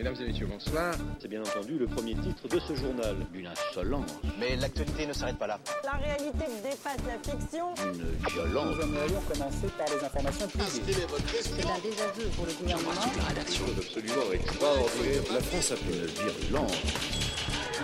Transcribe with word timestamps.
Mesdames 0.00 0.16
et 0.18 0.28
messieurs, 0.28 0.46
bonsoir. 0.46 0.94
C'est 1.20 1.28
bien 1.28 1.42
entendu 1.42 1.76
le 1.78 1.86
premier 1.86 2.14
titre 2.14 2.48
de 2.48 2.58
ce 2.58 2.74
journal. 2.74 3.16
Une 3.34 3.46
insolence. 3.46 4.08
Mais 4.38 4.56
l'actualité 4.56 5.04
ne 5.04 5.12
s'arrête 5.12 5.36
pas 5.36 5.46
là. 5.46 5.58
La 5.84 5.90
réalité 5.90 6.46
dépasse 6.64 6.96
la 7.06 7.18
fiction. 7.30 7.74
Une 7.84 8.16
violence. 8.32 8.76
Nous 8.76 8.82
aimerions 8.82 9.20
commencer 9.30 9.68
par 9.76 9.86
les 9.94 10.02
informations 10.02 10.48
privées. 10.48 11.06
C'est 11.42 11.66
un 11.66 11.78
désaveu 11.80 12.30
pour 12.34 12.46
le 12.46 12.52
gouvernement. 12.54 12.92
La 13.18 13.24
rédaction 13.24 13.66
est 13.66 13.78
absolument 13.78 14.32
extraordinaire. 14.32 15.22
La 15.34 15.40
France 15.42 15.72
a 15.72 15.76
fait 15.76 15.92
une 15.92 16.06
virulence. 16.06 16.72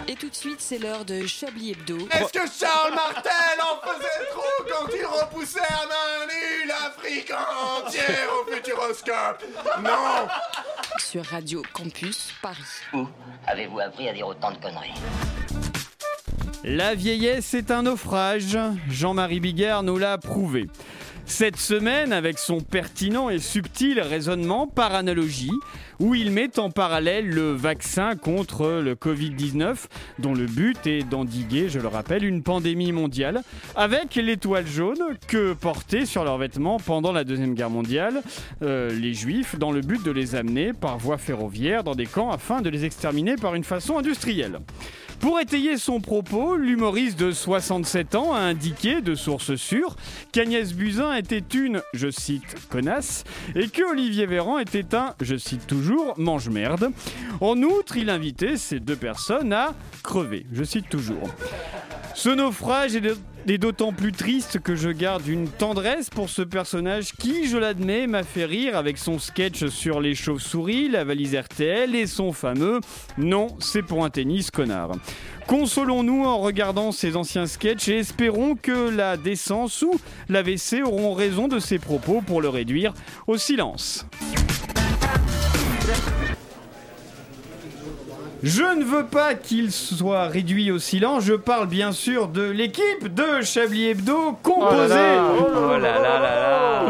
Et 0.08 0.14
tout 0.14 0.30
de 0.30 0.34
suite, 0.34 0.60
c'est 0.60 0.78
l'heure 0.78 1.04
de 1.04 1.26
Chablis 1.26 1.72
Hebdo. 1.72 1.98
Est-ce 1.98 2.32
que 2.32 2.46
Charles 2.58 2.94
Martel 2.94 3.60
en 3.60 3.86
faisait 3.86 4.26
trop 4.30 4.64
quand 4.70 4.86
il 4.94 5.04
repoussait 5.04 5.60
à 5.60 5.86
main 5.86 6.26
nue 6.28 6.68
l'Afrique 6.68 7.32
entière 7.32 8.28
au 8.40 8.50
futuroscope? 8.50 9.44
Non 9.82 10.28
Sur 11.16 11.24
Radio 11.24 11.62
Campus 11.72 12.34
Paris. 12.42 12.58
Où 12.92 13.06
avez-vous 13.46 13.80
appris 13.80 14.06
à 14.06 14.12
dire 14.12 14.26
autant 14.26 14.52
de 14.52 14.58
conneries 14.58 14.92
La 16.62 16.94
vieillesse 16.94 17.54
est 17.54 17.70
un 17.70 17.84
naufrage. 17.84 18.58
Jean-Marie 18.90 19.40
Bigard 19.40 19.82
nous 19.82 19.96
l'a 19.96 20.18
prouvé. 20.18 20.66
Cette 21.24 21.56
semaine, 21.56 22.12
avec 22.12 22.38
son 22.38 22.60
pertinent 22.60 23.30
et 23.30 23.38
subtil 23.38 23.98
raisonnement 23.98 24.66
par 24.66 24.94
analogie, 24.94 25.52
où 26.00 26.14
il 26.14 26.30
met 26.30 26.58
en 26.58 26.70
parallèle 26.70 27.28
le 27.28 27.52
vaccin 27.52 28.16
contre 28.16 28.80
le 28.82 28.94
Covid-19, 28.94 29.86
dont 30.18 30.34
le 30.34 30.46
but 30.46 30.86
est 30.86 31.02
d'endiguer, 31.02 31.68
je 31.68 31.78
le 31.78 31.88
rappelle, 31.88 32.24
une 32.24 32.42
pandémie 32.42 32.92
mondiale, 32.92 33.42
avec 33.74 34.14
l'étoile 34.14 34.66
jaune 34.66 34.98
que 35.26 35.54
portaient 35.54 36.06
sur 36.06 36.24
leurs 36.24 36.38
vêtements 36.38 36.78
pendant 36.78 37.12
la 37.12 37.24
Deuxième 37.24 37.54
Guerre 37.54 37.70
mondiale 37.70 38.22
euh, 38.62 38.90
les 38.90 39.14
Juifs, 39.14 39.58
dans 39.58 39.72
le 39.72 39.80
but 39.80 40.02
de 40.02 40.10
les 40.10 40.34
amener 40.34 40.72
par 40.72 40.98
voie 40.98 41.18
ferroviaire 41.18 41.84
dans 41.84 41.94
des 41.94 42.06
camps 42.06 42.30
afin 42.30 42.60
de 42.60 42.68
les 42.68 42.84
exterminer 42.84 43.36
par 43.36 43.54
une 43.54 43.64
façon 43.64 43.98
industrielle. 43.98 44.58
Pour 45.20 45.40
étayer 45.40 45.76
son 45.76 46.00
propos, 46.00 46.56
l'humoriste 46.56 47.18
de 47.18 47.32
67 47.32 48.14
ans 48.14 48.32
a 48.32 48.38
indiqué, 48.38 49.00
de 49.00 49.14
sources 49.14 49.56
sûres, 49.56 49.96
qu'Agnès 50.32 50.72
Buzyn 50.72 51.14
était 51.16 51.42
une, 51.54 51.82
je 51.94 52.10
cite, 52.10 52.44
connasse, 52.68 53.24
et 53.54 53.68
que 53.68 53.82
Olivier 53.90 54.26
Véran 54.26 54.58
était 54.58 54.94
un, 54.94 55.14
je 55.20 55.36
cite 55.36 55.66
toujours, 55.66 56.14
mange-merde. 56.16 56.90
En 57.40 57.56
outre, 57.62 57.96
il 57.96 58.08
invitait 58.10 58.56
ces 58.56 58.78
deux 58.78 58.94
personnes 58.96 59.52
à 59.52 59.74
crever, 60.04 60.46
je 60.52 60.62
cite 60.62 60.88
toujours. 60.88 61.28
Ce 62.14 62.28
naufrage 62.28 62.94
est 62.94 63.00
de- 63.00 63.16
est 63.50 63.58
d'autant 63.58 63.92
plus 63.92 64.12
triste 64.12 64.60
que 64.60 64.74
je 64.74 64.90
garde 64.90 65.26
une 65.26 65.48
tendresse 65.48 66.10
pour 66.10 66.28
ce 66.28 66.42
personnage 66.42 67.12
qui, 67.12 67.48
je 67.48 67.56
l'admets, 67.56 68.06
m'a 68.06 68.22
fait 68.22 68.44
rire 68.44 68.76
avec 68.76 68.98
son 68.98 69.18
sketch 69.18 69.66
sur 69.66 70.00
les 70.00 70.14
chauves-souris, 70.14 70.88
la 70.88 71.04
valise 71.04 71.36
RTL 71.36 71.94
et 71.94 72.06
son 72.06 72.32
fameux 72.32 72.80
Non, 73.18 73.48
c'est 73.60 73.82
pour 73.82 74.04
un 74.04 74.10
tennis, 74.10 74.50
connard. 74.50 74.92
Consolons-nous 75.46 76.24
en 76.24 76.38
regardant 76.38 76.90
ces 76.90 77.16
anciens 77.16 77.46
sketchs 77.46 77.88
et 77.88 77.98
espérons 77.98 78.56
que 78.56 78.90
la 78.90 79.16
décence 79.16 79.82
ou 79.82 79.92
l'AVC 80.28 80.82
auront 80.84 81.14
raison 81.14 81.46
de 81.46 81.60
ses 81.60 81.78
propos 81.78 82.20
pour 82.20 82.42
le 82.42 82.48
réduire 82.48 82.92
au 83.28 83.36
silence. 83.36 84.06
Je 88.42 88.62
ne 88.62 88.84
veux 88.84 89.06
pas 89.06 89.34
qu'il 89.34 89.72
soit 89.72 90.26
réduit 90.26 90.70
au 90.70 90.78
silence. 90.78 91.24
Je 91.24 91.34
parle 91.34 91.66
bien 91.66 91.92
sûr 91.92 92.28
de 92.28 92.42
l'équipe 92.42 93.12
de 93.12 93.42
Chablis 93.42 93.86
Hebdo 93.86 94.38
composée. 94.42 95.18
Oh 95.38 95.76
là 95.78 95.78
là 95.78 95.98
là 96.00 96.20
là 96.20 96.84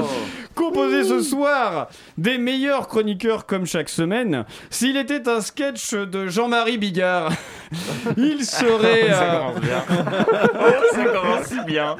Composé 0.54 1.04
ce 1.04 1.20
soir 1.20 1.88
des 2.16 2.38
meilleurs 2.38 2.88
chroniqueurs 2.88 3.44
comme 3.44 3.66
chaque 3.66 3.90
semaine. 3.90 4.44
S'il 4.70 4.96
était 4.96 5.28
un 5.28 5.42
sketch 5.42 5.92
de 5.92 6.28
Jean-Marie 6.28 6.78
Bigard, 6.78 7.30
il 8.16 8.44
serait. 8.44 9.10
Ça 9.10 9.22
euh, 9.22 9.38
commence 9.38 9.60
bien. 9.60 9.84
Ça 10.92 11.04
commence 11.04 11.46
si 11.46 11.60
bien. 11.66 11.96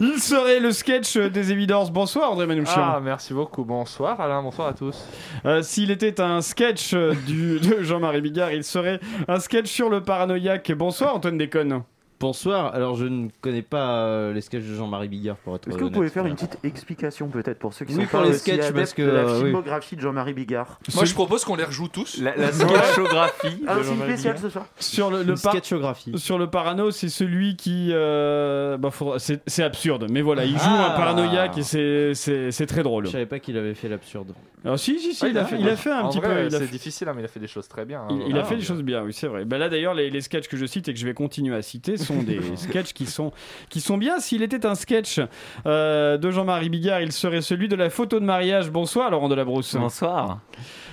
Il 0.00 0.18
serait 0.18 0.60
le 0.60 0.72
sketch 0.72 1.16
des 1.16 1.52
évidences. 1.52 1.90
Bonsoir 1.90 2.32
André 2.32 2.46
Manouchian. 2.46 2.74
Ah, 2.76 3.00
merci 3.02 3.32
beaucoup. 3.34 3.64
Bonsoir 3.64 4.20
Alain, 4.20 4.42
bonsoir 4.42 4.68
à 4.68 4.72
tous. 4.74 4.96
Euh, 5.44 5.62
S'il 5.62 5.90
était 5.90 6.20
un 6.20 6.40
sketch 6.40 6.94
du, 6.94 7.58
de 7.60 7.82
Jean-Marie 7.82 8.20
Bigard, 8.20 8.52
il 8.52 8.64
serait 8.64 9.00
un 9.28 9.40
sketch 9.40 9.68
sur 9.68 9.88
le 9.88 10.02
paranoïaque. 10.02 10.72
Bonsoir 10.72 11.14
Antoine 11.14 11.38
Déconne. 11.38 11.82
Bonsoir, 12.24 12.74
alors 12.74 12.96
je 12.96 13.06
ne 13.06 13.28
connais 13.40 13.62
pas 13.62 14.04
euh, 14.04 14.34
les 14.34 14.42
sketchs 14.42 14.64
de 14.64 14.74
Jean-Marie 14.74 15.08
Bigard 15.08 15.36
pour 15.36 15.56
être 15.56 15.66
Est-ce 15.68 15.78
que 15.78 15.84
vous 15.84 15.90
pouvez 15.90 16.10
faire 16.10 16.26
une 16.26 16.34
petite 16.34 16.58
explication 16.64 17.28
peut-être 17.28 17.58
pour 17.58 17.72
ceux 17.72 17.86
qui 17.86 17.94
Oui, 17.94 18.02
sont 18.04 18.08
pour 18.10 18.20
pas 18.20 18.26
les 18.26 18.34
sketchs, 18.34 18.72
parce 18.72 18.92
que, 18.92 19.00
de 19.00 19.06
la 19.10 19.20
euh, 19.20 19.36
oui. 19.38 19.44
filmographie 19.44 19.96
de 19.96 20.02
Jean-Marie 20.02 20.34
Bigard? 20.34 20.78
Moi 20.94 21.06
je 21.06 21.14
propose 21.14 21.46
qu'on 21.46 21.56
les 21.56 21.64
rejoue 21.64 21.88
tous. 21.88 22.18
La, 22.20 22.36
la 22.36 22.52
sketchographie. 22.52 23.62
Ah, 23.66 23.76
de 23.76 23.82
c'est 23.82 23.88
une 23.88 23.94
Jean-Marie 23.94 24.12
spéciale 24.12 24.34
Bigard. 24.34 24.42
ce 24.50 24.52
soir 24.52 24.66
Sur 24.78 25.10
le, 25.10 25.22
le 25.22 25.34
sketchographie. 25.34 26.18
Sur 26.18 26.36
le 26.38 26.46
parano, 26.50 26.90
c'est 26.90 27.08
celui 27.08 27.56
qui. 27.56 27.88
euh, 27.92 28.76
bah, 28.76 28.90
faudra- 28.90 29.18
c'est 29.18 29.40
c'est 29.46 29.62
absurde, 29.62 30.06
mais 30.10 30.20
voilà, 30.20 30.44
il 30.44 30.52
joue 30.58 30.60
Ah. 30.62 30.92
un 30.92 30.96
paranoïaque 30.98 31.56
et 31.56 31.62
c'est- 31.62 32.12
c'est 32.12 32.50
c'est 32.50 32.66
très 32.66 32.82
drôle. 32.82 33.06
Je 33.06 33.12
savais 33.12 33.24
pas 33.24 33.38
qu'il 33.38 33.56
avait 33.56 33.72
fait 33.74 33.88
l'absurde. 33.88 34.34
Alors, 34.62 34.78
si, 34.78 34.98
si, 34.98 35.14
si, 35.14 35.24
Ah, 35.24 35.28
il, 35.28 35.38
a 35.38 35.46
fait, 35.46 35.56
il 35.58 35.66
a 35.66 35.74
fait 35.74 35.90
un 35.90 36.02
en 36.02 36.10
petit 36.10 36.18
vrai, 36.18 36.28
peu. 36.28 36.40
Il 36.42 36.46
a 36.54 36.58
C'est 36.58 36.66
fait, 36.66 36.70
difficile, 36.72 37.08
hein, 37.08 37.12
mais 37.16 37.22
il 37.22 37.24
a 37.24 37.28
fait 37.28 37.40
des 37.40 37.46
choses 37.46 37.66
très 37.66 37.86
bien. 37.86 38.02
hein. 38.02 38.18
il- 38.28 38.36
a 38.36 38.42
Ah, 38.42 38.44
fait 38.44 38.56
des 38.56 38.62
choses 38.62 38.82
bien, 38.82 39.02
oui, 39.02 39.14
c'est 39.14 39.26
vrai. 39.26 39.46
Bah, 39.46 39.56
là, 39.56 39.70
d'ailleurs, 39.70 39.94
les, 39.94 40.10
les 40.10 40.20
sketchs 40.20 40.48
que 40.48 40.58
je 40.58 40.66
cite 40.66 40.86
et 40.86 40.92
que 40.92 41.00
je 41.00 41.06
vais 41.06 41.14
continuer 41.14 41.56
à 41.56 41.62
citer 41.62 41.96
sont 42.10 42.22
des 42.22 42.40
sketchs 42.56 42.92
qui 42.92 43.06
sont, 43.06 43.32
qui 43.68 43.80
sont 43.80 43.98
bien. 43.98 44.20
S'il 44.20 44.42
était 44.42 44.66
un 44.66 44.74
sketch 44.74 45.20
euh, 45.66 46.16
de 46.18 46.30
Jean-Marie 46.30 46.68
Bigard, 46.68 47.00
il 47.02 47.12
serait 47.12 47.42
celui 47.42 47.68
de 47.68 47.76
la 47.76 47.90
photo 47.90 48.20
de 48.20 48.24
mariage. 48.24 48.70
Bonsoir, 48.70 49.10
Laurent 49.10 49.28
Delabrousse. 49.28 49.74
Bonsoir. 49.76 50.40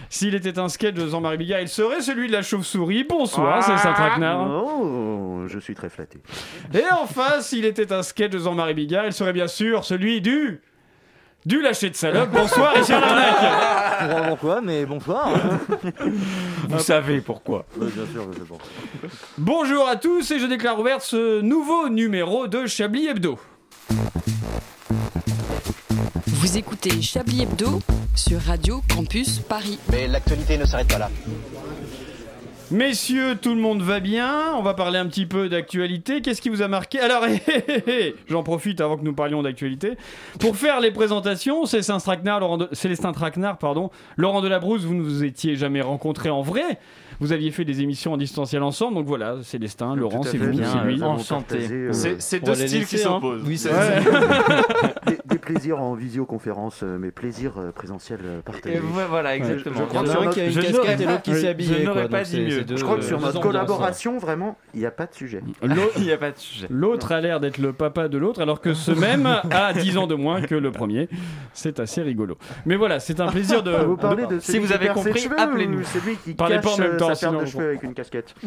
S'il 0.10 0.36
était 0.36 0.58
un 0.58 0.70
sketch 0.70 0.96
de 0.96 1.08
Jean-Marie 1.08 1.38
Bigard, 1.38 1.62
il 1.62 1.68
serait 1.68 2.02
celui 2.02 2.28
de 2.28 2.34
la 2.34 2.42
chauve-souris. 2.42 3.04
Bonsoir, 3.04 3.62
c'est 3.62 3.78
Saint-Traquenard. 3.78 4.64
Oh, 4.66 5.44
je 5.48 5.60
suis 5.60 5.76
très 5.76 5.90
flatté. 5.90 6.20
Et 6.74 6.84
enfin, 7.02 7.42
s'il 7.42 7.66
était 7.66 7.92
un 7.92 8.04
sketch 8.04 8.32
de 8.32 8.40
Jean-Marie 8.40 8.74
Bigard, 8.74 9.06
il 9.06 9.14
serait 9.14 9.34
bien 9.34 9.48
sûr 9.48 9.84
celui 9.84 10.22
du. 10.22 10.62
Du 11.46 11.62
lâcher 11.62 11.90
de 11.90 11.96
salope. 11.96 12.30
Bonsoir, 12.32 12.74
Richard 12.74 13.00
Larnac. 13.00 13.87
Pourquoi, 14.30 14.62
mais 14.62 14.86
bonsoir. 14.86 15.30
Vous 16.70 16.80
savez 16.80 17.22
pourquoi. 17.22 17.66
Oui, 17.78 17.88
bien 17.94 18.06
sûr, 18.12 18.28
je 18.34 18.40
sais 18.40 18.46
pas. 18.46 18.56
Bonjour 19.38 19.88
à 19.88 19.96
tous 19.96 20.30
et 20.32 20.40
je 20.40 20.46
déclare 20.46 20.80
ouvert 20.80 21.02
ce 21.02 21.42
nouveau 21.42 21.90
numéro 21.90 22.48
de 22.48 22.66
Chablis 22.66 23.08
Hebdo. 23.08 23.40
Vous 26.28 26.58
écoutez 26.58 27.02
Chablis 27.02 27.44
Hebdo 27.44 27.80
sur 28.16 28.40
Radio 28.42 28.82
Campus 28.94 29.40
Paris. 29.40 29.80
Mais 29.92 30.08
l'actualité 30.08 30.58
ne 30.58 30.66
s'arrête 30.66 30.88
pas 30.88 31.00
là. 31.00 31.10
Messieurs, 32.70 33.38
tout 33.42 33.56
le 33.56 33.62
monde 33.62 33.82
va 33.82 34.02
bien. 34.02 34.54
On 34.58 34.62
va 34.62 34.74
parler 34.74 35.00
un 35.00 35.06
petit 35.06 35.26
peu 35.26 35.48
d'actualité. 35.48 36.22
Qu'est-ce 36.22 36.42
qui 36.42 36.50
vous 36.50 36.62
a 36.62 36.68
marqué? 36.68 37.00
Alors, 37.00 37.26
hé, 37.28 37.42
hé, 37.48 37.64
hé, 37.68 37.84
hé, 38.08 38.16
j'en 38.30 38.44
profite 38.44 38.82
avant 38.82 38.98
que 38.98 39.04
nous 39.04 39.14
parlions 39.14 39.42
d'actualité. 39.42 39.94
Pour 40.40 40.58
faire 40.58 40.82
les 40.82 40.92
présentations, 40.92 41.66
Célestin 41.66 41.98
Traquenard, 42.00 42.42
Laurent 42.42 42.58
de... 42.58 42.68
Célestin 42.74 43.14
Traquenard, 43.14 43.58
pardon. 43.58 43.90
Laurent 44.18 44.42
Delabrousse, 44.42 44.84
vous 44.84 44.96
ne 44.96 45.02
vous 45.02 45.24
étiez 45.24 45.56
jamais 45.56 45.80
rencontrés 45.82 46.30
en 46.30 46.42
vrai. 46.42 46.78
Vous 47.20 47.32
aviez 47.32 47.52
fait 47.52 47.66
des 47.66 47.82
émissions 47.82 48.14
en 48.14 48.18
distanciel 48.18 48.62
ensemble. 48.64 48.96
Donc 48.96 49.06
voilà, 49.08 49.38
Célestin, 49.44 49.96
Laurent, 49.96 50.22
c'est 50.24 50.38
vous, 50.38 50.54
c'est 50.54 50.86
lui. 50.86 51.02
avons 51.02 51.14
Enchanté. 51.14 51.58
euh, 51.72 51.92
C'est 52.20 52.44
deux 52.44 52.54
styles 52.54 52.86
qui 52.86 52.96
laisser, 52.96 53.06
hein. 53.06 53.14
s'opposent. 53.14 53.44
Oui, 53.46 53.58
c'est 53.58 53.72
Ouais. 53.72 54.04
plaisirs 55.48 55.80
en 55.82 55.94
visioconférence, 55.96 56.82
euh, 56.84 56.98
mais 57.00 57.12
plaisirs 57.12 57.54
euh, 57.58 57.72
présentiels 57.72 58.20
euh, 58.24 58.42
partagés. 58.42 58.76
Et 58.76 58.80
voilà, 58.80 59.36
exactement. 59.36 59.76
je 59.78 59.84
y 59.84 59.88
crois 59.88 60.04
que 60.04 60.28
un 60.28 60.30
qui 60.30 60.42
a 60.42 60.46
une 60.46 60.52
je 60.52 60.60
casquette 60.60 60.76
n'aurais 60.78 61.04
et 61.04 61.06
l'autre 61.06 61.22
qui 61.22 61.34
s'est 61.34 61.42
je 61.42 61.48
habillé. 61.48 61.84
n'aurais 61.86 62.02
quoi, 62.02 62.10
pas 62.10 62.24
dit 62.24 62.42
mieux. 62.42 62.66
Je 62.76 62.84
crois 62.84 62.98
que 62.98 63.04
sur 63.04 63.20
notre 63.22 63.40
collaboration, 63.40 64.18
vraiment, 64.18 64.58
il 64.74 64.82
n'y 64.82 64.86
a 64.86 64.92
pas 64.92 65.06
de 65.06 65.14
sujet. 65.14 65.42
L'autre- 66.70 67.12
a 67.12 67.22
l'air 67.22 67.40
d'être 67.40 67.58
le 67.58 67.72
papa 67.72 68.10
de 68.10 68.18
l'autre, 68.18 68.42
alors 68.42 68.60
que 68.60 68.74
ce 68.74 68.92
même 68.92 69.26
a 69.26 69.74
10 69.74 69.98
ans 69.98 70.08
de 70.08 70.16
moins 70.16 70.42
que 70.42 70.56
le 70.56 70.72
premier. 70.72 71.08
C'est 71.54 71.80
assez 71.80 72.02
rigolo. 72.02 72.38
Mais 72.66 72.76
voilà, 72.76 73.00
c'est 73.00 73.20
un 73.22 73.28
plaisir 73.28 73.64
de. 73.64 73.72
Vous 73.88 73.96
parlez 73.96 74.26
de 74.28 74.40
si 74.40 74.60
vous 74.60 74.74
avez 74.74 74.90
compris, 74.90 75.28
appelez-nous. 75.38 75.80
ou 75.80 75.84
celui 75.84 76.18
qui 76.18 76.34
Parlez 76.34 76.60
pas 76.60 76.74
en 76.74 76.78
même 76.78 76.98
temps, 76.98 77.14
sa 77.16 77.30
paire 77.30 77.40
de 77.40 77.46
cheveux 77.46 77.70
avec 77.70 77.84
une 77.84 77.94
casquette. 77.94 78.36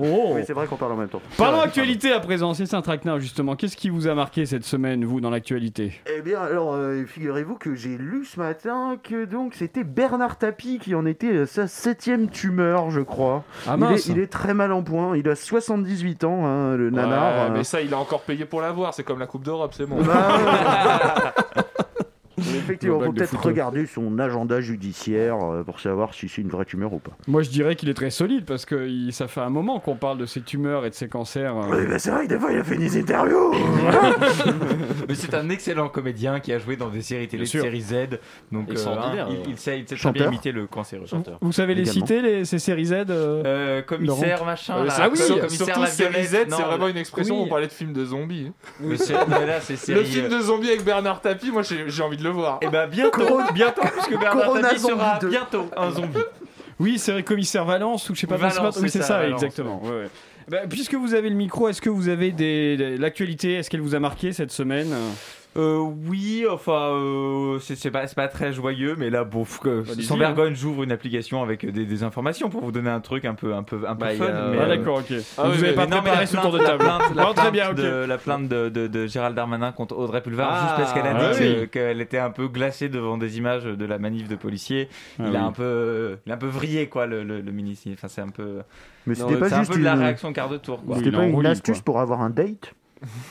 Oh. 0.00 0.32
Oui, 0.34 0.42
c'est 0.46 0.52
vrai 0.52 0.66
qu'on 0.66 0.76
parle 0.76 0.92
en 0.92 0.96
même 0.96 1.08
temps. 1.08 1.22
Parlons 1.36 1.60
actualité 1.60 2.12
à 2.12 2.20
présent, 2.20 2.52
c'est 2.54 2.66
Saint-Traquenard 2.66 3.20
justement. 3.20 3.56
Qu'est-ce 3.56 3.76
qui 3.76 3.88
vous 3.88 4.08
a 4.08 4.14
marqué 4.14 4.44
cette 4.46 4.64
semaine, 4.64 5.04
vous, 5.04 5.20
dans 5.20 5.30
l'actualité? 5.30 6.00
Eh 6.06 6.20
bien, 6.20 6.33
alors, 6.34 6.74
euh, 6.74 7.04
figurez-vous 7.04 7.56
que 7.56 7.74
j'ai 7.74 7.96
lu 7.96 8.24
ce 8.24 8.38
matin 8.38 8.96
que 9.02 9.24
donc 9.24 9.54
c'était 9.54 9.84
Bernard 9.84 10.38
Tapie 10.38 10.78
qui 10.78 10.94
en 10.94 11.06
était 11.06 11.38
à 11.38 11.46
sa 11.46 11.66
septième 11.66 12.28
tumeur, 12.28 12.90
je 12.90 13.00
crois. 13.00 13.44
Ah 13.66 13.76
il, 13.78 13.84
est, 13.84 14.06
il 14.06 14.18
est 14.18 14.30
très 14.30 14.54
mal 14.54 14.72
en 14.72 14.82
point. 14.82 15.16
Il 15.16 15.28
a 15.28 15.36
78 15.36 16.24
ans, 16.24 16.46
hein, 16.46 16.76
le 16.76 16.90
nanar. 16.90 17.34
Ouais, 17.34 17.50
euh. 17.50 17.54
mais 17.54 17.64
ça, 17.64 17.80
il 17.80 17.92
a 17.94 17.98
encore 17.98 18.22
payé 18.22 18.44
pour 18.44 18.60
l'avoir. 18.60 18.94
C'est 18.94 19.04
comme 19.04 19.18
la 19.18 19.26
Coupe 19.26 19.44
d'Europe, 19.44 19.72
c'est 19.76 19.86
bon. 19.86 20.02
Bah, 20.02 21.34
Effectivement, 22.38 23.00
faut 23.00 23.12
de 23.12 23.18
peut-être 23.18 23.40
regarder 23.44 23.86
son 23.86 24.18
agenda 24.18 24.60
judiciaire 24.60 25.36
euh, 25.42 25.62
pour 25.62 25.80
savoir 25.80 26.14
si 26.14 26.28
c'est 26.28 26.42
une 26.42 26.48
vraie 26.48 26.64
tumeur 26.64 26.92
ou 26.92 26.98
pas. 26.98 27.12
Moi, 27.28 27.42
je 27.42 27.50
dirais 27.50 27.76
qu'il 27.76 27.88
est 27.88 27.94
très 27.94 28.10
solide 28.10 28.44
parce 28.44 28.64
que 28.64 28.86
il- 28.88 29.12
ça 29.12 29.28
fait 29.28 29.40
un 29.40 29.50
moment 29.50 29.78
qu'on 29.80 29.96
parle 29.96 30.18
de 30.18 30.26
ses 30.26 30.40
tumeurs 30.40 30.84
et 30.86 30.90
de 30.90 30.94
ses 30.94 31.08
cancers. 31.08 31.56
euh. 31.56 31.62
Oui, 31.70 31.86
bah, 31.88 31.98
c'est 31.98 32.10
vrai 32.10 32.24
que 32.26 32.30
des 32.34 32.38
fois, 32.38 32.52
il 32.52 32.58
a 32.58 32.64
fait 32.64 32.76
des 32.76 32.98
interviews. 32.98 33.52
Mais 35.08 35.14
c'est 35.14 35.34
un 35.34 35.48
excellent 35.50 35.88
comédien 35.88 36.40
qui 36.40 36.52
a 36.52 36.58
joué 36.58 36.76
dans 36.76 36.88
des 36.88 37.02
séries 37.02 37.28
télé, 37.28 37.46
sûr. 37.46 37.62
séries 37.62 37.80
Z. 37.82 37.94
Donc, 38.52 38.70
Extraordinaire, 38.70 39.26
hein, 39.28 39.32
euh, 39.32 39.42
il, 39.46 39.50
il 39.52 39.56
sait, 39.58 39.78
il 39.80 39.88
sait 39.88 39.96
très 39.96 40.12
bien 40.12 40.26
imiter 40.28 40.52
le 40.52 40.66
cancer. 40.66 41.00
Chanteur. 41.06 41.38
Vous 41.40 41.52
savez 41.52 41.74
les 41.74 41.82
Également. 41.82 42.06
citer, 42.06 42.22
les, 42.22 42.44
ces 42.44 42.58
séries 42.58 42.86
Z 42.86 42.92
euh, 43.10 43.42
Euh, 43.44 43.82
commissaire, 43.82 44.38
Laurent 44.38 44.44
machin. 44.46 44.76
Euh, 44.78 44.84
là. 44.84 44.94
Ah 44.98 45.08
oui, 45.10 45.16
sur- 45.18 45.36
commissaire 45.38 45.66
surtout 45.66 45.80
la 45.82 45.86
série 45.86 46.24
Z, 46.24 46.36
c'est 46.48 46.62
vraiment 46.62 46.88
une 46.88 46.96
expression 46.96 47.34
oui. 47.34 47.40
pour 47.42 47.48
parler 47.50 47.66
de 47.66 47.72
films 47.72 47.92
de 47.92 48.04
zombies. 48.04 48.50
Mais 48.80 48.96
c'est- 48.96 49.14
mais 49.28 49.46
là, 49.46 49.60
c'est 49.60 49.76
série. 49.76 50.00
Le 50.00 50.04
film 50.04 50.28
de 50.28 50.40
zombies 50.40 50.68
avec 50.68 50.84
Bernard 50.84 51.20
Tapie, 51.20 51.50
moi 51.50 51.62
j'ai 51.62 51.84
j'ai 51.88 52.02
envie 52.02 52.16
de 52.16 52.23
le 52.24 52.30
voir. 52.30 52.58
Et 52.62 52.68
ben 52.68 52.86
bientôt, 52.88 53.40
bientôt, 53.52 53.82
puisque 53.82 54.18
Bernard 54.18 54.44
Corona 54.46 54.68
Tapie 54.68 54.80
sera 54.80 55.18
bientôt 55.22 55.66
un 55.76 55.90
zombie. 55.90 56.18
Oui, 56.80 56.98
c'est 56.98 57.22
commissaire 57.22 57.64
Valence 57.64 58.10
ou 58.10 58.14
je 58.14 58.20
sais 58.20 58.26
pas. 58.26 58.36
Valence. 58.36 58.76
Oui, 58.82 58.90
c'est 58.90 59.02
ça, 59.02 59.18
Valence, 59.18 59.42
exactement. 59.42 59.80
ouais, 59.84 59.90
ouais. 59.90 60.08
Bah, 60.48 60.58
puisque 60.68 60.94
vous 60.94 61.14
avez 61.14 61.30
le 61.30 61.36
micro, 61.36 61.68
est-ce 61.68 61.80
que 61.80 61.88
vous 61.88 62.08
avez 62.08 62.30
des, 62.32 62.76
des- 62.76 62.96
l'actualité 62.98 63.54
Est-ce 63.54 63.70
qu'elle 63.70 63.80
vous 63.80 63.94
a 63.94 64.00
marqué 64.00 64.32
cette 64.32 64.50
semaine? 64.50 64.92
Euh, 65.56 65.78
oui, 65.78 66.44
enfin, 66.50 66.90
euh, 66.94 67.58
c'est 67.60 67.76
c'est 67.76 67.92
pas, 67.92 68.08
c'est 68.08 68.16
pas 68.16 68.26
très 68.26 68.52
joyeux, 68.52 68.96
mais 68.98 69.08
là, 69.08 69.22
bon, 69.22 69.44
que- 69.62 69.84
Allez-y, 69.88 70.02
sans 70.04 70.16
vergogne, 70.16 70.54
j'ouvre 70.56 70.82
une 70.82 70.90
application 70.90 71.42
avec 71.44 71.64
des, 71.64 71.84
des 71.86 72.02
informations 72.02 72.50
pour 72.50 72.62
vous 72.64 72.72
donner 72.72 72.90
un 72.90 72.98
truc 73.00 73.24
un 73.24 73.34
peu, 73.34 73.54
un 73.54 73.62
peu, 73.62 73.76
un 73.86 73.94
peu 73.94 74.00
Bah, 74.06 74.10
fun. 74.14 74.24
mais, 74.24 74.30
Ah 74.32 74.62
euh, 74.62 74.76
d'accord, 74.76 74.98
ok. 74.98 75.12
Ah 75.38 75.44
vous 75.44 75.50
oui, 75.52 75.58
avez 75.58 75.68
mais- 75.68 75.72
pas 75.74 75.84
mais 75.86 75.90
non, 75.90 75.96
mais 75.98 76.02
préparé 76.02 76.26
ce 76.26 76.36
tour 76.38 76.50
de 76.50 76.58
plainte- 76.58 76.66
table. 76.78 76.84
La 76.84 76.96
plainte, 76.98 77.14
la 77.16 77.22
Non, 77.22 77.32
très 77.34 77.42
plainte 77.42 77.52
bien, 77.52 77.70
ok. 77.70 77.76
de, 77.76 78.04
la 78.04 78.18
plainte 78.18 78.48
de, 78.48 78.68
de- 78.68 78.86
de 78.88 79.06
Gérald 79.06 79.36
Darmanin 79.36 79.70
contre 79.70 79.96
Audrey 79.96 80.22
Pulvar, 80.22 80.50
Ah, 80.52 80.60
juste 80.64 80.76
parce 80.76 80.92
qu'elle 80.92 81.06
a 81.06 81.16
ah 81.16 81.32
dit 81.34 81.60
oui. 81.60 81.68
qu'elle 81.68 82.00
était 82.00 82.18
un 82.18 82.30
peu 82.30 82.48
glacée 82.48 82.88
devant 82.88 83.16
des 83.16 83.38
images 83.38 83.64
de 83.64 83.84
la 83.84 83.98
manif 83.98 84.26
de 84.26 84.34
policiers. 84.36 84.88
Ah 85.20 85.24
il, 85.28 85.36
a 85.36 85.44
un 85.44 85.52
peu, 85.52 86.18
il 86.26 86.32
a 86.32 86.34
un 86.34 86.38
peu 86.38 86.48
vrillé, 86.48 86.88
quoi, 86.88 87.06
le, 87.06 87.22
le, 87.22 87.40
le 87.40 87.52
ministre. 87.52 87.88
Enfin, 87.92 88.08
c'est 88.08 88.22
un 88.22 88.28
peu, 88.28 88.62
Mais 89.06 89.14
c'était 89.14 89.36
pas 89.36 89.48
c'est 89.50 89.54
un 89.54 89.58
juste 89.60 89.72
peu 89.72 89.78
de 89.78 89.84
la 89.84 89.92
une... 89.94 90.00
réaction 90.00 90.32
quart 90.32 90.48
de 90.48 90.56
tour, 90.56 90.82
C'était 90.96 91.12
pas 91.12 91.24
une 91.26 91.46
astuce 91.46 91.80
pour 91.80 92.00
avoir 92.00 92.22
un 92.22 92.30
date 92.30 92.74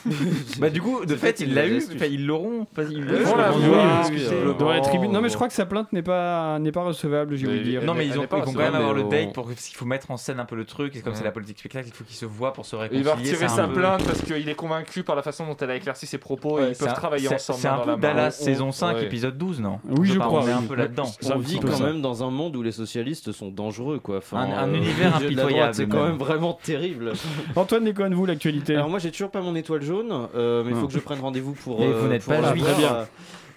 Bah, 0.58 0.70
du 0.70 0.80
coup, 0.80 1.04
de 1.04 1.16
fait, 1.16 1.40
il 1.40 1.54
l'a 1.54 1.66
eu, 1.66 1.78
enfin, 1.94 2.06
ils 2.06 2.24
l'auront. 2.26 2.66
Ils 2.78 2.92
Ils 2.92 3.04
l'ont 3.04 3.24
vont 3.24 3.36
la 3.36 3.48
eu. 3.50 3.60
voir, 3.68 4.06
Oui, 4.10 4.16
oui, 4.16 4.36
oui. 4.46 4.54
Dans 4.58 4.70
la 4.70 4.80
tribune. 4.80 5.12
Non, 5.12 5.20
mais 5.20 5.28
je 5.28 5.34
crois 5.34 5.48
que 5.48 5.54
sa 5.54 5.66
plainte 5.66 5.92
n'est 5.92 6.02
pas 6.02 6.58
n'est 6.58 6.72
pas 6.72 6.82
recevable. 6.82 7.36
J'ai 7.36 7.46
oublié 7.46 7.62
de 7.64 7.68
dire. 7.70 7.82
Non, 7.84 7.94
mais 7.94 8.06
ils, 8.06 8.18
ont, 8.18 8.26
quand 8.28 8.52
même 8.52 8.74
avoir 8.74 8.92
le 8.94 9.02
on- 9.02 9.08
date 9.08 9.32
pour 9.32 9.46
qu'il 9.52 9.76
faut 9.76 9.84
mettre 9.84 10.10
en 10.10 10.16
scène 10.16 10.40
un 10.40 10.44
peu 10.44 10.56
le 10.56 10.64
truc. 10.64 10.94
Et 10.96 11.00
comme 11.00 11.14
c'est 11.14 11.24
la 11.24 11.32
politique 11.32 11.58
spectacle, 11.58 11.86
il 11.88 11.94
faut 11.94 12.04
qu'ils 12.04 12.16
se 12.16 12.26
voient 12.26 12.52
pour 12.52 12.66
se 12.66 12.76
réconcilier. 12.76 13.00
il 13.00 13.04
va 13.04 13.14
retirer 13.14 13.48
sa 13.48 13.66
plainte 13.68 14.04
parce 14.04 14.22
qu'il 14.22 14.48
est 14.48 14.54
convaincu 14.54 15.02
par 15.02 15.16
la 15.16 15.22
façon 15.22 15.46
dont 15.46 15.56
elle 15.56 15.70
a 15.70 15.76
éclairci 15.76 16.06
ses 16.06 16.18
propos 16.18 16.58
et 16.60 16.70
ils 16.70 16.76
peuvent 16.76 16.94
travailler 16.94 17.28
ensemble. 17.32 17.58
C'est 17.58 17.68
un 17.68 17.78
peu. 17.78 17.96
Dallas 17.96 18.30
saison 18.32 18.72
5, 18.72 18.96
Ouais. 18.96 19.04
épisode 19.04 19.36
12, 19.38 19.60
non? 19.60 19.78
Oui, 19.88 20.08
je 20.08 20.18
crois. 20.18 20.42
On 20.44 20.48
est 20.48 20.52
un 20.52 20.62
peu 20.62 20.74
là-dedans. 20.74 21.10
On 21.34 21.38
vit 21.38 21.58
quand 21.60 21.80
même 21.80 22.00
dans 22.02 22.22
un 22.24 22.30
monde 22.30 22.56
où 22.56 22.62
les 22.62 22.72
socialistes 22.72 23.32
sont 23.32 23.48
dangereux, 23.50 23.98
quoi. 23.98 24.20
Un- 24.32 24.68
euh, 24.68 24.74
univers 24.74 25.16
impitoyable, 25.16 25.74
C'est 25.74 25.86
quand 25.86 25.98
même. 26.02 26.08
même 26.10 26.18
vraiment 26.18 26.58
terrible. 26.62 27.12
Antoine 27.56 27.84
Déconne, 27.84 28.14
vous 28.14 28.26
l'actualité. 28.26 28.74
Alors 28.76 28.88
moi 28.88 28.98
j'ai 28.98 29.10
toujours 29.10 29.30
pas 29.30 29.40
mon 29.40 29.54
étoile 29.64 29.82
jaune, 29.82 30.28
euh, 30.36 30.62
mais 30.64 30.70
il 30.72 30.76
Ah. 30.76 30.80
faut 30.80 30.86
que 30.86 30.92
je 30.92 30.98
prenne 31.00 31.20
rendez-vous 31.20 31.52
pour. 31.54 31.80
Et 31.82 31.86
euh, 31.86 31.98
vous 32.00 32.08
n'êtes 32.08 32.24
pas 32.24 32.52
juif. 32.52 32.62
Très 32.64 32.74
bien. 32.74 33.06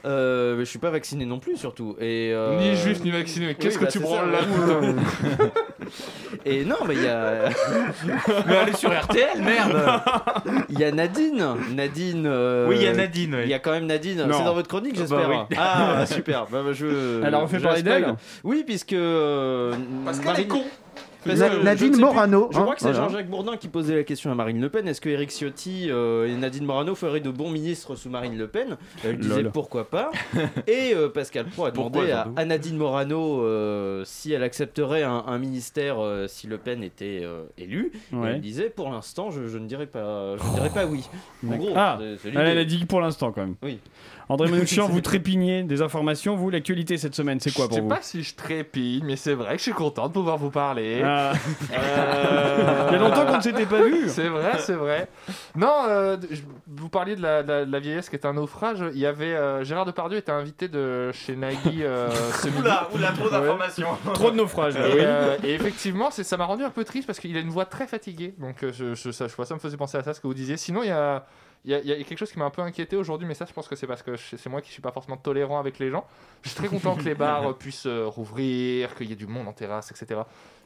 Euh, 0.06 0.56
mais 0.56 0.63
je 0.63 0.69
suis 0.69 0.80
pas 0.80 0.92
vacciné 0.92 1.25
non 1.25 1.39
plus 1.39 1.57
surtout. 1.57 1.95
Et 2.00 2.31
euh, 2.33 2.57
Ni 2.59 2.75
juif 2.77 3.04
ni 3.04 3.12
vacciné, 3.12 3.56
qu'est-ce 3.56 3.74
oui, 3.77 3.80
que 3.80 3.86
bah, 3.86 3.92
tu 3.92 4.00
branles 4.00 4.31
là 4.31 4.38
putain 4.39 4.95
Et 6.45 6.63
non 6.63 6.75
mais 6.88 6.94
il 6.95 7.04
y 7.04 7.07
a 7.07 7.50
Mais 8.48 8.56
allez 8.56 8.74
sur 8.74 8.89
RTL, 8.92 9.42
merde 9.42 10.01
il 10.69 10.80
y 10.80 10.83
a 10.86 10.92
Nadine, 10.92 11.45
Nadine. 11.75 12.25
euh, 12.25 12.68
Oui, 12.69 12.75
il 12.77 12.83
y 12.83 12.88
a 12.88 12.94
Nadine. 12.94 13.36
oui. 13.36 13.42
Il 13.45 13.50
y 13.50 13.54
a 13.54 13.59
quand 13.59 13.71
même 13.71 13.86
Nadine. 13.88 14.24
Non. 14.24 14.38
C'est 14.38 14.45
dans 14.45 14.54
votre 14.54 14.69
chronique, 14.69 14.94
Bah 14.94 15.00
j'espère. 15.01 15.30
oui. 15.30 15.57
Ah 15.57 16.06
super. 16.06 16.45
Bah, 16.50 16.62
bah, 16.63 16.71
je. 16.74 17.21
Elle 17.25 17.33
a 17.33 17.39
refait 17.39 17.57
je 17.59 17.63
parler 17.63 17.81
d'elle 17.83 18.15
Oui 18.45 18.63
puisque. 18.65 18.94
euh, 18.94 19.74
Parce 20.06 20.19
qu'elle 20.19 20.27
est 20.30 20.33
Marine- 20.33 20.48
con 20.48 20.63
Nadine. 21.25 21.98
Morano, 21.98 22.50
Je 22.52 22.58
hein, 22.58 22.62
crois 22.62 22.75
que 22.75 22.81
c'est 22.81 22.92
voilà. 22.92 23.08
Jean-Jacques 23.08 23.30
Bourdin 23.30 23.58
qui 23.58 23.68
posait 23.68 23.96
la 23.96 24.04
question 24.04 24.31
à 24.31 24.36
Marine 24.36 24.62
Le 24.62 24.69
Pen. 24.69 24.88
Est-ce 24.88 25.02
que 25.02 25.10
Eric 25.10 25.31
Ciotti 25.31 25.88
euh, 25.90 26.28
et 26.28 26.36
Nadine 26.36 26.66
Morano 26.66 26.96
feraient 26.96 27.19
de 27.19 27.30
bons 27.31 27.50
ministres 27.50 27.96
sous 27.96 28.10
Marine 28.10 28.38
Le 28.38 28.48
Pen? 28.48 28.78
Elle 29.04 29.18
disait 29.18 29.44
Lol. 29.44 29.52
pourquoi 29.52 29.90
pas. 29.90 30.12
et 30.68 30.94
euh, 30.94 31.10
Pascal 31.10 31.46
Pro 31.46 31.66
a 31.66 31.72
demandé 31.72 32.00
Pourquoi, 32.00 32.34
à, 32.36 32.46
Nadine 32.46 32.78
Morano 32.78 33.42
euh, 33.44 34.04
si 34.06 34.31
elle 34.34 34.44
accepterait 34.44 35.04
un, 35.04 35.24
un 35.28 35.38
ministère 35.38 35.98
si 36.28 36.48
Le 36.48 36.58
Pen 36.58 36.84
était. 36.84 37.24
Et 37.58 37.68
Ouais. 38.14 38.31
elle 38.34 38.42
disait 38.42 38.69
pour 38.69 38.90
l'instant 38.90 39.30
je, 39.30 39.48
je 39.48 39.58
ne 39.58 39.68
dirais 39.68 39.86
pas, 39.86 40.36
je 40.38 40.44
ne 40.50 40.54
dirais 40.56 40.69
pas 40.69 40.86
oui. 40.86 41.04
En 41.48 41.56
gros, 41.58 41.74
Ah, 41.75 42.00
elle 42.25 42.58
a 42.58 42.66
dit 42.66 42.86
pour 42.86 43.02
l'instant 43.02 43.31
quand 43.31 43.42
même. 43.42 43.56
Oui. 43.62 43.80
André 44.29 44.50
Manouchian, 44.50 44.88
vous 44.89 45.01
trépignez 45.01 45.63
des 45.63 45.81
informations. 45.81 46.35
Vous, 46.35 46.50
l'actualité 46.50 46.97
cette 46.97 47.15
semaine, 47.15 47.39
c'est 47.39 47.53
quoi 47.53 47.65
Je 47.65 47.69
pour 47.69 47.75
sais 47.77 47.81
vous 47.81 47.88
pas 47.88 48.01
si 48.01 48.24
je 48.24 48.35
trépigne, 48.35 49.03
mais 49.06 49.15
c'est 49.15 49.33
vrai 49.33 49.51
que 49.53 49.57
je 49.59 49.63
suis 49.63 49.71
content 49.74 50.07
de 50.07 50.13
pouvoir 50.13 50.38
vous 50.38 50.50
parler. 50.51 51.01
Ah, 51.06 51.31
Euh, 51.74 52.88
Il 52.89 52.94
y 52.94 52.95
a 52.95 53.00
longtemps 53.00 53.25
qu'on 53.25 53.38
ne 53.38 53.41
s'était 53.41 53.65
pas 53.65 53.81
vu. 53.81 54.07
C'est 54.09 54.27
vrai, 54.27 54.57
c'est 54.59 54.74
vrai. 54.74 55.07
Non, 55.56 55.74
euh, 55.88 56.18
je- 56.29 56.41
vous 56.68 56.89
parliez 56.89 57.15
de 57.15 57.21
la, 57.21 57.79
vieillesse 57.79 58.09
qui 58.09 58.15
est 58.15 58.25
un 58.25 58.33
naufrage. 58.33 58.83
Il 58.94 59.00
y 59.00 59.06
avait 59.06 59.33
euh, 59.35 59.63
Gérard 59.63 59.85
Depardieu 59.85 60.18
était 60.18 60.31
invité 60.31 60.68
de 60.68 61.12
chez 61.13 61.35
Nagui 61.35 61.83
euh, 61.83 62.09
ce 62.41 62.47
midi. 62.47 62.59
Oula, 62.59 62.89
oula, 62.94 63.12
trop 63.12 63.25
Ouais. 63.25 63.31
d'informations. 63.31 63.88
Trop 64.13 64.31
de 64.31 64.35
naufrages. 64.38 64.75
là, 64.77 64.88
Et, 64.88 64.94
oui. 64.94 65.00
euh, 65.01 65.38
et 65.44 65.53
effectivement, 65.53 66.12
c'est- 66.12 66.23
ça 66.23 66.38
m'a 66.38 66.45
rendu 66.45 66.63
un 66.63 66.69
peu 66.69 66.83
triste 66.83 67.07
parce 67.07 67.19
qu'il 67.19 67.35
a 67.38 67.39
une 67.39 67.50
voix 67.50 67.65
très 67.65 67.88
fatiguée. 67.88 68.33
Donc, 68.39 68.63
euh, 68.63 68.71
je, 68.73 68.95
je, 68.95 69.12
ça, 69.12 69.27
je 69.27 69.35
vois, 69.35 69.45
ça 69.45 69.53
me 69.56 69.59
faisait 69.59 69.77
penser 69.77 69.97
à 69.97 70.03
ça, 70.03 70.13
ce 70.13 70.19
que 70.21 70.27
vous 70.27 70.33
disiez. 70.33 70.57
Sinon, 70.57 70.83
il 70.83 70.89
y 70.89 70.91
a, 70.91 71.25
il 71.65 71.71
y, 71.71 71.74
a, 71.74 71.80
il 71.80 71.88
y 71.88 71.92
a 71.92 71.95
quelque 72.04 72.18
chose 72.18 72.31
qui 72.31 72.39
m'a 72.39 72.45
un 72.45 72.50
peu 72.50 72.62
inquiété 72.62 72.95
aujourd'hui, 72.95 73.27
mais 73.27 73.33
ça, 73.33 73.45
je 73.45 73.54
pense 73.54 73.68
que 73.68 73.75
c'est 73.75 73.88
parce 73.88 74.01
que 74.04 74.15
c'est 74.15 74.50
moi 74.50 74.62
qui 74.62 74.71
suis 74.71 74.81
pas 74.81 74.92
forcément 74.92 75.18
tolérant 75.18 75.59
avec 75.59 75.80
les 75.80 75.89
gens. 75.89 76.06
Je 76.44 76.50
suis 76.50 76.57
très 76.57 76.68
content 76.69 76.95
que 76.95 77.04
les 77.04 77.15
bars 77.15 77.57
puissent 77.57 77.86
euh, 77.88 78.06
rouvrir, 78.07 78.95
qu'il 78.95 79.09
y 79.09 79.13
ait 79.13 79.18
du 79.18 79.27
monde 79.27 79.48
en 79.48 79.54
terrasse, 79.54 79.92
etc. 79.92 80.21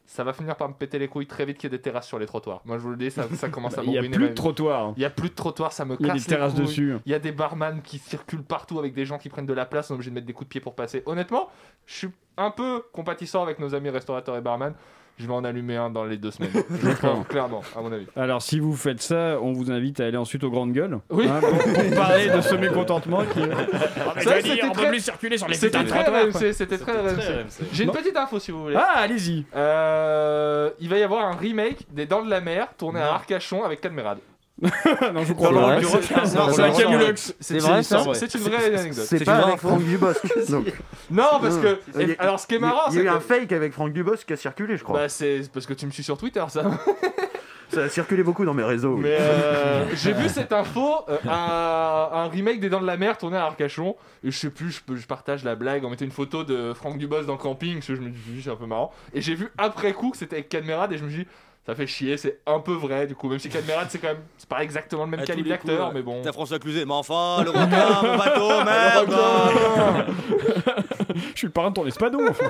Ça 0.06 0.24
va 0.24 0.34
finir 0.34 0.56
par 0.58 0.68
me 0.68 0.74
péter 0.74 1.00
les 1.00 1.08
couilles 1.08 1.28
très 1.28 1.46
vite 1.46 1.58
qu'il 1.58 1.72
y 1.72 1.74
ait 1.74 1.78
des 1.78 1.82
terrasses 1.82 2.08
sur 2.08 2.20
les 2.20 2.26
trottoirs. 2.26 2.62
Moi, 2.66 2.78
je 2.78 2.84
vous 2.84 2.90
le 2.90 2.98
dis, 2.98 3.10
ça, 3.10 3.26
ça 3.36 3.50
commence 3.50 3.78
à 3.78 3.84
Il 3.84 3.90
n'y 3.92 3.98
a 3.98 4.02
plus 4.02 4.10
de 4.10 4.26
vie. 4.28 4.34
trottoir. 4.34 4.94
Il 4.98 5.02
y 5.02 5.06
a 5.06 5.10
plus 5.10 5.30
de 5.30 5.36
trottoir, 5.36 5.72
ça 5.72 5.86
me 5.86 5.96
Il 6.00 6.06
y 6.06 6.10
a 6.10 6.14
casse 6.14 6.24
des 6.24 6.30
terrasses 6.30 6.54
couilles. 6.54 6.62
dessus. 6.66 6.96
Il 7.06 7.12
y 7.12 7.16
a 7.16 7.20
des 7.20 7.32
barman 7.32 7.82
qui 7.82 7.98
circulent 7.98 8.44
partout 8.44 8.78
avec 8.78 8.94
des 8.94 9.06
gens 9.06 9.18
qui 9.18 9.30
prennent 9.30 9.46
de 9.46 9.54
la 9.54 9.66
place, 9.66 9.90
on 9.90 9.94
est 9.94 9.96
obligé 9.96 10.10
de 10.12 10.16
mettre 10.16 10.28
des 10.28 10.34
coups 10.34 10.48
de 10.48 10.52
pied 10.52 10.62
pour 10.62 10.76
passer. 10.76 11.02
Honnêtement, 11.06 11.50
je 11.86 11.96
suis 11.96 12.10
un 12.38 12.52
peu 12.52 12.84
compatissant 12.92 13.42
avec 13.44 13.60
nos 13.60 13.74
amis 13.74 13.90
restaurateurs 13.90 14.36
et 14.36 14.42
barman. 14.42 14.74
Je 15.22 15.28
vais 15.28 15.34
en 15.34 15.44
allumer 15.44 15.76
un 15.78 15.90
dans 15.92 16.04
les 16.04 16.18
deux 16.18 16.32
semaines. 16.32 16.52
Je 16.84 16.90
pense, 16.94 17.28
clairement, 17.28 17.62
à 17.78 17.82
mon 17.82 17.92
avis. 17.92 18.08
Alors, 18.16 18.42
si 18.42 18.60
vous 18.60 18.74
faites 18.76 19.02
ça, 19.02 19.38
on 19.42 19.54
vous 19.54 19.72
invite 19.72 20.00
à 20.00 20.06
aller 20.06 20.18
ensuite 20.18 20.44
aux 20.44 20.50
grandes 20.50 20.72
gueules. 20.74 20.98
Oui. 21.12 21.28
hein, 21.30 21.40
pour, 21.40 21.52
pour 21.52 21.96
parler 21.96 22.30
de 22.30 22.42
ce 22.42 22.56
mécontentement 22.56 23.24
qui. 23.26 23.40
Ça, 24.24 24.42
c'était 24.42 24.70
très- 24.72 24.88
plus 24.90 25.00
circuler 25.00 25.38
sur 25.38 25.48
les 25.48 25.54
C'était 25.56 25.84
très. 25.84 26.04
RMC, 26.04 26.54
c'était 26.54 26.78
très 26.78 26.92
RMC. 26.94 27.46
J'ai 27.72 27.84
une 27.84 27.88
Non. 27.90 27.94
petite 27.94 28.18
info 28.18 28.40
si 28.40 28.52
vous 28.52 28.64
voulez. 28.64 28.76
Ah, 28.78 28.94
allez-y. 28.98 29.46
Euh, 29.56 30.70
il 30.80 30.90
va 30.90 30.98
y 30.98 31.04
avoir 31.04 31.26
un 31.26 31.36
remake 31.36 31.86
des 31.92 32.06
Dents 32.06 32.24
de 32.24 32.30
la 32.30 32.42
Mer 32.42 32.68
tourné 32.78 33.00
à 33.00 33.14
Arcachon 33.14 33.64
avec 33.64 33.82
Cadmerade. 33.82 34.18
non, 35.14 35.24
je 35.24 35.34
crois 35.34 35.80
C'est 35.82 36.14
pas. 36.14 36.26
C'est- 36.26 36.26
c'est- 36.26 36.26
c'est 36.26 36.28
C'est 36.28 36.38
un 36.38 36.68
vrai, 36.70 36.84
Camulox. 36.84 37.36
C'est 37.40 37.58
vrai, 37.58 37.84
ça 37.84 38.04
C'est 38.14 38.32
c'est 38.32 38.38
une 38.38 38.44
vraie 38.44 38.66
anecdote. 38.76 39.06
C'est 39.08 39.18
C'est 39.18 39.26
pas 39.26 39.38
avec. 39.48 39.58
Franck 39.60 39.84
Dubosc. 39.84 40.22
Non, 41.10 41.24
parce 41.42 41.58
que. 41.58 41.80
Alors, 42.20 42.40
ce 42.40 42.48
qui 42.48 42.56
est 42.56 42.60
marrant, 42.60 42.82
Il 42.90 42.96
y 42.96 42.98
a 42.98 43.02
c'est 43.02 43.06
eu 43.06 43.10
un 43.10 43.20
fake 43.20 43.52
avec 43.54 43.74
Franck 43.74 43.92
Dubosc 43.94 44.26
qui 44.26 44.34
a 44.34 44.38
circulé, 44.38 44.78
je 44.78 44.84
crois. 44.84 45.00
Bah, 45.00 45.10
c'est 45.10 45.42
parce 45.52 45.66
que 45.66 45.74
tu 45.74 45.86
me 45.86 45.92
suis 45.92 46.04
sur 46.04 46.18
Twitter, 46.18 46.44
ça. 46.50 46.64
Ça 47.74 47.84
a 47.84 47.90
circulé 47.90 48.22
beaucoup 48.22 48.44
dans 48.44 48.54
mes 48.54 48.64
réseaux. 48.64 48.96
oui. 48.96 49.04
Mais 49.04 49.18
euh, 49.18 49.86
j'ai 49.96 50.12
vu 50.12 50.28
cette 50.28 50.52
info, 50.52 50.94
euh, 51.08 51.18
un, 51.26 52.10
un 52.14 52.28
remake 52.28 52.60
des 52.60 52.70
Dents 52.70 52.82
de 52.82 52.86
la 52.86 52.98
Mer 52.98 53.18
tourné 53.18 53.38
à 53.38 53.46
Arcachon. 53.46 53.96
Et 54.26 54.32
je 54.32 54.38
sais 54.38 54.50
plus, 54.50 54.72
je, 54.72 54.82
peux- 54.82 54.98
je 54.98 55.08
partage 55.08 55.46
la 55.46 55.56
blague. 55.56 55.86
On 55.86 55.90
mettait 55.90 56.04
une 56.04 56.12
photo 56.12 56.44
de 56.44 56.74
Franck 56.74 56.98
Dubos 56.98 57.22
dans 57.24 57.34
le 57.34 57.40
camping, 57.40 57.76
parce 57.76 57.88
que 57.88 57.96
je 57.96 58.02
me 58.02 58.10
dis, 58.10 58.42
c'est 58.44 58.50
un 58.50 58.58
peu 58.58 58.66
marrant. 58.66 58.92
Et 59.14 59.22
j'ai 59.22 59.36
vu 59.36 59.48
après 59.58 59.94
coup 59.94 60.12
que 60.12 60.18
c'était 60.18 60.36
avec 60.36 60.50
Cadmerade, 60.50 60.92
et 60.92 60.98
je 60.98 61.06
me 61.06 61.10
dis, 61.10 61.26
ça 61.66 61.76
fait 61.76 61.86
chier, 61.88 62.18
c'est 62.18 62.40
un 62.48 62.60
peu 62.60 62.74
vrai 62.74 63.06
du 63.08 63.16
coup. 63.16 63.30
Même 63.30 63.40
si 63.40 63.50
Cadmerade, 63.50 63.88
c'est 63.90 64.00
quand 64.00 64.08
même, 64.08 64.24
c'est 64.38 64.50
pas 64.50 64.64
exactement 64.64 65.06
le 65.06 65.12
même 65.12 65.20
À 65.20 65.26
calibre 65.26 65.50
d'acteur, 65.50 65.90
euh, 65.90 65.92
mais 65.94 66.02
bon. 66.02 66.22
T'as 66.24 66.32
François 66.32 66.58
Cluzet, 66.60 66.86
mais 66.86 66.94
enfin, 66.94 67.44
le 67.44 67.52
requin, 67.52 68.02
mon 68.02 68.18
bateau, 68.18 68.50
merde 68.66 70.06
Je 71.34 71.38
suis 71.38 71.48
le 71.48 71.54
parrain 71.54 71.70
de 71.70 71.76
ton 71.76 71.86
espadon. 71.88 72.20
enfin. 72.30 72.46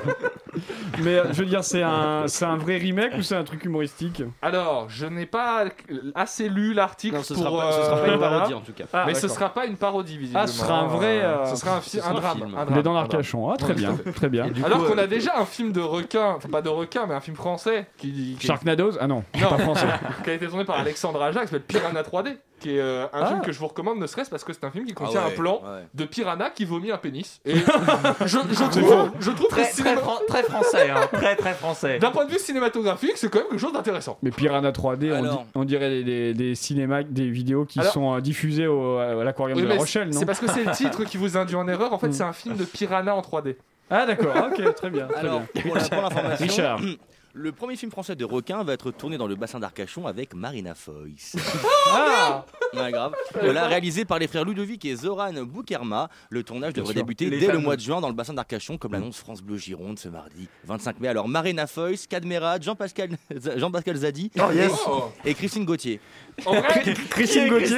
Mais 0.99 1.15
euh, 1.17 1.23
je 1.31 1.39
veux 1.43 1.45
dire, 1.49 1.63
c'est 1.63 1.81
un, 1.81 2.23
c'est 2.27 2.45
un 2.45 2.57
vrai 2.57 2.77
remake 2.77 3.13
ou 3.17 3.21
c'est 3.21 3.35
un 3.35 3.43
truc 3.43 3.63
humoristique? 3.65 4.21
Alors, 4.41 4.89
je 4.89 5.05
n'ai 5.05 5.25
pas 5.25 5.65
assez 6.15 6.49
lu 6.49 6.73
l'article 6.73 7.15
Non, 7.15 7.23
ce 7.23 7.33
pour. 7.33 7.43
sera 7.43 7.57
pas, 7.57 7.71
ce 7.71 7.81
sera 7.83 7.95
pas 7.97 8.07
euh, 8.09 8.13
une 8.13 8.19
parodie 8.19 8.53
en 8.53 8.61
tout 8.61 8.73
cas. 8.73 8.83
Ah, 8.93 9.03
mais 9.07 9.13
ce 9.13 9.21
d'accord. 9.21 9.35
sera 9.35 9.49
pas 9.53 9.65
une 9.65 9.77
parodie 9.77 10.17
visiblement. 10.17 10.43
Ah, 10.43 10.47
ce 10.47 10.59
sera 10.59 10.79
un 10.79 10.87
vrai, 10.87 11.21
euh, 11.23 11.45
ce 11.45 11.55
sera 11.55 11.77
un, 11.77 11.81
fi- 11.81 11.89
ce 11.91 11.97
sera 11.99 12.09
un 12.09 12.11
un 12.11 12.19
drame. 12.19 12.37
film. 12.37 12.55
un 12.57 12.65
drame, 12.65 12.81
drame. 12.81 12.95
d'Arcachon. 12.95 13.49
Ah, 13.51 13.57
très 13.57 13.73
bien, 13.73 13.97
très 14.15 14.29
bien. 14.29 14.45
Alors 14.65 14.85
qu'on 14.87 14.97
euh, 14.97 15.03
a 15.03 15.07
déjà 15.07 15.37
un 15.37 15.45
film 15.45 15.71
de 15.71 15.81
requin, 15.81 16.33
enfin 16.37 16.49
pas 16.49 16.61
de 16.61 16.69
requin, 16.69 17.05
mais 17.07 17.13
un 17.15 17.21
film 17.21 17.35
français 17.37 17.87
qui, 17.97 18.35
qui, 18.39 18.47
Sharknadoes 18.47 18.97
Ah 18.99 19.07
non, 19.07 19.23
Non. 19.39 19.49
pas 19.49 19.57
français. 19.57 19.87
qui 20.23 20.29
a 20.29 20.33
été 20.33 20.47
tourné 20.47 20.65
par 20.65 20.79
Alexandre 20.79 21.21
Aja 21.21 21.41
qui 21.41 21.47
s'appelle 21.47 21.61
Piranha 21.61 22.01
3D. 22.01 22.35
Qui 22.61 22.77
est 22.77 22.79
euh, 22.79 23.05
un 23.07 23.21
Ah. 23.21 23.25
film 23.27 23.41
que 23.41 23.51
je 23.51 23.59
vous 23.59 23.67
recommande, 23.67 23.97
ne 23.99 24.07
serait-ce 24.07 24.29
parce 24.29 24.43
que 24.45 24.53
c'est 24.53 24.63
un 24.63 24.71
film 24.71 24.85
qui 24.85 24.93
contient 24.93 25.21
ouais, 25.25 25.33
un 25.33 25.35
plan 25.35 25.61
ouais. 25.63 25.81
de 25.93 26.05
piranha 26.05 26.49
qui 26.51 26.63
vomit 26.63 26.91
un 26.91 26.97
pénis. 26.97 27.41
Et 27.45 27.55
je, 28.25 28.27
je 28.27 28.69
trouve, 28.79 29.11
je 29.19 29.31
trouve 29.31 29.47
Très, 29.49 29.63
que 29.63 29.67
très, 29.67 29.73
cinéma- 29.83 29.97
fran- 29.99 30.19
très 30.27 30.43
français, 30.43 30.89
hein. 30.89 31.07
Très, 31.11 31.35
très 31.35 31.53
français. 31.53 31.99
d'un 31.99 32.11
point 32.11 32.25
de 32.25 32.31
vue 32.31 32.39
cinématographique, 32.39 33.13
c'est 33.17 33.29
quand 33.29 33.39
même 33.39 33.47
quelque 33.49 33.59
chose 33.59 33.73
d'intéressant. 33.73 34.17
Mais 34.21 34.31
Piranha 34.31 34.71
3D, 34.71 35.11
on, 35.11 35.15
Alors. 35.15 35.39
di- 35.39 35.49
on 35.55 35.63
dirait 35.65 35.89
des, 35.89 36.03
des, 36.03 36.33
des 36.33 36.55
cinémas, 36.55 37.03
des 37.03 37.29
vidéos 37.29 37.65
qui 37.65 37.79
Alors. 37.79 37.91
sont 37.91 38.15
euh, 38.15 38.21
diffusées 38.21 38.67
au, 38.67 38.97
à 38.97 39.23
l'aquarium 39.23 39.57
Oui, 39.57 39.63
de 39.63 39.69
La 39.69 39.75
Rochelle, 39.75 40.09
non 40.09 40.19
c'est 40.19 40.25
parce 40.25 40.39
que 40.39 40.47
c'est 40.49 40.63
le 40.63 40.71
titre 40.75 41.03
qui 41.03 41.17
vous 41.17 41.37
induit 41.37 41.55
en 41.55 41.67
erreur. 41.67 41.91
En 41.93 41.97
fait, 41.99 42.07
Mm. 42.07 42.13
c'est 42.13 42.23
un 42.23 42.33
film 42.33 42.55
de 42.55 42.63
piranha 42.65 43.15
en 43.15 43.21
3D. 43.21 43.55
Ah 43.89 44.05
d'accord, 44.05 44.35
ok, 44.51 44.73
très 44.75 44.89
bien. 44.89 45.07
très 45.07 45.19
Alors, 45.19 45.41
bien. 45.53 45.61
pour 45.63 45.75
la- 45.75 45.81
pour 45.83 46.01
l'information, 46.01 46.45
Richard. 46.47 46.79
le 47.33 47.51
premier 47.51 47.75
film 47.75 47.91
français 47.91 48.15
de 48.15 48.25
requin 48.25 48.63
va 48.63 48.73
être 48.73 48.91
tourné 48.91 49.17
dans 49.17 49.27
le 49.27 49.35
bassin 49.35 49.59
d'Arcachon 49.59 50.05
avec 50.07 50.33
Marina 50.33 50.75
Foïs. 50.75 51.35
Ah 51.93 52.45
Ouais, 52.73 52.89
grave. 52.91 53.13
Voilà, 53.41 53.67
réalisé 53.67 54.05
par 54.05 54.17
les 54.17 54.27
frères 54.27 54.45
Ludovic 54.45 54.85
et 54.85 54.95
Zoran 54.95 55.33
Boukerma. 55.43 56.09
Le 56.29 56.41
tournage 56.41 56.71
devrait 56.71 56.93
débuter 56.93 57.29
Les 57.29 57.39
dès 57.39 57.51
le 57.51 57.57
mois 57.57 57.75
de 57.75 57.81
juin 57.81 57.99
dans 57.99 58.07
le 58.07 58.13
bassin 58.13 58.33
d'Arcachon, 58.33 58.77
comme 58.77 58.93
l'annonce 58.93 59.17
France 59.17 59.41
Bleu 59.41 59.57
Gironde 59.57 59.99
ce 59.99 60.07
mardi 60.07 60.47
25 60.63 60.99
mai. 61.01 61.09
Alors, 61.09 61.27
Marina 61.27 61.67
Foïs, 61.67 62.07
Cadmerade, 62.07 62.63
Jean-Pascal 62.63 63.17
Jean-Pascal 63.57 63.97
Zadi 63.97 64.31
Oh, 64.39 64.51
yes. 64.53 64.71
Oh. 64.87 65.11
et 65.25 65.33
Christine 65.33 65.65
Gauthier. 65.65 65.99
En 66.45 66.53
vrai, 66.55 66.81
Christine 67.09 67.47
Gauthier 67.49 67.77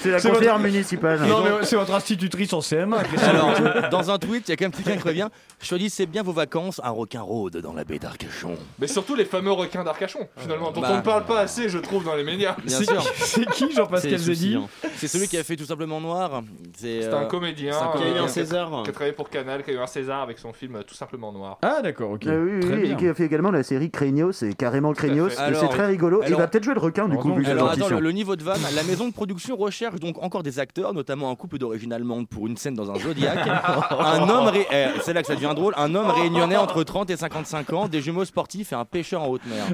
C'est 0.00 0.10
la 0.10 0.20
conseillère 0.20 0.58
municipale. 0.58 1.20
Non 1.22 1.42
mais 1.44 1.64
c'est 1.64 1.76
votre 1.76 1.94
institutrice 1.94 2.52
en 2.52 2.60
CM1, 2.60 3.02
Christine 3.04 3.28
Alors, 3.30 3.90
dans 3.90 4.10
un 4.10 4.18
tweet, 4.18 4.48
il 4.48 4.50
y 4.50 4.54
a 4.54 4.56
quand 4.56 4.64
même 4.64 4.72
quelqu'un 4.72 4.92
qui 4.92 4.98
prévient 4.98 5.28
Choisissez 5.60 6.06
bien 6.06 6.22
vos 6.22 6.32
vacances, 6.32 6.80
un 6.82 6.90
requin 6.90 7.20
rôde 7.22 7.58
dans 7.58 7.72
la 7.72 7.84
baie 7.84 7.98
d'Arcachon. 7.98 8.56
mais 8.78 8.86
surtout 8.88 9.14
les 9.14 9.24
fameux 9.24 9.52
requins 9.52 9.84
d'Arcachon, 9.84 10.26
finalement, 10.36 10.72
dont 10.72 10.80
Bah. 10.80 10.88
on 10.92 10.96
ne 10.96 11.02
parle 11.02 11.24
pas 11.24 11.40
assez, 11.40 11.68
je 11.68 11.78
trouve, 11.78 12.04
dans 12.04 12.16
les 12.16 12.24
médias. 12.24 12.56
Bien 12.64 12.78
C'est- 12.78 12.84
sûr. 12.84 13.02
C'est 13.16 13.46
qui 13.50 13.72
Jean-Pascal 13.72 14.18
Zedi 14.18 14.56
hein. 14.56 14.66
C'est 14.96 15.08
celui 15.08 15.28
qui 15.28 15.36
a 15.38 15.44
fait 15.44 15.56
tout 15.56 15.64
simplement 15.64 16.00
Noir. 16.00 16.42
C'est 16.76 17.02
C'est 17.02 17.08
euh, 17.08 17.20
un 17.20 17.24
comédien 17.26 17.72
c'est 17.72 17.84
un 17.84 17.92
Qui 18.00 18.02
a 18.02 18.06
eu 18.08 18.18
un 18.18 18.22
qui 18.22 18.24
a- 18.24 18.28
César. 18.28 18.82
qui 18.84 18.90
a 18.90 18.92
travaillé 18.92 19.12
pour 19.12 19.30
Canal, 19.30 19.62
qui 19.62 19.70
a 19.70 19.74
eu 19.74 19.78
un 19.78 19.86
César 19.86 20.22
avec 20.22 20.38
son 20.38 20.52
film 20.52 20.76
euh, 20.76 20.82
Tout 20.82 20.94
simplement 20.94 21.32
noir. 21.32 21.58
Ah 21.62 21.80
d'accord, 21.82 22.10
ok. 22.12 22.22
Ah 22.26 22.30
oui, 22.32 22.50
oui, 22.54 22.60
Très 22.60 22.74
oui, 22.74 22.80
et 22.80 22.86
bien. 22.88 22.96
qui 22.96 23.08
a 23.08 23.14
fait 23.14 23.24
également 23.24 23.50
la 23.50 23.62
série 23.62 23.90
Craignos, 23.90 24.32
c'est 24.32 24.54
carrément 24.54 24.92
Craignos, 24.92 25.32
et 25.32 25.54
c'est 25.54 25.68
très 25.68 25.86
rigolo. 25.86 26.18
alors- 26.22 26.30
il 26.30 26.36
va 26.36 26.48
peut-être 26.48 26.61
jouer 26.62 26.74
le 26.74 26.80
requin 26.80 27.08
du 27.08 27.16
coup, 27.16 27.32
Alors 27.46 27.70
attends, 27.70 27.88
le, 27.88 28.00
le 28.00 28.12
niveau 28.12 28.36
de 28.36 28.42
vanne, 28.42 28.60
la 28.74 28.82
maison 28.84 29.08
de 29.08 29.12
production 29.12 29.56
recherche 29.56 29.96
donc 30.00 30.22
encore 30.22 30.42
des 30.42 30.58
acteurs, 30.58 30.92
notamment 30.94 31.30
un 31.30 31.34
couple 31.34 31.58
d'origine 31.58 31.92
allemande 31.92 32.28
pour 32.28 32.46
une 32.46 32.56
scène 32.56 32.74
dans 32.74 32.90
un 32.90 32.98
Zodiac. 32.98 33.38
un 33.90 34.28
homme, 34.28 34.46
ré- 34.48 34.66
eh, 34.72 34.86
c'est 35.02 35.12
là 35.12 35.20
que 35.22 35.26
ça 35.28 35.34
devient 35.34 35.52
drôle, 35.54 35.74
un 35.76 35.94
homme 35.94 36.10
réunionnais 36.10 36.56
entre 36.56 36.82
30 36.82 37.10
et 37.10 37.16
55 37.16 37.72
ans, 37.72 37.88
des 37.88 38.00
jumeaux 38.00 38.24
sportifs 38.24 38.72
et 38.72 38.76
un 38.76 38.84
pêcheur 38.84 39.22
en 39.22 39.28
haute 39.28 39.42
mer. 39.46 39.64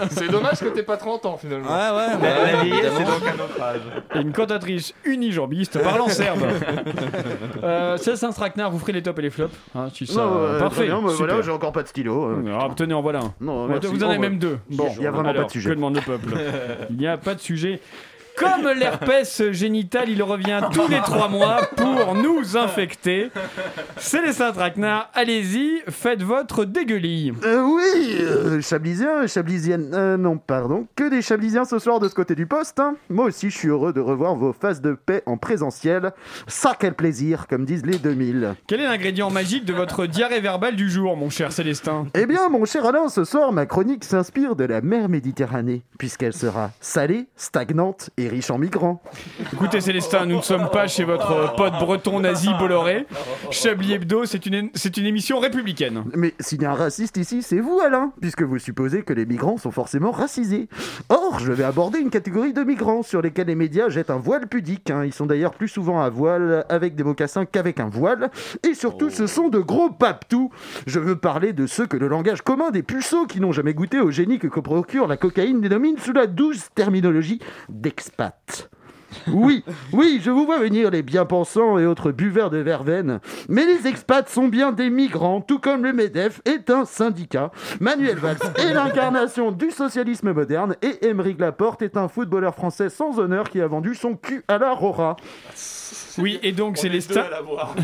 C'est 0.10 0.28
dommage 0.30 0.58
que 0.60 0.68
t'aies 0.68 0.82
pas 0.82 0.96
30 0.96 1.26
ans, 1.26 1.36
finalement. 1.36 1.68
Ouais, 1.68 1.72
ouais, 1.74 2.06
La, 2.22 2.42
ouais, 2.42 2.52
la 2.52 2.62
vieillesse, 2.64 2.92
c'est 2.96 3.04
donc 3.04 3.32
un 3.32 3.36
naufrage. 3.36 3.80
Et 4.14 4.20
une 4.20 4.32
cantatrice 4.32 4.94
unijambiste 5.04 5.82
parlant 5.82 6.08
serbe. 6.08 6.40
euh, 7.62 7.96
Célestin 7.96 8.32
Strackner, 8.32 8.66
vous 8.70 8.78
ferez 8.78 8.92
les 8.92 9.02
tops 9.02 9.18
et 9.18 9.22
les 9.22 9.30
flops. 9.30 9.54
Hein, 9.74 9.88
si 9.92 10.06
ça... 10.06 10.20
Non, 10.24 10.32
euh, 10.36 10.58
Parfait. 10.58 10.86
bien, 10.86 11.00
voilà, 11.00 11.42
j'ai 11.42 11.50
encore 11.50 11.72
pas 11.72 11.82
de 11.82 11.88
stylo. 11.88 12.24
euh. 12.30 12.58
Ah, 12.58 12.68
tenez, 12.76 12.94
en 12.94 13.02
voilà 13.02 13.20
un. 13.20 13.34
Non, 13.40 13.66
Bon, 13.66 13.68
merci. 13.68 13.86
vous 13.88 14.02
en 14.04 14.08
avez 14.08 14.18
Oh, 14.18 14.20
même 14.20 14.38
deux. 14.38 14.58
Bon, 14.70 14.88
Il 14.96 15.02
y 15.02 15.06
a 15.06 15.10
vraiment 15.10 15.28
alors, 15.30 15.42
pas 15.42 15.46
de 15.48 15.52
sujet. 15.52 15.70
Que 15.70 15.74
demande 15.74 15.96
le 15.96 16.00
peuple? 16.02 16.33
Il 16.90 16.96
n'y 16.96 17.06
a 17.06 17.16
pas 17.16 17.34
de 17.34 17.40
sujet. 17.40 17.80
Comme 18.36 18.68
l'herpès 18.76 19.42
génital, 19.52 20.08
il 20.08 20.22
revient 20.22 20.60
tous 20.72 20.88
les 20.88 21.00
trois 21.00 21.28
mois 21.28 21.60
pour 21.76 22.14
nous 22.14 22.56
infecter. 22.56 23.30
Célestin 23.96 24.52
Traquenard, 24.52 25.10
allez-y, 25.14 25.82
faites 25.88 26.22
votre 26.22 26.64
dégueulis. 26.64 27.32
Euh, 27.44 27.62
oui, 27.62 28.16
euh, 28.20 28.60
Chablisien, 28.60 29.26
Chablisienne. 29.26 29.90
Euh, 29.94 30.16
non, 30.16 30.36
pardon. 30.38 30.86
Que 30.96 31.08
des 31.08 31.22
Chablisiens 31.22 31.64
ce 31.64 31.78
soir 31.78 32.00
de 32.00 32.08
ce 32.08 32.14
côté 32.14 32.34
du 32.34 32.46
poste. 32.46 32.80
hein. 32.80 32.96
Moi 33.08 33.26
aussi, 33.26 33.50
je 33.50 33.56
suis 33.56 33.68
heureux 33.68 33.92
de 33.92 34.00
revoir 34.00 34.34
vos 34.34 34.52
faces 34.52 34.80
de 34.80 34.94
paix 34.94 35.22
en 35.26 35.36
présentiel. 35.36 36.12
Ça, 36.48 36.76
quel 36.78 36.94
plaisir, 36.94 37.46
comme 37.48 37.64
disent 37.64 37.86
les 37.86 37.98
2000. 37.98 38.54
Quel 38.66 38.80
est 38.80 38.84
l'ingrédient 38.84 39.30
magique 39.30 39.64
de 39.64 39.72
votre 39.72 40.06
diarrhée 40.06 40.40
verbale 40.40 40.74
du 40.76 40.90
jour, 40.90 41.16
mon 41.16 41.30
cher 41.30 41.52
Célestin? 41.52 42.06
Eh 42.14 42.26
bien, 42.26 42.48
mon 42.48 42.64
cher 42.64 42.84
Alain, 42.84 43.08
ce 43.08 43.24
soir, 43.24 43.52
ma 43.52 43.66
chronique 43.66 44.04
s'inspire 44.04 44.56
de 44.56 44.64
la 44.64 44.80
mer 44.80 45.08
Méditerranée, 45.08 45.82
puisqu'elle 45.98 46.32
sera 46.32 46.70
salée, 46.80 47.26
stagnante 47.36 48.10
et 48.16 48.23
riche 48.28 48.50
en 48.50 48.58
migrants. 48.58 49.02
Écoutez 49.52 49.80
Célestin, 49.80 50.26
nous 50.26 50.36
ne 50.38 50.42
sommes 50.42 50.68
pas 50.70 50.86
chez 50.88 51.04
votre 51.04 51.54
pote 51.54 51.74
breton 51.74 52.20
nazi 52.20 52.48
Bolloré. 52.58 53.06
Chablis 53.50 53.92
Hebdo, 53.92 54.24
c'est 54.24 54.46
une, 54.46 54.70
c'est 54.74 54.96
une 54.96 55.06
émission 55.06 55.38
républicaine. 55.38 56.04
Mais 56.14 56.34
s'il 56.40 56.62
y 56.62 56.64
a 56.64 56.70
un 56.72 56.74
raciste 56.74 57.16
ici, 57.16 57.42
c'est 57.42 57.60
vous, 57.60 57.80
Alain, 57.80 58.12
puisque 58.20 58.42
vous 58.42 58.58
supposez 58.58 59.02
que 59.02 59.12
les 59.12 59.26
migrants 59.26 59.58
sont 59.58 59.70
forcément 59.70 60.10
racisés. 60.10 60.68
Or, 61.08 61.38
je 61.38 61.52
vais 61.52 61.64
aborder 61.64 61.98
une 62.00 62.10
catégorie 62.10 62.52
de 62.52 62.62
migrants 62.62 63.02
sur 63.02 63.22
lesquels 63.22 63.46
les 63.46 63.54
médias 63.54 63.88
jettent 63.88 64.10
un 64.10 64.18
voile 64.18 64.46
pudique. 64.48 64.90
hein. 64.90 65.04
Ils 65.04 65.12
sont 65.12 65.26
d'ailleurs 65.26 65.54
plus 65.54 65.68
souvent 65.68 66.00
à 66.00 66.08
voile 66.08 66.64
avec 66.68 66.96
des 66.96 67.04
mocassins 67.04 67.44
qu'avec 67.44 67.80
un 67.80 67.88
voile. 67.88 68.30
Et 68.68 68.74
surtout, 68.74 69.10
ce 69.10 69.26
sont 69.26 69.48
de 69.48 69.58
gros 69.58 69.90
papetous. 69.90 70.50
Je 70.86 70.98
veux 70.98 71.16
parler 71.16 71.52
de 71.52 71.66
ceux 71.66 71.86
que 71.86 71.96
le 71.96 72.08
langage 72.08 72.42
commun 72.42 72.70
des 72.70 72.82
puceaux 72.82 73.26
qui 73.26 73.40
n'ont 73.40 73.52
jamais 73.52 73.74
goûté 73.74 74.00
au 74.00 74.10
génie 74.10 74.38
que 74.38 74.48
procure 74.64 75.06
la 75.06 75.16
cocaïne 75.16 75.60
dénomine 75.60 75.98
sous 75.98 76.12
la 76.12 76.26
douce 76.26 76.68
terminologie 76.74 77.38
Oui, 79.28 79.64
oui, 79.92 80.20
je 80.22 80.30
vous 80.30 80.44
vois 80.44 80.58
venir 80.58 80.90
les 80.90 81.02
bien-pensants 81.02 81.78
et 81.78 81.86
autres 81.86 82.12
buveurs 82.12 82.50
de 82.50 82.58
verveine. 82.58 83.20
Mais 83.48 83.64
les 83.64 83.86
expats 83.86 84.28
sont 84.28 84.48
bien 84.48 84.72
des 84.72 84.90
migrants, 84.90 85.40
tout 85.40 85.58
comme 85.58 85.84
le 85.84 85.92
MEDEF 85.92 86.40
est 86.44 86.70
un 86.70 86.84
syndicat. 86.84 87.50
Manuel 87.80 88.18
Valls 88.18 88.38
est 88.56 88.72
l'incarnation 88.72 89.52
du 89.52 89.70
socialisme 89.70 90.32
moderne 90.32 90.76
et 90.82 91.06
Émeric 91.06 91.40
Laporte 91.40 91.82
est 91.82 91.96
un 91.96 92.08
footballeur 92.08 92.54
français 92.54 92.90
sans 92.90 93.18
honneur 93.18 93.50
qui 93.50 93.60
a 93.60 93.66
vendu 93.66 93.94
son 93.94 94.14
cul 94.14 94.42
à 94.48 94.58
la 94.58 94.72
Rora. 94.72 95.16
Oui, 96.18 96.38
et 96.42 96.52
donc 96.52 96.76
On 96.80 96.86
est 96.86 96.90
deux 96.90 97.00
Célestin... 97.00 97.22
à 97.22 97.30
la 97.30 97.42
voir. 97.42 97.74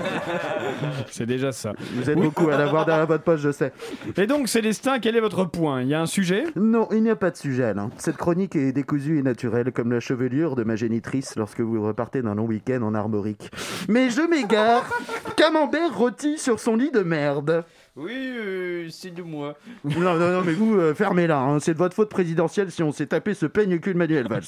C'est 1.10 1.26
déjà 1.26 1.52
ça. 1.52 1.72
Vous 1.94 2.08
êtes 2.08 2.18
beaucoup 2.18 2.48
à 2.48 2.56
l'avoir 2.56 2.86
derrière 2.86 3.06
votre 3.06 3.24
poche, 3.24 3.40
je 3.40 3.52
sais. 3.52 3.72
Et 4.16 4.26
donc 4.26 4.48
Célestin, 4.48 4.98
quel 4.98 5.16
est 5.16 5.20
votre 5.20 5.44
point? 5.44 5.82
Il 5.82 5.88
y 5.88 5.94
a 5.94 6.00
un 6.00 6.06
sujet? 6.06 6.44
Non, 6.56 6.88
il 6.92 7.02
n'y 7.02 7.10
a 7.10 7.16
pas 7.16 7.30
de 7.30 7.36
sujet, 7.36 7.64
Alain. 7.64 7.90
Cette 7.96 8.16
chronique 8.16 8.56
est 8.56 8.72
décousue 8.72 9.18
et 9.18 9.22
naturelle, 9.22 9.72
comme 9.72 9.92
la 9.92 10.00
chevelure 10.00 10.56
de 10.56 10.64
ma 10.64 10.76
génitrice 10.76 11.36
lorsque 11.36 11.60
vous 11.60 11.82
repartez 11.82 12.22
d'un 12.22 12.34
long 12.34 12.46
week-end 12.46 12.82
en 12.82 12.94
armorique. 12.94 13.50
Mais 13.88 14.10
je 14.10 14.22
m'égare 14.22 14.88
Camembert 15.36 15.96
rôti 15.96 16.38
sur 16.38 16.60
son 16.60 16.76
lit 16.76 16.90
de 16.90 17.00
merde. 17.00 17.64
Oui, 18.02 18.12
euh, 18.14 18.86
c'est 18.90 19.12
de 19.14 19.22
moi. 19.22 19.56
Non, 19.84 20.14
non, 20.14 20.30
non, 20.32 20.42
mais 20.42 20.54
vous, 20.54 20.74
euh, 20.74 20.94
fermez-la. 20.94 21.38
hein. 21.38 21.58
C'est 21.60 21.74
de 21.74 21.78
votre 21.78 21.94
faute 21.94 22.08
présidentielle 22.08 22.70
si 22.70 22.82
on 22.82 22.92
s'est 22.92 23.04
tapé 23.04 23.34
ce 23.34 23.44
peigne-cul 23.44 23.92
de 23.92 23.98
Manuel 23.98 24.26
Valls. 24.26 24.46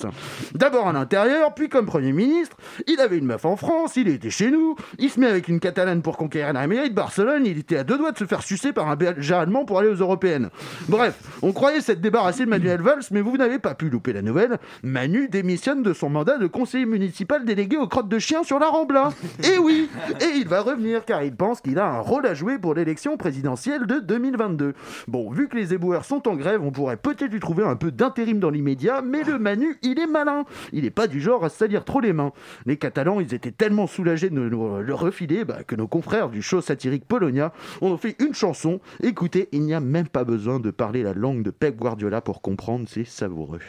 D'abord 0.54 0.88
à 0.88 0.92
l'intérieur, 0.94 1.52
puis 1.52 1.68
comme 1.68 1.84
Premier 1.84 2.12
ministre. 2.12 2.56
Il 2.86 2.98
avait 3.00 3.18
une 3.18 3.26
meuf 3.26 3.44
en 3.44 3.56
France, 3.56 3.96
il 3.96 4.08
était 4.08 4.30
chez 4.30 4.50
nous. 4.50 4.74
Il 4.98 5.10
se 5.10 5.20
met 5.20 5.26
avec 5.26 5.48
une 5.48 5.60
Catalane 5.60 6.00
pour 6.00 6.16
conquérir 6.16 6.54
la 6.54 6.66
mairie 6.66 6.88
de 6.88 6.94
Barcelone. 6.94 7.44
Il 7.44 7.58
était 7.58 7.76
à 7.76 7.84
deux 7.84 7.98
doigts 7.98 8.12
de 8.12 8.16
se 8.18 8.24
faire 8.24 8.42
sucer 8.42 8.72
par 8.72 8.88
un 8.88 8.96
Belge 8.96 9.30
allemand 9.30 9.66
pour 9.66 9.80
aller 9.80 9.88
aux 9.90 9.96
Européennes. 9.96 10.48
Bref, 10.88 11.18
on 11.42 11.52
croyait 11.52 11.82
s'être 11.82 12.00
débarrassé 12.00 12.46
de 12.46 12.48
Manuel 12.50 12.80
Valls, 12.80 13.02
mais 13.10 13.20
vous 13.20 13.36
n'avez 13.36 13.58
pas 13.58 13.74
pu 13.74 13.90
louper 13.90 14.14
la 14.14 14.22
nouvelle. 14.22 14.56
Manu 14.82 15.28
démissionne 15.28 15.82
de 15.82 15.92
son 15.92 16.08
mandat 16.08 16.38
de 16.38 16.46
conseiller 16.46 16.86
municipal 16.86 17.44
délégué 17.44 17.76
aux 17.76 17.86
crottes 17.86 18.08
de 18.08 18.18
chien 18.18 18.44
sur 18.44 18.58
la 18.58 18.68
Rambla. 18.68 19.10
Et 19.44 19.58
oui, 19.58 19.90
et 20.22 20.38
il 20.38 20.48
va 20.48 20.62
revenir 20.62 21.04
car 21.04 21.22
il 21.22 21.34
pense 21.36 21.60
qu'il 21.60 21.78
a 21.78 21.86
un 21.86 22.00
rôle 22.00 22.26
à 22.26 22.32
jouer 22.32 22.56
pour 22.58 22.72
l'élection 22.72 23.18
présidentielle 23.18 23.41
de 23.42 24.00
2022. 24.00 24.74
Bon, 25.08 25.30
vu 25.30 25.48
que 25.48 25.56
les 25.56 25.74
éboueurs 25.74 26.04
sont 26.04 26.28
en 26.28 26.36
grève, 26.36 26.62
on 26.62 26.70
pourrait 26.70 26.96
peut-être 26.96 27.32
lui 27.32 27.40
trouver 27.40 27.64
un 27.64 27.76
peu 27.76 27.90
d'intérim 27.90 28.38
dans 28.38 28.50
l'immédiat, 28.50 29.02
mais 29.02 29.24
le 29.24 29.38
Manu, 29.38 29.78
il 29.82 29.98
est 29.98 30.06
malin. 30.06 30.44
Il 30.72 30.84
n'est 30.84 30.90
pas 30.90 31.08
du 31.08 31.20
genre 31.20 31.44
à 31.44 31.48
salir 31.48 31.84
trop 31.84 32.00
les 32.00 32.12
mains. 32.12 32.32
Les 32.66 32.76
Catalans, 32.76 33.20
ils 33.20 33.34
étaient 33.34 33.50
tellement 33.50 33.86
soulagés 33.86 34.30
de 34.30 34.34
nous 34.34 34.80
le 34.80 34.94
refiler 34.94 35.44
bah, 35.44 35.64
que 35.66 35.74
nos 35.74 35.88
confrères 35.88 36.30
du 36.30 36.40
show 36.40 36.60
satirique 36.60 37.04
Polonia 37.06 37.52
ont 37.80 37.96
fait 37.96 38.16
une 38.20 38.34
chanson. 38.34 38.80
Écoutez, 39.02 39.48
il 39.52 39.62
n'y 39.62 39.74
a 39.74 39.80
même 39.80 40.08
pas 40.08 40.24
besoin 40.24 40.60
de 40.60 40.70
parler 40.70 41.02
la 41.02 41.14
langue 41.14 41.42
de 41.42 41.50
Pep 41.50 41.76
Guardiola 41.76 42.20
pour 42.20 42.42
comprendre, 42.42 42.86
c'est 42.88 43.04
savoureux. 43.04 43.60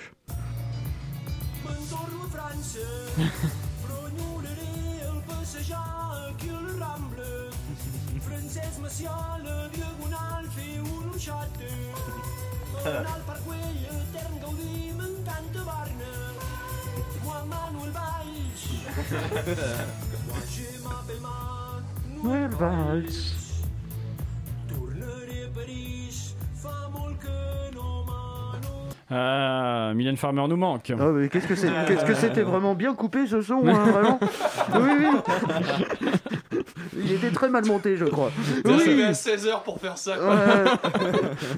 Ah, 29.15 29.91
Mylène 29.93 30.17
Farmer 30.17 30.47
nous 30.47 30.57
manque. 30.57 30.91
Ah, 30.97 31.05
mais 31.13 31.29
qu'est-ce 31.29 31.47
que 31.47 31.55
c'est 31.55 31.69
Qu'est-ce 31.87 32.05
que 32.05 32.15
c'était 32.15 32.41
vraiment 32.41 32.73
bien 32.73 32.95
coupé 32.95 33.27
ce 33.27 33.41
son, 33.41 33.61
hein, 33.67 33.85
vraiment 33.85 34.19
Oui, 34.75 34.89
oui. 34.99 36.09
Il 36.97 37.11
était 37.11 37.29
très 37.31 37.49
mal 37.49 37.65
monté, 37.65 37.97
je 37.97 38.05
crois. 38.05 38.31
Vous 38.65 38.71
arrivez 38.73 38.95
Oui, 38.95 39.03
à 39.03 39.11
16h 39.11 39.63
pour 39.63 39.79
faire 39.79 39.97
ça. 39.97 40.15
quoi. 40.17 40.35
Ouais. 40.35 40.71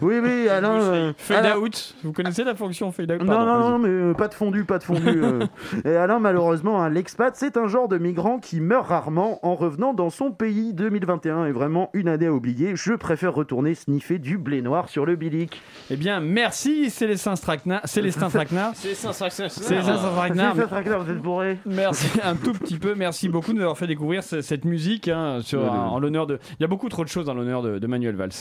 oui, 0.02 0.20
oui, 0.24 0.50
Alain. 0.50 0.82
euh, 0.82 1.14
Fade 1.18 1.46
Alain- 1.46 1.58
out. 1.58 1.96
Vous 2.04 2.12
connaissez 2.14 2.44
la 2.44 2.56
fonction 2.56 2.92
fade 2.92 3.12
out 3.12 3.22
Non, 3.22 3.28
Pardon, 3.28 3.60
non, 3.60 3.70
non, 3.72 3.80
mais 3.80 3.90
euh, 3.90 4.14
pas 4.14 4.28
de 4.28 4.34
fondu, 4.34 4.64
pas 4.66 4.78
de 4.80 4.84
fondu. 4.84 5.02
euh. 5.24 5.46
Et 5.86 5.96
Alain, 5.96 6.20
malheureusement, 6.20 6.82
hein, 6.82 6.90
l'expat, 6.90 7.36
c'est 7.36 7.58
un 7.58 7.68
genre 7.68 7.88
de 7.88 7.98
migrant 7.98 8.40
qui 8.40 8.60
meurt 8.62 8.88
rarement 8.88 9.40
en 9.46 9.56
revenant 9.56 9.94
dans 9.94 10.10
son 10.10 10.32
pays. 10.32 10.74
2021 10.74 11.46
est 11.46 11.52
vraiment 11.52 11.90
une 11.94 12.08
année 12.08 12.28
à 12.28 12.34
oublier. 12.34 12.76
Je 12.76 12.94
préfère 12.94 13.34
retourner 13.34 13.76
sniffer 13.76 14.20
du 14.20 14.38
blé 14.38 14.62
noir 14.62 14.90
sur 14.90 15.06
le 15.06 15.16
bilic. 15.16 15.62
Eh 15.90 15.96
bien, 15.96 16.20
merci 16.20 16.90
Célestin 16.90 17.36
Stracna. 17.36 17.82
Célestin 17.86 18.30
Stracna. 18.30 18.72
Célestin 18.76 19.14
Stracna. 19.14 19.50
Célestin 19.50 19.98
Stracna. 19.98 20.54
Ça, 20.56 20.68
Traquenard, 20.68 21.04
vous 21.04 21.12
êtes 21.12 21.22
bourré 21.22 21.58
Merci 21.66 22.08
un 22.24 22.36
tout 22.36 22.54
petit 22.54 22.78
peu. 22.78 22.96
Merci 22.96 23.30
beaucoup 23.30 23.52
de 23.52 23.58
nous 23.58 23.62
avoir 23.64 23.78
fait 23.78 23.88
découvrir 23.88 24.24
ce- 24.24 24.42
cette 24.42 24.66
musique 24.66 24.95
hein, 25.08 25.40
sur, 25.42 25.62
Oui, 25.62 25.66
oui. 25.72 25.78
en 25.78 26.00
l'honneur 26.00 26.28
de. 26.28 26.40
Il 26.60 26.62
y 26.62 26.64
a 26.64 26.68
beaucoup 26.68 26.90
trop 26.90 27.04
de 27.04 27.10
choses 27.10 27.30
en 27.30 27.34
l'honneur 27.34 27.62
de, 27.62 27.80
de 27.80 27.88
Manuel 27.88 28.16
Valls. 28.16 28.32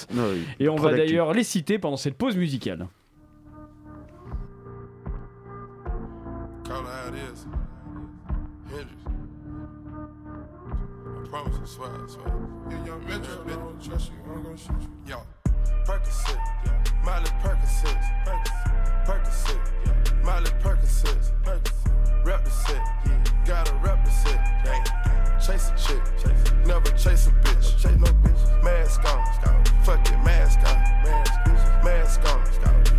Et 0.60 0.68
on 0.68 0.76
va 0.76 0.92
d'ailleurs 0.92 1.32
les 1.32 1.44
citer 1.44 1.78
pendant 1.78 1.96
cette 1.96 2.16
pause 2.16 2.36
musicale. 2.36 2.86
Percocet, 15.86 16.38
yeah. 16.64 16.72
Miley 17.04 17.30
Percocet, 17.42 17.98
Percocet, 18.24 19.04
Percocet, 19.04 19.60
yeah. 19.84 20.24
Miley 20.24 20.50
Percocet, 20.62 21.32
Percocet. 21.44 21.84
Rep 22.24 22.42
the 22.42 22.50
set, 22.50 22.80
yeah. 23.04 23.22
Gotta 23.44 23.74
rep 23.82 24.02
the 24.02 24.10
set, 24.10 24.40
yeah. 24.64 25.03
Chase 25.46 25.68
a 25.68 25.76
chick, 25.76 26.02
never 26.64 26.90
chase 26.92 27.26
a 27.26 27.30
bitch. 27.42 27.76
Chase 27.76 27.98
no 27.98 28.10
bitch. 28.24 28.64
Mask 28.64 29.04
on, 29.04 29.22
fuck 29.84 30.00
it, 30.10 30.16
mask 30.24 30.58
on, 30.60 30.78
mask, 31.84 32.20
on, 32.32 32.42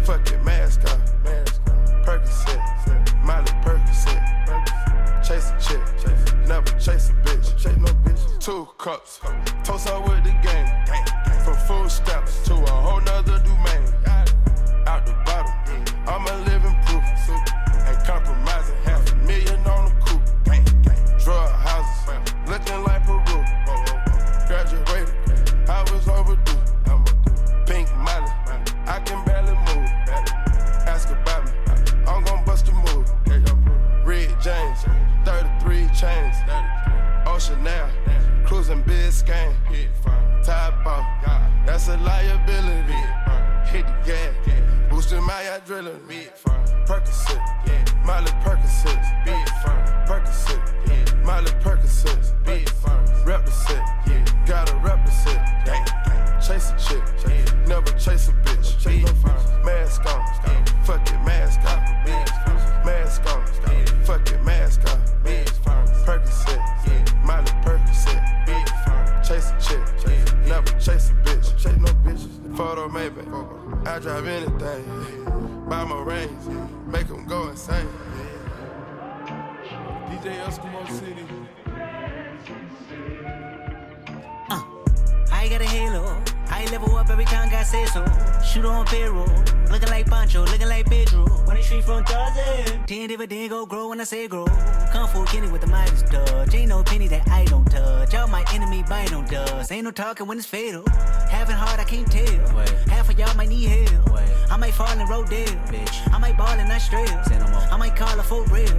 fuck 0.03 0.31
it, 0.31 0.43
mask 0.43 0.81
on. 0.91 1.01
Percocet, 2.05 2.61
Miley 3.23 3.51
Percocet, 3.63 4.21
chase 5.27 5.49
a 5.49 5.53
chick, 5.59 5.81
never 6.47 6.71
chase 6.77 7.09
a 7.09 7.13
bitch. 7.23 7.57
Chase 7.57 7.77
no 7.77 7.91
bitch. 8.05 8.39
Two 8.39 8.67
cups, 8.77 9.19
toast 9.63 9.87
up 9.87 10.07
with 10.07 10.23
the 10.23 10.29
game. 10.43 10.54
Maybe, 72.95 73.21
I 73.85 73.99
drive 73.99 74.25
anything. 74.25 74.85
Buy 75.67 75.83
my 75.83 76.01
range, 76.01 76.45
make 76.87 77.07
them 77.07 77.25
go 77.25 77.49
insane. 77.49 77.89
DJ 80.07 80.25
Eskimo 80.45 80.87
City. 80.99 81.25
Uh, 84.49 84.63
I 85.29 85.49
got 85.49 85.61
a 85.61 85.65
halo. 85.65 85.94
I 86.65 86.71
level 86.71 86.95
up 86.95 87.09
every 87.11 87.25
time 87.25 87.49
God 87.49 87.65
says 87.65 87.93
so. 87.93 88.03
Shoot 88.43 88.65
on 88.65 88.85
payroll. 88.87 89.27
Looking 89.69 89.89
like 89.89 90.07
Pancho, 90.07 90.45
looking 90.45 90.67
like 90.67 90.89
Pedro. 90.89 91.25
When 91.45 91.57
the 91.57 91.61
street 91.61 91.83
from 91.83 92.03
Tarzan. 92.03 92.87
Ten 92.87 93.07
dividend 93.07 93.51
go 93.51 93.67
grow 93.67 93.89
when 93.89 94.01
I 94.01 94.03
say 94.03 94.27
grow. 94.27 94.45
Kung 94.91 95.07
Fu 95.09 95.25
Kenny 95.25 95.47
with 95.47 95.61
the 95.61 95.67
Midas 95.67 96.01
touch. 96.03 96.55
Ain't 96.55 96.69
no 96.69 96.81
penny 96.83 97.07
that 97.09 97.27
I 97.27 97.45
don't 97.45 97.69
touch. 97.69 98.13
Y'all 98.13 98.27
my 98.27 98.43
enemy 98.51 98.83
bite 98.89 99.13
on 99.13 99.25
dust. 99.25 99.71
Ain't 99.71 99.83
no 99.83 99.91
talking 99.91 100.25
when 100.25 100.39
it's 100.39 100.47
fatal. 100.47 100.83
Having 101.29 101.55
hard, 101.55 101.79
I 101.79 101.83
can't 101.83 102.11
tell. 102.11 102.57
Half 102.87 103.09
of 103.11 103.19
y'all 103.19 103.35
might 103.35 103.49
need 103.49 103.65
help. 103.65 104.19
I 104.49 104.57
might 104.57 104.73
fall 104.73 104.91
in 104.91 105.05
Rodale. 105.07 105.67
Bitch. 105.67 106.13
I 106.13 106.17
might 106.17 106.35
ball 106.35 106.57
in 106.57 106.71
Australia. 106.71 107.21
I 107.71 107.77
might 107.77 107.95
call 107.95 108.07
her 108.07 108.23
for 108.23 108.43
real. 108.45 108.73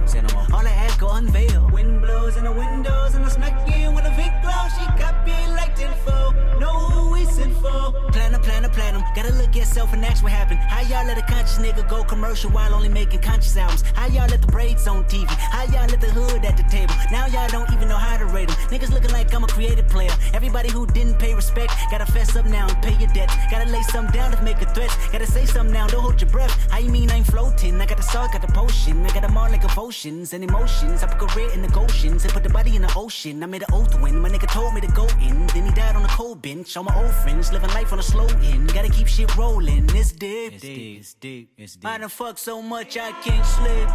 All 0.53 0.67
I 0.67 0.71
ask 0.71 0.99
go 0.99 1.09
unveil. 1.11 1.69
Wind 1.71 2.01
blows 2.01 2.35
in 2.35 2.43
the 2.43 2.51
windows 2.51 3.15
and 3.15 3.23
I 3.23 3.29
snuck 3.29 3.69
in 3.69 3.95
with 3.95 4.05
a 4.05 4.11
Vic 4.11 4.33
glow. 4.41 4.67
She 4.75 4.85
copy 5.01 5.31
like 5.55 5.73
tenfold. 5.75 6.35
Know 6.59 6.96
we 7.37 7.43
sent 7.43 7.53
for. 7.57 7.93
Platinum, 8.11 8.41
platinum, 8.41 8.71
platinum. 8.71 9.03
Gotta 9.15 9.33
look 9.33 9.49
at 9.49 9.55
yourself 9.55 9.93
and 9.93 10.03
ask 10.05 10.23
what 10.23 10.31
happened. 10.31 10.59
How 10.59 10.81
y'all 10.81 11.05
let 11.05 11.17
a 11.17 11.21
conscious 11.21 11.57
nigga 11.59 11.87
go 11.87 12.03
commercial 12.03 12.49
while 12.51 12.73
only 12.73 12.89
making 12.89 13.21
conscious 13.21 13.55
albums? 13.57 13.81
How 13.93 14.07
y'all 14.07 14.27
let 14.27 14.41
the 14.41 14.47
braids 14.47 14.87
on 14.87 15.03
TV? 15.05 15.27
How 15.27 15.63
y'all 15.65 15.87
let 15.87 16.01
the 16.01 16.09
hood 16.09 16.45
at 16.45 16.57
the 16.57 16.63
table? 16.63 16.93
Now 17.11 17.27
y'all 17.27 17.49
don't 17.49 17.71
even 17.73 17.87
know 17.87 17.97
how 17.97 18.17
to 18.17 18.25
rate 18.25 18.47
them. 18.47 18.57
Niggas 18.69 18.91
looking 18.91 19.11
like 19.11 19.33
I'm 19.33 19.43
a 19.43 19.47
creative 19.47 19.87
player. 19.87 20.11
Everybody 20.33 20.69
who 20.69 20.85
didn't 20.87 21.19
pay 21.19 21.33
respect, 21.33 21.73
gotta 21.91 22.05
fess 22.11 22.35
up 22.35 22.45
now 22.45 22.67
and 22.67 22.81
pay 22.81 22.97
your 22.97 23.09
debts. 23.13 23.35
Gotta 23.51 23.69
lay 23.69 23.81
something 23.83 24.13
down 24.13 24.31
to 24.31 24.41
make 24.43 24.61
a 24.61 24.73
threat. 24.73 24.95
Gotta 25.11 25.27
say 25.27 25.45
something 25.45 25.73
now, 25.73 25.87
don't 25.87 26.01
hold 26.01 26.21
your 26.21 26.29
breath. 26.29 26.71
How 26.71 26.79
you 26.79 26.89
mean 26.89 27.11
I 27.11 27.17
ain't 27.17 27.27
floating? 27.27 27.79
I 27.81 27.85
got 27.85 27.97
the 27.97 28.03
salt, 28.03 28.31
got 28.31 28.41
the 28.41 28.51
potion. 28.51 29.05
I 29.05 29.09
got 29.13 29.21
them 29.21 29.37
all 29.37 29.49
like 29.49 29.63
emotions 29.63 30.33
and 30.33 30.43
emotions. 30.43 31.03
I 31.03 31.07
put 31.07 31.29
career 31.29 31.51
in 31.51 31.61
the 31.61 31.69
Goshen 31.69 32.13
and 32.13 32.21
put 32.29 32.43
the 32.43 32.49
body 32.49 32.75
in 32.75 32.81
the 32.81 32.93
ocean. 32.95 33.43
I 33.43 33.45
made 33.45 33.63
an 33.63 33.73
oath 33.73 33.99
when 33.99 34.19
my 34.19 34.29
nigga 34.29 34.51
told 34.51 34.73
me 34.73 34.81
to 34.81 34.87
go 34.87 35.07
in. 35.21 35.47
Then 35.47 35.65
he 35.65 35.71
died 35.71 35.95
on 35.95 36.03
a 36.03 36.07
cold 36.07 36.41
bench. 36.41 36.75
on 36.77 36.85
my 36.85 36.95
old 36.95 37.13
friends 37.27 37.51
living 37.51 37.69
life 37.71 37.91
on 37.91 37.99
a 37.99 38.03
slow 38.03 38.27
end. 38.51 38.73
Gotta 38.73 38.89
keep 38.89 39.07
shit 39.07 39.35
rolling. 39.35 39.85
It's 39.93 40.13
deep. 40.13 40.53
It's 40.53 40.61
deep. 40.61 40.99
It's 40.99 41.13
deep. 41.15 41.51
It's 41.57 41.75
deep. 41.75 41.85
I 41.85 41.97
done 41.97 42.09
fucked 42.09 42.39
so 42.39 42.61
much 42.61 42.97
I 42.97 43.11
can't 43.25 43.45
sleep. 43.45 43.87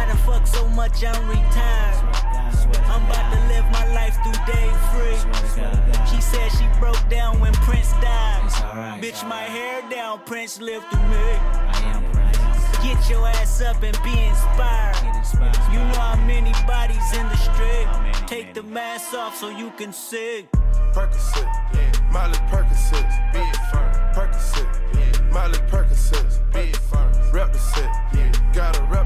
I 0.00 0.04
done 0.08 0.16
fucked 0.26 0.48
so 0.48 0.68
much 0.68 1.02
I'm 1.04 1.26
retired. 1.28 1.96
I'm 2.92 3.02
about 3.08 3.26
to 3.32 3.40
live 3.52 3.64
my 3.78 3.86
life 3.94 4.16
through 4.22 4.40
day 4.54 4.68
free. 4.92 5.18
She 6.10 6.20
said 6.20 6.48
she 6.58 6.66
broke 6.78 7.02
down 7.08 7.40
when 7.40 7.54
Prince 7.66 7.92
died. 7.92 8.42
Bitch, 9.02 9.26
my 9.26 9.44
hair 9.56 9.82
down, 9.90 10.20
Prince 10.26 10.60
lived 10.60 10.86
through 10.90 11.08
me. 11.08 11.28
I 11.76 11.80
am 11.94 12.02
Get 12.82 13.08
your 13.08 13.26
ass 13.28 13.62
up 13.62 13.80
and 13.84 13.96
be 14.02 14.10
inspired. 14.24 15.16
inspired. 15.16 15.56
You 15.72 15.78
know 15.78 16.00
how 16.00 16.16
many 16.26 16.52
bodies 16.66 17.12
in 17.14 17.26
the 17.28 17.36
street. 17.36 17.86
Take 18.26 18.54
the 18.54 18.62
mask 18.64 19.14
off 19.14 19.36
so 19.36 19.48
you 19.50 19.70
can 19.78 19.92
see. 19.92 20.48
Percocet, 20.92 21.48
Miley 22.12 22.38
Percocet, 22.50 23.32
be 23.32 23.38
it 23.38 23.56
firm. 23.70 23.90
Percocet, 24.12 25.32
Miley 25.32 25.58
firm. 26.76 27.10
Rep 27.32 27.54
gotta 28.52 28.82
rep. 28.84 29.02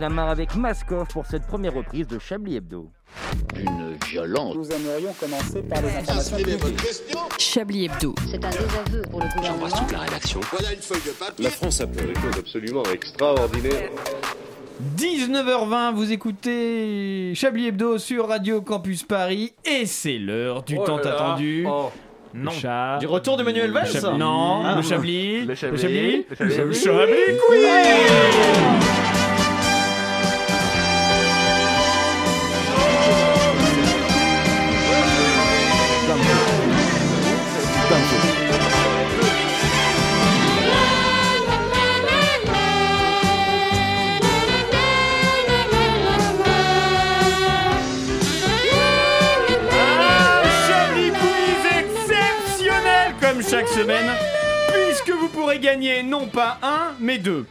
Lamar 0.00 0.28
avec 0.28 0.54
Mask 0.56 0.90
Off 0.92 1.08
pour 1.08 1.26
cette 1.26 1.46
première 1.46 1.74
reprise 1.74 2.06
de 2.06 2.18
Chablis 2.18 2.56
Hebdo. 2.56 2.90
Une 3.56 3.96
violence. 4.06 4.54
Nous 4.54 4.70
aimerions 4.70 5.12
commencer 5.18 5.62
par 5.62 5.80
les 5.82 5.88
informations 5.96 6.36
publiques. 6.36 6.80
Chablis 7.38 7.86
Hebdo. 7.86 8.14
C'est 8.30 8.44
un 8.44 8.50
désaveu 8.50 9.02
pour 9.10 9.20
le 9.20 9.26
gouvernement. 9.36 9.66
la 9.92 9.98
rédaction. 10.00 10.40
Voilà 10.52 10.72
une 10.72 10.80
feuille 10.80 11.00
de 11.06 11.10
papier. 11.10 11.44
La 11.44 11.50
France 11.50 11.80
a 11.80 11.86
fait 11.86 12.06
des 12.06 12.14
choses 12.14 12.38
absolument 12.38 12.82
extraordinaires. 12.92 13.90
19h20, 14.96 15.94
vous 15.94 16.12
écoutez 16.12 17.32
Chablis 17.34 17.66
Hebdo 17.68 17.98
sur 17.98 18.28
Radio 18.28 18.60
Campus 18.62 19.02
Paris 19.02 19.52
et 19.64 19.86
c'est 19.86 20.18
l'heure 20.18 20.62
du 20.62 20.76
Oh 20.78 20.84
temps 20.84 20.98
là 20.98 21.02
là. 21.04 21.14
attendu. 21.14 21.66
Oh. 21.68 21.90
Le 22.34 22.50
chat. 22.50 22.98
Du 23.00 23.06
retour 23.06 23.36
d'Emmanuel 23.38 23.72
Valls 23.72 23.88
Le 23.92 24.00
Chab- 24.00 24.16
Non, 24.18 24.62
Ah. 24.64 24.74
le 24.76 24.82
Chablis. 24.82 25.44
Le 25.46 25.54
Chablis. 25.56 25.72
Le 25.72 25.78
Chablis. 25.82 26.26
Le 26.38 26.44
Le 26.44 26.52
Chablis. 26.54 26.74
Chablis 26.80 27.38
Quiz 27.48 27.62
Chablis 27.64 29.07
semaine, 53.78 54.10
puisque 54.72 55.10
vous 55.10 55.28
pourrez 55.28 55.60
gagner 55.60 56.02
non 56.02 56.26
pas 56.26 56.58
un, 56.62 56.94
mais 56.98 57.18
deux. 57.18 57.46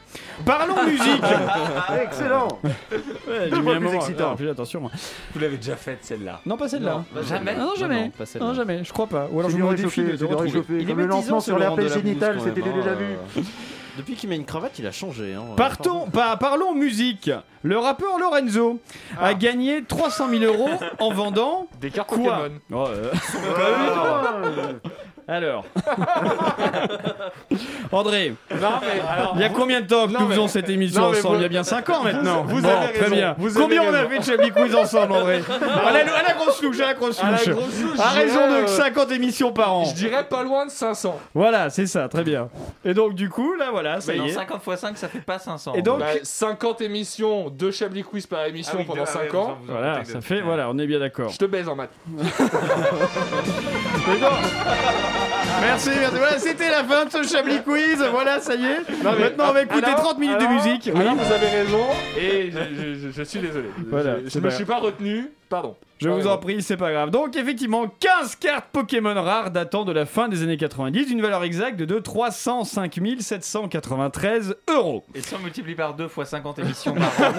Parlons 0.45 0.83
musique. 0.83 1.23
Excellent 2.03 2.49
Ouais, 2.61 3.49
Deux 3.49 3.55
j'ai 3.55 3.61
mis 3.61 3.63
fois 3.63 3.75
un 3.75 3.79
plus 3.79 3.95
excitant. 3.95 4.35
Fais 4.35 4.49
attention. 4.49 4.81
moi. 4.81 4.91
Vous 5.33 5.39
l'avez 5.39 5.55
déjà 5.55 5.77
faite 5.77 5.99
celle-là. 6.01 6.41
Non, 6.45 6.57
pas 6.57 6.67
celle-là. 6.67 7.05
Jamais. 7.23 7.53
Ah 7.55 7.59
non, 7.59 7.75
jamais. 7.75 8.03
Non, 8.03 8.09
pas 8.09 8.25
celle-là. 8.25 8.47
Non, 8.47 8.53
jamais. 8.53 8.83
Je 8.83 8.91
crois 8.91 9.07
pas. 9.07 9.29
Ou 9.31 9.39
alors 9.39 9.49
je 9.49 9.57
me 9.57 9.75
défie 9.75 10.03
de 10.03 10.25
retrouver. 10.25 10.63
Il 10.81 10.89
est 10.89 10.93
le 10.93 11.05
lancement 11.05 11.39
ce 11.39 11.45
sur 11.45 11.55
Delabrousse, 11.55 11.93
génital, 11.93 12.39
c'était 12.41 12.61
déjà 12.61 12.91
hein. 12.91 12.95
vu. 13.35 13.43
Depuis 13.97 14.13
qu'il 14.15 14.29
met 14.29 14.35
une 14.35 14.45
cravate, 14.45 14.77
il 14.77 14.85
a 14.85 14.91
changé. 14.91 15.33
Hein. 15.33 15.43
Partons, 15.55 16.07
pa- 16.11 16.37
parlons 16.37 16.75
musique. 16.75 17.31
Le 17.63 17.79
rappeur 17.79 18.19
Lorenzo 18.19 18.79
a 19.19 19.33
gagné 19.33 19.83
300 19.83 20.27
000 20.29 20.43
euros 20.43 20.69
en 20.99 21.11
vendant 21.13 21.67
Des 21.81 21.89
cartes 21.89 22.09
quoi 22.09 22.43
Pokémon. 22.43 22.59
Oh, 22.73 22.85
euh, 22.89 24.73
Alors, 25.29 25.65
André, 27.91 28.33
Non, 28.49 28.57
mais 28.81 29.01
alors. 29.09 29.33
il 29.35 29.41
y 29.41 29.43
a 29.43 29.49
combien 29.49 29.81
de 29.81 29.87
temps 29.87 30.07
que 30.07 30.13
Non, 30.13 30.21
nous 30.21 30.27
mais- 30.27 30.35
faisons 30.35 30.47
cette 30.47 30.69
émission 30.69 31.01
Non, 31.01 31.09
mais 31.11 31.17
ensemble 31.19 31.35
vous- 31.35 31.41
Il 31.41 31.43
y 31.43 31.45
a 31.45 31.49
bien 31.49 31.63
5 31.65 31.89
ans 31.89 32.01
maintenant. 32.03 32.43
vous 32.43 32.61
Bon, 32.61 32.69
avez 32.69 32.93
très 32.93 33.03
raison, 33.03 33.15
bien. 33.15 33.35
vous 33.37 33.49
avez 33.57 33.61
Combien 33.61 33.81
on 33.83 33.93
a 33.93 33.97
raison. 34.03 34.09
fait 34.09 34.19
de 34.19 34.23
Chablis 34.23 34.51
Quiz 34.51 34.73
ensemble, 34.75 35.11
André 35.13 35.41
à, 35.85 35.91
la, 35.91 35.99
à 35.99 36.23
la 36.29 36.33
grosse 36.33 36.61
louche, 36.63 36.79
à 36.79 36.85
la 36.87 36.93
grosse 36.93 37.19
À 37.21 37.25
la 37.25 37.31
louche. 37.31 37.49
grosse 37.49 37.81
louche, 37.81 37.99
À 37.99 38.09
je 38.13 38.19
raison 38.19 38.47
dirais, 38.47 38.61
de 38.61 38.67
euh, 38.67 38.67
50 38.67 39.11
émissions 39.11 39.51
par 39.51 39.73
an. 39.73 39.83
Je 39.83 39.93
dirais 39.95 40.23
pas 40.23 40.43
loin 40.43 40.65
de 40.65 40.71
500. 40.71 41.19
Voilà, 41.33 41.69
c'est 41.71 41.87
ça, 41.87 42.07
très 42.07 42.23
bien. 42.23 42.47
Et 42.85 42.93
donc, 42.93 43.13
du 43.13 43.29
coup, 43.29 43.53
là, 43.55 43.65
voilà, 43.71 43.99
ça 43.99 44.13
Mais 44.13 44.19
y 44.19 44.21
non, 44.21 44.27
est. 44.27 44.31
50 44.31 44.61
x 44.65 44.79
5, 44.79 44.97
ça 44.97 45.09
fait 45.09 45.19
pas 45.19 45.39
500. 45.39 45.73
Et 45.75 45.81
donc- 45.81 45.99
Bah, 45.99 46.05
50 46.23 46.79
émissions, 46.81 47.49
2 47.49 47.71
Chablis 47.71 48.03
Quiz 48.03 48.25
par 48.27 48.45
émission 48.45 48.75
Ah 48.75 48.79
oui, 48.79 48.85
pendant 48.87 49.03
ah 49.03 49.07
5 49.07 49.33
ouais, 49.33 49.39
ans. 49.39 49.57
Voilà, 49.67 50.05
ça 50.05 50.13
deux. 50.13 50.21
fait, 50.21 50.39
voilà, 50.39 50.69
on 50.69 50.77
est 50.79 50.87
bien 50.87 50.99
d'accord. 50.99 51.31
Je 51.31 51.37
te 51.37 51.43
baise 51.45 51.67
en 51.67 51.75
maths. 51.75 51.89
Merci, 55.61 55.89
merci. 55.89 56.15
Voilà, 56.17 56.39
c'était 56.39 56.69
la 56.69 56.83
fin 56.83 57.05
de 57.05 57.11
ce 57.11 57.23
Chablis 57.23 57.61
Quiz. 57.63 58.03
Voilà, 58.11 58.39
ça 58.39 58.55
y 58.55 58.63
est. 58.65 59.03
Non, 59.03 59.11
mais- 59.13 59.19
Maintenant, 59.25 59.45
on 59.49 59.53
va 59.53 59.61
écouter 59.63 59.85
alors- 59.85 60.01
30 60.01 60.19
minutes 60.19 60.35
alors- 60.39 60.49
de 60.49 60.55
musique. 60.55 60.89
Oui. 60.93 61.01
Alors, 61.01 61.15
vous 61.15 61.31
avez 61.33 61.47
raison, 61.47 61.85
et 62.17 62.51
je, 62.51 62.57
je- 62.75 62.93
je- 63.07 63.11
je 63.11 63.23
suis 63.23 63.39
désolé. 63.39 63.69
Voilà, 63.89 64.17
je 64.23 64.29
je 64.29 64.39
me 64.39 64.49
suis 64.49 64.65
pas 64.65 64.77
retenu, 64.77 65.29
pardon. 65.49 65.75
Je 65.99 66.09
vous 66.09 66.27
en 66.27 66.37
prie, 66.37 66.61
c'est 66.61 66.77
pas 66.77 66.91
grave. 66.91 67.09
Donc, 67.09 67.35
effectivement, 67.35 67.87
15 67.99 68.35
cartes 68.35 68.65
Pokémon 68.71 69.15
rares 69.15 69.49
datant 69.49 69.83
de 69.83 69.91
la 69.91 70.05
fin 70.05 70.27
des 70.27 70.43
années 70.43 70.57
90, 70.57 71.07
d'une 71.07 71.21
valeur 71.23 71.43
exacte 71.43 71.79
de 71.81 71.99
305 71.99 72.99
793 73.19 74.55
euros. 74.69 75.03
Et 75.15 75.21
si 75.21 75.33
on 75.33 75.39
multiplie 75.39 75.73
par 75.73 75.95
2 75.95 76.05
x 76.05 76.29
50 76.29 76.59
émissions 76.59 76.93
par 76.93 77.07
an, 77.07 77.33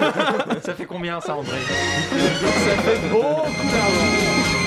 ça 0.61 0.73
fait 0.73 0.85
combien 0.85 1.21
ça, 1.21 1.35
André? 1.35 1.55
Ça 1.57 2.75
fait 2.81 3.09
beaucoup 3.09 3.23
d'argent. 3.23 4.58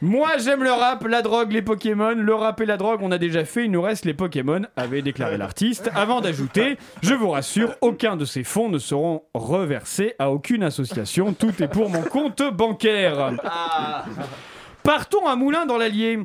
Moi, 0.00 0.38
j'aime 0.38 0.62
le 0.62 0.70
rap, 0.70 1.04
la 1.08 1.22
drogue, 1.22 1.50
les 1.50 1.62
Pokémon. 1.62 2.14
Le 2.14 2.34
rap 2.34 2.60
et 2.60 2.66
la 2.66 2.76
drogue, 2.76 3.00
on 3.02 3.10
a 3.10 3.18
déjà 3.18 3.44
fait. 3.44 3.64
Il 3.64 3.72
nous 3.72 3.82
reste 3.82 4.04
les 4.04 4.14
Pokémon, 4.14 4.62
avait 4.76 5.02
déclaré 5.02 5.36
l'artiste. 5.38 5.90
Avant 5.92 6.20
d'ajouter, 6.20 6.78
je 7.02 7.14
vous 7.14 7.30
rassure, 7.30 7.74
aucun 7.80 8.16
de 8.16 8.24
ces 8.24 8.44
fonds 8.44 8.68
ne 8.68 8.78
seront 8.78 9.24
reversés 9.34 10.14
à 10.20 10.30
aucune 10.30 10.62
association. 10.62 11.32
Tout 11.32 11.60
est 11.60 11.68
pour 11.68 11.90
mon 11.90 12.02
compte 12.02 12.42
bancaire. 12.42 13.32
Partons 14.84 15.26
à 15.26 15.34
Moulins 15.34 15.66
dans 15.66 15.78
l'Allier. 15.78 16.20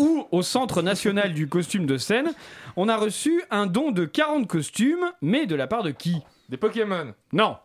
Où, 0.00 0.26
au 0.30 0.42
Centre 0.42 0.80
national 0.80 1.34
du 1.34 1.48
costume 1.48 1.84
de 1.84 1.98
scène, 1.98 2.32
on 2.76 2.88
a 2.88 2.96
reçu 2.96 3.42
un 3.50 3.66
don 3.66 3.90
de 3.90 4.04
40 4.04 4.46
costumes, 4.46 5.10
mais 5.20 5.44
de 5.44 5.56
la 5.56 5.66
part 5.66 5.82
de 5.82 5.90
qui? 5.90 6.22
Des 6.48 6.56
Pokémon. 6.56 7.12
Non, 7.32 7.56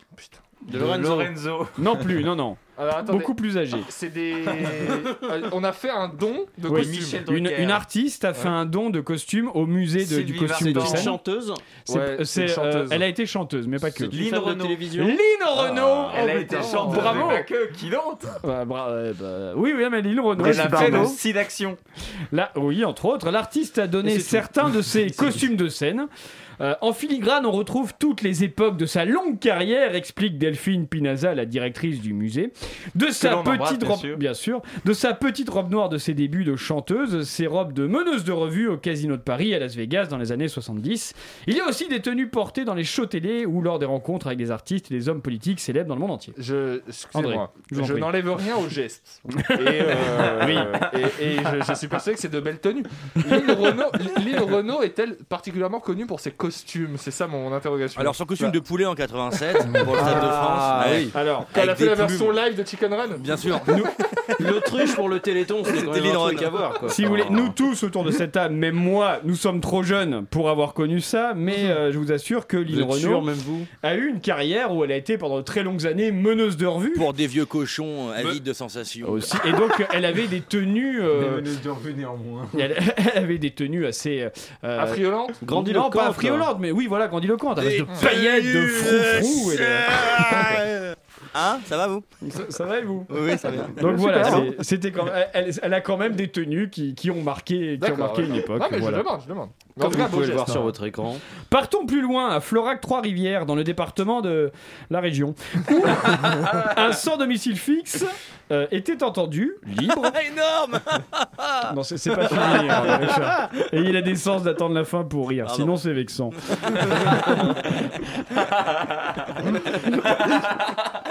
De 0.72 0.80
Lorenzo. 0.80 1.10
Lorenzo. 1.10 1.68
non 1.78 1.96
plus, 1.96 2.24
non, 2.24 2.36
non. 2.36 2.58
Alors 2.76 2.98
attendez. 2.98 3.20
Beaucoup 3.20 3.36
plus 3.36 3.56
âgé. 3.60 3.78
C'est 3.90 4.10
des. 4.12 4.34
Euh, 4.48 5.42
On 5.52 5.64
a 5.64 5.72
fait 5.74 5.92
un 5.92 6.08
don 6.08 6.46
de 6.58 6.68
Oui, 6.70 6.80
costumes. 6.82 6.96
Michel 7.04 7.24
Une, 7.30 7.44
Drucker. 7.46 7.62
une 7.62 7.70
artiste 7.72 8.26
a 8.26 8.34
fait 8.34 8.48
un 8.48 8.66
don 8.66 8.90
de 8.90 9.00
costume 9.00 9.52
au 9.54 9.68
musée 9.68 10.00
de- 10.06 10.22
du 10.24 10.34
Sylvie 10.34 10.40
costume 10.40 10.74
de 10.74 10.80
Vartan. 10.80 10.96
Scène. 10.96 11.04
chanteuse. 11.06 11.54
C'est- 11.86 11.94
Ouais, 12.00 12.16
c'est 12.20 12.26
c'est, 12.26 12.42
une 12.42 12.50
euh, 12.50 12.54
chanteuse. 12.72 12.90
elle 12.92 13.04
a 13.04 13.08
été 13.08 13.26
chanteuse, 13.28 13.68
mais 13.68 13.78
pas 13.78 13.92
que. 13.92 14.04
Lynn 14.06 14.30
femme 14.30 14.40
de 14.40 14.46
Renaud. 14.46 14.64
télévision. 14.64 15.06
Lynn 15.06 15.18
Renault 15.48 16.08
Elle 16.18 16.30
a 16.32 16.34
Oh, 16.36 16.40
été 16.40 16.56
chanteuse. 16.64 16.96
Bravo 17.00 17.28
mais 17.28 17.36
pas 17.36 17.44
que, 17.44 17.72
qui 17.74 17.90
d'autre? 17.92 18.40
Bah, 18.44 18.66
bra- 18.66 18.92
ouais, 18.92 19.12
bah, 19.20 19.52
Oui, 19.56 19.74
oui, 19.78 19.84
mais 19.92 20.02
Lynn 20.02 20.20
Renault. 20.20 20.44
Elle 20.46 20.56
c'est 20.56 20.62
a 20.62 20.70
fait 20.70 20.86
Renaud. 20.86 21.02
le 21.02 21.08
site 21.08 21.36
d'action. 21.36 21.78
Là, 22.32 22.52
oui, 22.56 22.84
entre 22.86 23.06
autres, 23.06 23.30
l'artiste 23.30 23.78
a 23.78 23.86
donné 23.86 24.18
certains 24.20 24.70
de 24.70 24.82
ses 24.82 25.08
costumes 25.16 25.58
de 25.58 25.68
scène. 25.68 26.08
Euh, 26.62 26.76
en 26.82 26.94
filigrane, 26.94 27.46
on 27.46 27.52
retrouve 27.52 27.94
toutes 28.00 28.22
les 28.22 28.44
époques 28.44 28.78
de 28.78 28.86
sa 28.86 29.06
longue 29.06 29.40
carrière, 29.40 29.96
explique 29.96 30.38
Delphine 30.38 30.88
Pinaza, 30.88 31.34
la 31.36 31.46
directrice 31.46 32.02
du 32.02 32.14
musée. 32.14 32.52
De 32.96 33.08
sa 33.08 33.38
petite 33.38 33.80
bien 33.82 33.90
robe, 33.90 34.00
sûr. 34.00 34.18
bien 34.18 34.34
sûr, 34.34 34.62
de 34.86 34.94
sa 34.94 35.14
petite 35.14 35.50
robe 35.50 35.72
noire 35.72 35.90
de 35.90 35.98
ses 35.98 36.14
débuts 36.14 36.44
de 36.44 36.56
chanteuse, 36.56 37.28
ses 37.28 37.48
robes 37.48 37.74
de 37.74 37.88
meneuse 37.88 38.24
de 38.24 38.32
revue 38.32 38.68
au 38.68 38.78
Casino 38.78 39.16
de 39.18 39.22
Paris 39.22 39.54
à 39.54 39.60
Las 39.60 39.76
Vegas 39.76 40.08
dans 40.08 40.18
les 40.18 40.32
années 40.32 40.48
70. 40.48 41.14
Il 41.48 41.56
y 41.56 41.60
a 41.60 41.68
aussi 41.68 41.88
des 41.88 42.02
tenues 42.02 42.28
portées 42.28 42.66
dans 42.66 42.74
les 42.76 42.84
shows 42.84 43.06
télé 43.06 43.46
ou 43.46 43.62
lors 43.62 43.80
des 43.80 43.86
rencontres 43.86 44.28
avec 44.28 44.38
des 44.40 44.52
artistes 44.52 44.92
et 44.92 44.96
des 44.96 45.10
hommes 45.10 45.22
politiques 45.22 45.60
célèbres 45.60 45.88
dans 45.90 45.96
le 45.96 46.02
monde 46.02 46.12
entier. 46.12 46.34
Je, 46.38 46.80
André, 47.14 47.36
excusez-moi, 47.60 47.88
je 47.88 47.94
n'enlève 47.96 48.30
rien 48.34 48.56
au 48.58 48.70
geste. 48.70 49.22
Et, 49.30 49.34
euh, 49.60 50.46
Oui. 50.46 50.56
et, 51.20 51.26
et 51.26 51.38
je, 51.38 51.66
je 51.68 51.74
suis 51.74 51.88
persuadé 51.88 52.16
que 52.16 52.22
c'est 52.22 52.32
de 52.32 52.40
belles 52.40 52.60
tenues. 52.60 52.84
Lynn 53.16 53.52
Renault, 53.52 53.92
Renault 54.56 54.82
est-elle 54.82 55.16
particulièrement 55.30 55.80
connue 55.80 56.06
pour 56.06 56.20
ses 56.20 56.32
costumes 56.48 56.96
C'est 56.98 57.12
ça 57.12 57.26
mon 57.28 57.54
interrogation. 57.54 58.00
Alors, 58.02 58.16
son 58.16 58.26
costume 58.26 58.52
de 58.52 58.60
poulet 58.60 58.86
en 58.86 58.96
87 58.96 59.58
pour 59.86 59.94
le 59.94 60.00
Stade 60.00 60.16
de 60.16 60.28
France. 60.28 60.60
Ah, 60.60 60.86
ouais. 60.90 60.98
oui. 61.06 61.12
Alors, 61.16 61.46
elle 61.54 61.62
a 61.62 61.64
avec 61.64 61.78
fait 61.78 61.86
la 61.86 61.96
version 61.96 62.28
plumes. 62.28 62.44
live 62.46 62.56
de 62.58 62.68
Chicken 62.68 62.94
Run 62.94 63.08
Bien 63.20 63.38
sûr. 63.38 63.62
L'autruche 64.40 64.96
pour 64.96 65.10
le 65.10 65.20
Téléthon, 65.20 65.64
c'était 65.64 65.84
quand 65.86 65.94
même 65.94 66.06
un 66.06 66.20
truc 66.28 66.42
à 66.44 66.50
voir. 66.50 66.74
Quoi. 66.80 66.90
Si 66.90 67.04
vous 67.04 67.10
voulez, 67.10 67.26
nous 67.30 67.50
tous 67.50 67.84
autour 67.84 68.04
de 68.04 68.12
cette 68.12 68.34
table, 68.34 68.56
même 68.56 68.76
moi, 68.76 69.20
nous 69.24 69.36
sommes 69.36 69.62
trop 69.62 69.84
jeunes 69.84 70.26
pour 70.26 70.50
avoir 70.50 70.74
connu 70.74 71.02
ça, 71.02 71.34
mais 71.36 71.66
euh, 71.70 71.92
je 71.92 71.98
vous 71.98 72.12
assure 72.12 72.48
que 72.48 72.58
Lynn 72.58 72.84
Renault 72.84 73.22
même 73.22 73.36
vous 73.36 73.66
a 73.84 73.96
eu 73.96 74.08
une 74.10 74.20
carrière 74.22 74.74
où 74.74 74.84
elle 74.84 74.92
a 74.92 74.98
été 74.98 75.18
pendant 75.18 75.38
de 75.38 75.42
très 75.44 75.64
longues 75.64 75.86
années 75.86 76.12
meneuse 76.12 76.58
de 76.58 76.66
revue. 76.66 76.94
Pour 76.94 77.14
des 77.14 77.28
vieux 77.28 77.46
cochons 77.46 78.10
euh, 78.10 78.14
avides 78.30 78.44
de 78.44 78.54
sensations. 78.54 79.10
Aussi. 79.10 79.38
Et 79.46 79.52
donc, 79.52 79.72
elle 79.94 80.06
avait 80.06 80.28
des 80.28 80.42
tenues. 80.42 81.00
euh, 81.02 81.42
de 81.42 81.70
revue 81.70 81.94
néanmoins. 81.94 82.48
elle, 82.58 82.76
elle 83.16 83.24
avait 83.24 83.38
des 83.38 83.52
tenues 83.52 83.86
assez. 83.86 84.28
euh, 84.64 84.80
Affriolante 84.80 85.30
non, 85.30 85.36
Grandiloquente. 85.48 85.94
pas 85.94 86.08
mais 86.60 86.72
oui, 86.72 86.88
voilà, 86.88 87.08
grandiloquente, 87.08 87.60
avec 87.60 87.80
de 87.80 87.84
Des 87.86 87.92
paillettes, 88.02 88.44
de 88.46 88.68
froufrou. 88.68 89.52
et 89.52 89.58
de- 89.58 89.64
Hein 91.36 91.60
Ça 91.66 91.78
va 91.78 91.88
vous 91.88 92.04
Ça, 92.30 92.40
ça 92.50 92.66
va 92.66 92.78
et 92.78 92.84
vous 92.84 93.08
Oui, 93.10 93.38
ça 93.40 93.50
va. 93.50 93.64
Donc 93.82 93.96
voilà, 93.96 94.24
c'était 94.62 94.92
quand 94.92 95.06
même- 95.06 95.26
elle, 95.34 95.52
elle 95.64 95.74
a 95.74 95.82
quand 95.82 95.98
même 95.98 96.14
des 96.16 96.28
tenues 96.28 96.70
qui, 96.70 96.94
qui 96.94 97.10
ont 97.10 97.24
marqué, 97.24 97.80
qui 97.84 97.92
ont 97.92 97.98
marqué 97.98 98.22
une 98.24 98.34
ouais. 98.34 98.40
époque. 98.40 98.60
Non, 98.62 98.68
mais 98.70 98.78
voilà. 98.78 98.98
je 99.00 99.04
demande, 99.04 99.22
je 99.24 99.28
demande. 99.30 99.50
Comme 99.80 99.92
tout 99.92 100.00
vous 100.00 100.08
pouvez 100.08 100.28
le 100.28 100.34
voir 100.34 100.50
sur 100.50 100.62
votre 100.62 100.86
écran. 100.86 101.18
Partons 101.50 101.86
plus 101.86 102.02
loin, 102.02 102.30
à 102.30 102.40
Florac-Trois-Rivières, 102.40 103.46
dans 103.46 103.56
le 103.56 103.64
département 103.64 104.22
de 104.22 104.52
la 104.90 105.00
région, 105.00 105.34
où 105.72 105.84
un 106.78 106.92
sans 106.92 107.18
domicile 107.18 107.58
fixe 107.58 108.06
euh, 108.52 108.68
était 108.72 109.04
entendu, 109.04 109.56
libre. 109.66 110.04
Énorme 110.32 110.80
Non, 111.76 111.82
c'est 111.82 111.98
c'est 111.98 112.16
pas 112.16 112.28
fini, 112.28 112.70
hein, 112.70 112.98
Richard. 112.98 113.50
Et 113.72 113.80
il 113.80 113.96
a 113.98 114.02
des 114.02 114.16
sens 114.16 114.44
d'attendre 114.44 114.76
la 114.76 114.84
fin 114.84 115.04
pour 115.04 115.30
rire, 115.30 115.50
sinon 115.50 115.76
c'est 115.76 115.94
vexant. 115.94 116.30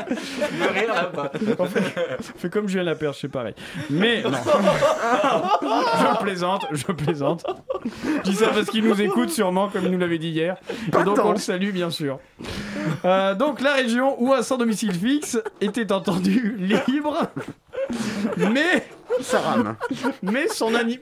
De 0.08 0.68
rire 0.72 0.94
là-bas. 0.94 1.32
Fais 2.36 2.50
comme 2.50 2.68
Julien 2.68 2.84
Laperche, 2.84 3.18
c'est 3.20 3.28
pareil. 3.28 3.54
Mais 3.90 4.22
non. 4.22 4.30
je 4.32 6.22
plaisante, 6.22 6.66
je 6.70 6.92
plaisante. 6.92 7.44
Je 8.24 8.30
dis 8.30 8.36
ça 8.36 8.51
parce 8.52 8.66
qu'il 8.70 8.84
nous 8.84 9.00
écoute 9.00 9.30
sûrement, 9.30 9.68
comme 9.68 9.84
il 9.84 9.90
nous 9.90 9.98
l'avait 9.98 10.18
dit 10.18 10.30
hier. 10.30 10.56
Et 10.88 11.02
donc 11.04 11.18
on 11.24 11.32
le 11.32 11.38
salue, 11.38 11.70
bien 11.70 11.90
sûr. 11.90 12.18
Euh, 13.04 13.34
donc 13.34 13.60
la 13.60 13.74
région 13.74 14.16
où 14.22 14.32
un 14.32 14.42
sans 14.42 14.56
domicile 14.58 14.92
fixe 14.94 15.38
était 15.60 15.92
entendu 15.92 16.56
libre, 16.58 17.26
mais 18.36 18.86
Ça 19.20 19.40
rame. 19.40 19.76
mais 20.22 20.48
son 20.48 20.74
ani- 20.74 21.00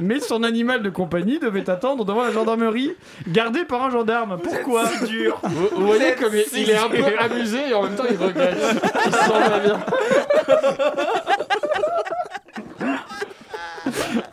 Mais 0.00 0.20
son 0.20 0.44
animal 0.44 0.82
de 0.82 0.90
compagnie 0.90 1.40
devait 1.40 1.68
attendre 1.68 2.04
devant 2.04 2.22
la 2.22 2.30
gendarmerie, 2.30 2.92
gardé 3.26 3.64
par 3.64 3.82
un 3.82 3.90
gendarme. 3.90 4.38
Pourquoi 4.40 4.84
dur 5.08 5.40
Vous, 5.42 5.68
vous 5.74 5.86
voyez 5.88 6.14
comme 6.14 6.32
il, 6.34 6.44
il 6.62 6.70
est 6.70 6.76
un 6.76 6.88
peu 6.88 7.02
amusé 7.18 7.70
et 7.70 7.74
en 7.74 7.82
même 7.82 7.96
temps 7.96 8.04
il 8.08 8.16
regrette. 8.16 8.56
Il 9.06 9.12
se 9.12 9.18
sent 9.18 9.50
pas 9.50 9.58
bien. 9.64 9.80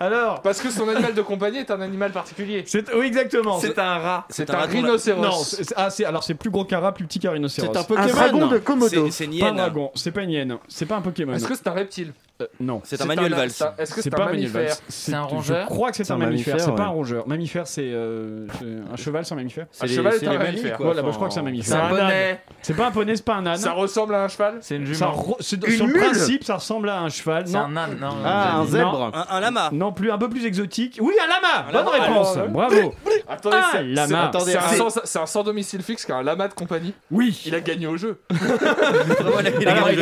Alors 0.06 0.42
Parce 0.42 0.62
que 0.62 0.70
son 0.70 0.88
animal 0.90 1.14
de 1.14 1.22
compagnie 1.22 1.58
est 1.60 1.72
un 1.72 1.82
animal 1.82 2.12
particulier. 2.12 2.64
C'est 2.68 2.94
oui 2.94 3.08
exactement. 3.08 3.60
C'est 3.60 3.78
un 3.80 3.98
rat. 3.98 4.26
C'est 4.30 4.50
un 4.50 4.58
rhinocéros. 4.60 5.22
Non, 5.22 5.32
c'est- 5.32 5.74
ah, 5.76 5.90
alors 6.06 6.24
c'est 6.24 6.34
plus 6.36 6.50
gros 6.50 6.66
qu'un 6.66 6.80
rat, 6.80 6.94
plus 6.94 7.06
petit 7.06 7.20
qu'un 7.20 7.32
rhinocéros. 7.32 7.70
C'est 7.72 7.78
un 7.78 7.82
Un 7.82 7.84
Pokémon. 7.84 8.08
dragon 8.08 8.48
de 8.48 8.58
Komodo. 8.60 9.06
C'est 9.08 9.12
c'est 9.12 9.26
une 9.26 9.40
Pas 9.40 9.46
un 9.46 9.50
hyène. 9.50 9.56
dragon, 9.58 9.92
c'est 9.96 10.12
pas 10.12 10.22
une 10.22 10.30
hyène, 10.32 10.58
c'est 10.68 10.86
pas 10.86 10.96
un 10.96 11.02
Pokémon. 11.02 11.34
Est-ce 11.34 11.48
que 11.48 11.56
c'est 11.56 11.68
un 11.68 11.72
reptile? 11.72 12.14
Euh, 12.42 12.48
non. 12.60 12.82
C'est 12.84 13.02
un 13.02 13.06
manuel 13.06 13.34
Valls. 13.34 13.50
c'est 13.50 13.64
un- 13.64 13.74
Est-ce 13.78 13.94
que 13.94 14.02
C'est 14.02 14.10
c'est 14.10 14.20
un 14.20 14.26
mammifère 14.26 14.62
Valls. 14.64 14.74
C'est 14.90 15.14
un 15.14 15.22
rongeur 15.22 15.62
Je 15.62 15.66
crois 15.74 15.92
que 15.92 15.96
c'est 15.96 16.04
C'est 16.04 16.12
un 16.12 16.16
un 16.16 16.20
mammifère, 16.20 16.56
mammifère, 16.56 16.70
c'est 16.74 16.76
pas 16.76 16.84
un 16.84 16.90
rongeur. 16.90 17.28
Mammifère, 17.30 17.66
c'est 17.66 17.82
euh, 17.86 18.46
c'est- 18.60 18.66
un 18.94 18.96
cheval, 18.98 19.26
c'est 19.26 19.34
un 19.34 19.38
mammifère. 19.38 19.64
Un 19.64 19.68
C'est 19.72 19.88
cheval 19.88 20.14
c'est 20.20 20.28
un 20.28 20.32
mammifère. 20.34 20.48
mammifères, 20.52 20.78
Voilà, 20.82 21.02
enfin, 21.02 21.12
je 21.12 21.16
crois 21.16 21.28
que 21.30 21.34
c'est 21.34 21.40
un 21.40 21.44
C'est 21.44 21.46
mammifère. 21.46 21.86
un 21.86 21.90
poney. 21.90 22.40
C'est 22.62 22.74
pas 22.76 22.88
un 22.88 22.92
poney, 22.92 23.16
c'est 23.16 23.24
pas 23.26 23.36
un 23.36 23.46
âne. 23.46 23.56
Ça 23.58 23.72
ressemble 23.72 24.16
à 24.16 24.24
un 24.26 24.28
cheval 24.28 24.58
C'est 24.60 24.76
une 24.76 24.86
jument. 24.86 25.36
c'est- 25.40 25.70
sur 25.72 25.88
le 25.88 25.94
mule 25.94 26.02
principe, 26.02 26.44
ça 26.44 26.56
ressemble 26.56 26.90
à 26.90 27.00
un 27.00 27.08
cheval. 27.10 27.48
C'est 27.48 27.56
un 27.56 27.78
âne, 27.78 27.98
non. 28.02 28.18
Ah, 28.26 28.58
un 28.58 28.66
zèbre. 28.66 29.12
Un, 29.30 29.40
lama. 29.40 29.70
non 29.72 29.94
plus, 29.94 30.12
un 30.12 30.18
peu 30.18 30.28
plus 30.30 30.46
exotique. 30.46 30.98
Oui, 31.02 31.14
un 31.24 31.28
lama. 31.28 31.72
Bonne 31.72 32.02
réponse. 32.02 32.38
Bravo. 32.50 32.94
Attendez, 33.30 33.58
c'est- 33.72 33.78
c'est- 33.78 34.06
c'est 34.06 34.58
un 34.58 34.62
c'est- 34.68 34.76
sans- 34.78 35.00
c'est 35.06 35.20
un 35.20 35.26
sans 35.26 35.44
domicile 35.44 35.82
fixe 35.82 36.04
qui 36.06 36.12
a 36.12 36.18
un 36.18 36.24
lama 36.24 36.50
de 36.50 36.54
compagnie. 36.54 36.94
Oui. 37.12 37.42
Il 37.46 37.56
a 37.56 37.62
gagné 37.62 37.88
au 37.88 37.96
jeu. 37.96 38.20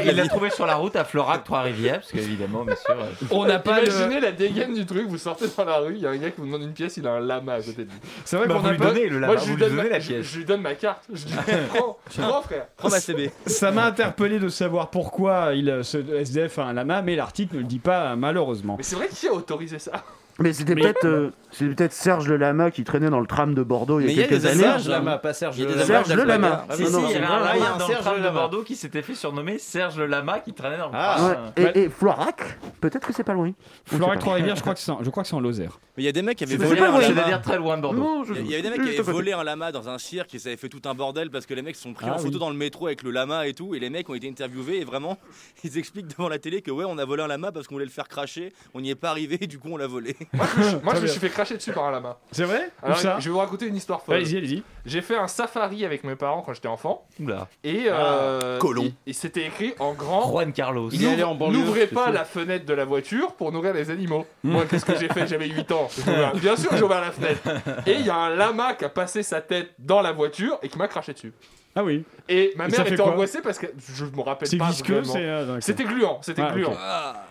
Il 0.06 0.15
l'a 0.15 0.28
trouvé 0.28 0.50
sur 0.50 0.65
la 0.65 0.76
route 0.76 0.96
à 0.96 1.04
Florac, 1.04 1.43
Trois-Rivières, 1.43 2.00
parce 2.00 2.12
qu'évidemment, 2.23 2.63
bien 2.65 2.75
sûr. 2.75 2.95
euh, 2.95 3.25
On 3.31 3.45
n'a 3.45 3.59
pas. 3.59 3.81
Imaginez 3.83 4.19
la 4.19 4.31
dégaine 4.31 4.73
du 4.73 4.86
truc, 4.86 5.07
vous 5.07 5.17
sortez 5.17 5.45
dans 5.57 5.65
la 5.65 5.77
rue, 5.79 5.95
il 5.95 6.01
y 6.01 6.07
a 6.07 6.09
un 6.09 6.17
gars 6.17 6.31
qui 6.31 6.39
vous 6.39 6.45
demande 6.47 6.63
une 6.63 6.73
pièce, 6.73 6.97
il 6.97 7.07
a 7.07 7.12
un 7.13 7.19
lama 7.19 7.53
à 7.53 7.62
côté 7.62 7.83
de 7.86 7.89
lui. 7.91 7.97
C'est 8.25 8.38
vrai 8.38 8.47
Bah, 8.47 8.55
qu'on 8.55 8.59
vous 8.62 8.67
a 8.67 8.71
lui 8.71 8.77
pas. 8.77 8.86
donnez 8.88 9.07
le 9.09 9.19
lama, 9.19 9.33
Moi 9.33 9.36
je 9.38 9.41
vous 9.41 9.47
lui 9.49 9.55
lui 9.55 9.59
donne 9.62 9.69
donnez 9.77 9.89
ma, 9.89 9.95
la 9.95 9.99
je, 9.99 10.07
pièce. 10.12 10.25
je 10.25 10.38
lui 10.38 10.45
donne 10.45 10.62
ma 10.62 10.75
carte. 10.75 11.03
Je 11.13 11.25
dis 11.25 11.33
prends, 11.73 11.97
prends 12.17 12.41
frère. 12.41 12.67
Prends 12.77 12.89
ma 12.89 12.99
CB. 12.99 13.31
Ça 13.45 13.71
m'a 13.71 13.86
interpellé 13.86 14.39
de 14.39 14.49
savoir 14.49 14.89
pourquoi 14.89 15.53
il, 15.53 15.79
ce 15.83 15.97
SDF 15.97 16.59
a 16.59 16.63
un 16.65 16.73
lama, 16.73 17.01
mais 17.01 17.15
l'article 17.15 17.55
ne 17.55 17.59
le 17.62 17.65
dit 17.67 17.79
pas 17.79 18.15
malheureusement. 18.15 18.75
Mais 18.77 18.83
c'est 18.83 18.95
vrai 18.95 19.07
qui 19.09 19.27
a 19.27 19.33
autorisé 19.33 19.79
ça? 19.79 20.03
Mais 20.39 20.52
c'était 20.52 20.74
peut-être 20.74 21.06
euh, 21.06 21.30
c'était 21.52 21.76
peut-être 21.76 21.93
Serge 21.93 22.28
le 22.28 22.38
Lama 22.38 22.72
qui 22.72 22.84
traînait 22.84 23.12
dans 23.12 23.19
le 23.19 23.28
tram 23.28 23.54
de 23.54 23.62
Bordeaux 23.62 24.00
il 24.00 24.12
y 24.12 24.19
a 24.19 24.26
quelques 24.28 24.41
des 24.41 24.48
années. 24.48 24.63
Serge 24.63 24.88
Lama, 24.89 25.17
pas 25.19 25.32
Serge 25.34 25.60
le 25.60 25.67
Lama. 25.67 25.84
Serge 25.86 26.13
le 26.15 26.24
Lama. 26.24 26.50
Ah, 26.63 26.65
Ah, 26.69 26.76
Si, 26.76 26.82
non, 26.84 26.88
si, 26.89 26.93
non, 26.96 27.08
il 27.08 27.12
y 27.12 27.15
avait 27.17 27.26
vrai, 27.28 27.67
un 27.67 27.78
dans 27.78 27.88
le 27.88 27.93
tram 27.96 28.22
de. 28.24 28.30
Bordeaux 28.30 28.63
qui 28.63 28.76
s'était 28.76 29.04
fait 29.04 29.13
surnommer 29.13 29.60
Serge 29.60 29.98
le 30.00 30.08
Lama 30.08 30.39
qui 30.39 30.54
traînait 30.54 30.80
dans 30.80 30.88
le 30.88 30.91
Ah. 30.96 31.15
tram. 31.17 31.38
Ouais. 31.65 31.72
Et, 31.76 31.80
et 31.84 31.89
Florac, 31.89 32.41
peut-être 32.82 33.06
que 33.06 33.13
c'est 33.13 33.24
pas 33.24 33.34
loin. 33.34 33.52
Florac. 33.86 34.19
Trois-Rivières, 34.19 34.56
je 34.56 34.62
crois 34.62 34.74
que 34.74 34.80
c'est 34.80 34.91
en- 34.91 35.04
je 35.04 35.10
crois 35.12 35.22
que 35.22 35.30
c'est 35.30 35.36
en 35.36 35.39
Lozère. 35.39 35.80
Mais 35.96 36.02
il 36.02 36.06
y 36.08 36.10
a 36.10 36.12
des 36.12 36.24
mecs 36.24 36.39
qui 36.39 36.46
avaient 36.46 36.56
volé 36.58 36.82
un 36.82 36.86
lama. 36.86 37.02
C'est-à-dire 37.02 37.41
très 37.43 37.58
loin 37.58 37.78
de 37.78 37.84
Bordeaux. 37.84 38.00
Non, 38.02 38.24
je- 38.24 38.34
Il 38.34 38.50
y 38.50 38.54
avait 38.56 38.63
des 38.63 38.69
mecs 38.72 38.82
qui 38.82 38.98
avaient 38.98 39.12
volé 39.12 39.34
un 39.34 39.43
lama 39.43 39.72
dans 39.72 39.88
un 39.89 40.00
cirque 40.00 40.34
et 40.34 40.39
ça 40.39 40.50
avait 40.50 40.58
fait 40.58 40.69
tout 40.69 40.82
un 40.86 40.96
bordel 40.96 41.30
parce 41.30 41.46
que 41.46 41.54
les 41.54 41.62
mecs 41.62 41.76
se 41.76 41.84
sont 41.84 41.93
pris 41.93 42.08
Ah 42.10 42.15
en 42.15 42.17
photo 42.17 42.39
dans 42.39 42.50
le 42.50 42.56
métro 42.56 42.88
avec 42.88 43.04
le 43.04 43.12
lama 43.12 43.46
et 43.46 43.54
tout 43.54 43.76
et 43.76 43.80
les 43.80 43.91
mecs 43.91 44.10
ont 44.10 44.15
été 44.15 44.28
interviewés 44.28 44.80
et 44.82 44.84
vraiment 44.86 45.19
ils 45.63 45.78
expliquent 45.78 46.08
devant 46.08 46.28
la 46.30 46.39
télé 46.39 46.63
que 46.63 46.72
ouais 46.72 46.86
on 46.88 46.98
a 46.98 47.06
volé 47.06 47.22
un 47.22 47.28
lama 47.28 47.52
parce 47.52 47.67
qu'on 47.67 47.76
voulait 47.76 47.86
le 47.86 47.91
faire 47.91 48.08
cracher 48.08 48.52
on 48.74 48.82
n'y 48.82 48.89
est 48.89 48.96
pas 48.96 49.12
arrivé 49.12 49.38
et 49.41 49.46
du 49.48 49.60
coup 49.60 49.69
on 49.72 49.78
l'a 49.78 49.86
volé 49.86 50.15
Moi 50.33 50.45
je, 50.55 50.59
me 50.59 50.63
suis- 50.67 50.75
moi, 50.75 50.81
Très 50.83 50.95
je 50.95 51.01
me 51.01 51.01
bien. 51.05 51.12
suis 51.12 51.19
fait 51.19 51.29
cracher 51.29 51.57
dessus 51.57 51.71
par 51.71 51.86
un 51.86 51.91
lama. 51.91 52.17
C'est 52.31 52.43
vrai 52.45 52.69
Où 52.81 52.86
Alors, 52.86 52.97
ça 52.97 53.17
je 53.19 53.25
vais 53.25 53.31
vous 53.31 53.38
raconter 53.39 53.67
une 53.67 53.75
histoire 53.75 54.01
folle. 54.01 54.15
Allez-y, 54.15 54.38
allez-y. 54.38 54.63
J'ai 54.86 55.01
fait 55.01 55.15
un 55.17 55.27
safari 55.27 55.86
avec 55.86 56.03
mes 56.03 56.15
parents 56.15 56.41
quand 56.41 56.53
j'étais 56.53 56.67
enfant 56.67 57.05
Oula. 57.19 57.47
et 57.63 57.86
euh, 57.88 58.59
Colon. 58.59 58.83
et, 58.83 58.93
et 59.07 59.13
c'était 59.13 59.45
écrit 59.45 59.73
en 59.79 59.93
grand 59.93 60.29
Juan 60.29 60.51
Carlos. 60.51 60.89
Il 60.91 61.03
est 61.05 61.13
allé 61.13 61.23
en 61.23 61.36
banlieue, 61.36 61.57
N'ouvrez 61.59 61.81
c'est 61.88 61.93
pas 61.95 62.09
la 62.12 62.25
fenêtre 62.25 62.65
de 62.65 62.73
la 62.73 62.86
voiture 62.86 63.33
pour 63.33 63.51
nourrir 63.51 63.73
les 63.73 63.89
animaux. 63.89 64.25
Moi, 64.43 64.65
qu'est-ce 64.69 64.86
que 64.86 64.97
j'ai 64.97 65.07
fait 65.07 65.25
J'avais 65.27 65.47
8 65.47 65.71
ans. 65.71 65.88
J'ai 65.95 66.01
ouvert- 66.12 66.36
Bien 66.41 66.55
sûr, 66.55 66.69
j'ai 66.75 66.83
ouvert 66.83 67.01
la 67.01 67.12
fenêtre. 67.12 67.41
Et 67.88 67.93
il 67.93 68.05
y 68.05 68.09
a 68.09 68.15
un 68.15 68.29
lama 68.36 68.73
qui 68.73 68.83
a 68.86 68.89
passé 68.89 69.23
sa 69.23 69.39
tête 69.41 69.71
dans 69.79 70.01
la 70.01 70.12
voiture 70.12 70.57
et 70.62 70.69
qui 70.69 70.77
m'a 70.77 70.88
craché 70.88 71.13
dessus. 71.13 71.33
Ah 71.75 71.83
oui. 71.83 72.03
Et 72.29 72.53
ma 72.55 72.67
mère 72.67 72.86
était 72.86 73.01
angoissée 73.01 73.41
parce 73.41 73.57
que 73.57 73.65
je 73.95 74.05
me 74.05 74.21
rappelle 74.21 74.47
C'est 74.47 74.57
pas 74.57 74.69
visqueux, 74.69 74.99
vraiment. 74.99 75.13
c'est. 75.13 75.25
euh. 75.25 75.59
C'était 75.62 75.83
gluant, 75.86 76.19
c'était 76.21 76.43
Ah, 76.45 76.51
gluant. 76.51 76.73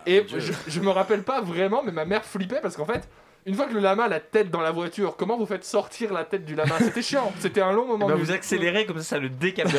Et 0.05 0.25
je, 0.27 0.51
je 0.67 0.79
me 0.81 0.89
rappelle 0.89 1.23
pas 1.23 1.41
vraiment, 1.41 1.81
mais 1.83 1.91
ma 1.93 2.03
mère 2.05 2.25
flippait 2.25 2.59
parce 2.61 2.75
qu'en 2.75 2.85
fait, 2.85 3.07
une 3.45 3.55
fois 3.55 3.65
que 3.67 3.73
le 3.73 3.79
lama 3.79 4.03
a 4.03 4.07
la 4.09 4.19
tête 4.19 4.51
dans 4.51 4.61
la 4.61 4.71
voiture, 4.71 5.15
comment 5.17 5.37
vous 5.37 5.45
faites 5.45 5.63
sortir 5.65 6.11
la 6.13 6.23
tête 6.25 6.43
du 6.45 6.55
lama? 6.55 6.75
C'était 6.79 7.01
chiant, 7.01 7.31
c'était 7.39 7.61
un 7.61 7.71
long 7.71 7.85
moment. 7.87 8.07
Bah, 8.07 8.13
de- 8.15 8.19
vous 8.19 8.31
accélérez 8.31 8.85
comme 8.85 8.97
ça, 8.97 9.03
ça 9.03 9.19
le 9.19 9.29
décapite. 9.29 9.75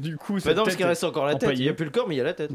Du 0.00 0.16
coup, 0.16 0.38
Bah 0.44 0.54
non, 0.54 0.64
parce 0.64 0.76
qu'il 0.76 0.86
reste 0.86 1.04
encore 1.04 1.26
la 1.26 1.34
tête. 1.34 1.50
Il 1.54 1.62
n'y 1.62 1.68
a 1.68 1.72
plus 1.74 1.84
le 1.84 1.90
corps, 1.90 2.06
mais 2.08 2.14
il 2.14 2.18
y 2.18 2.20
a 2.20 2.24
la 2.24 2.34
tête. 2.34 2.50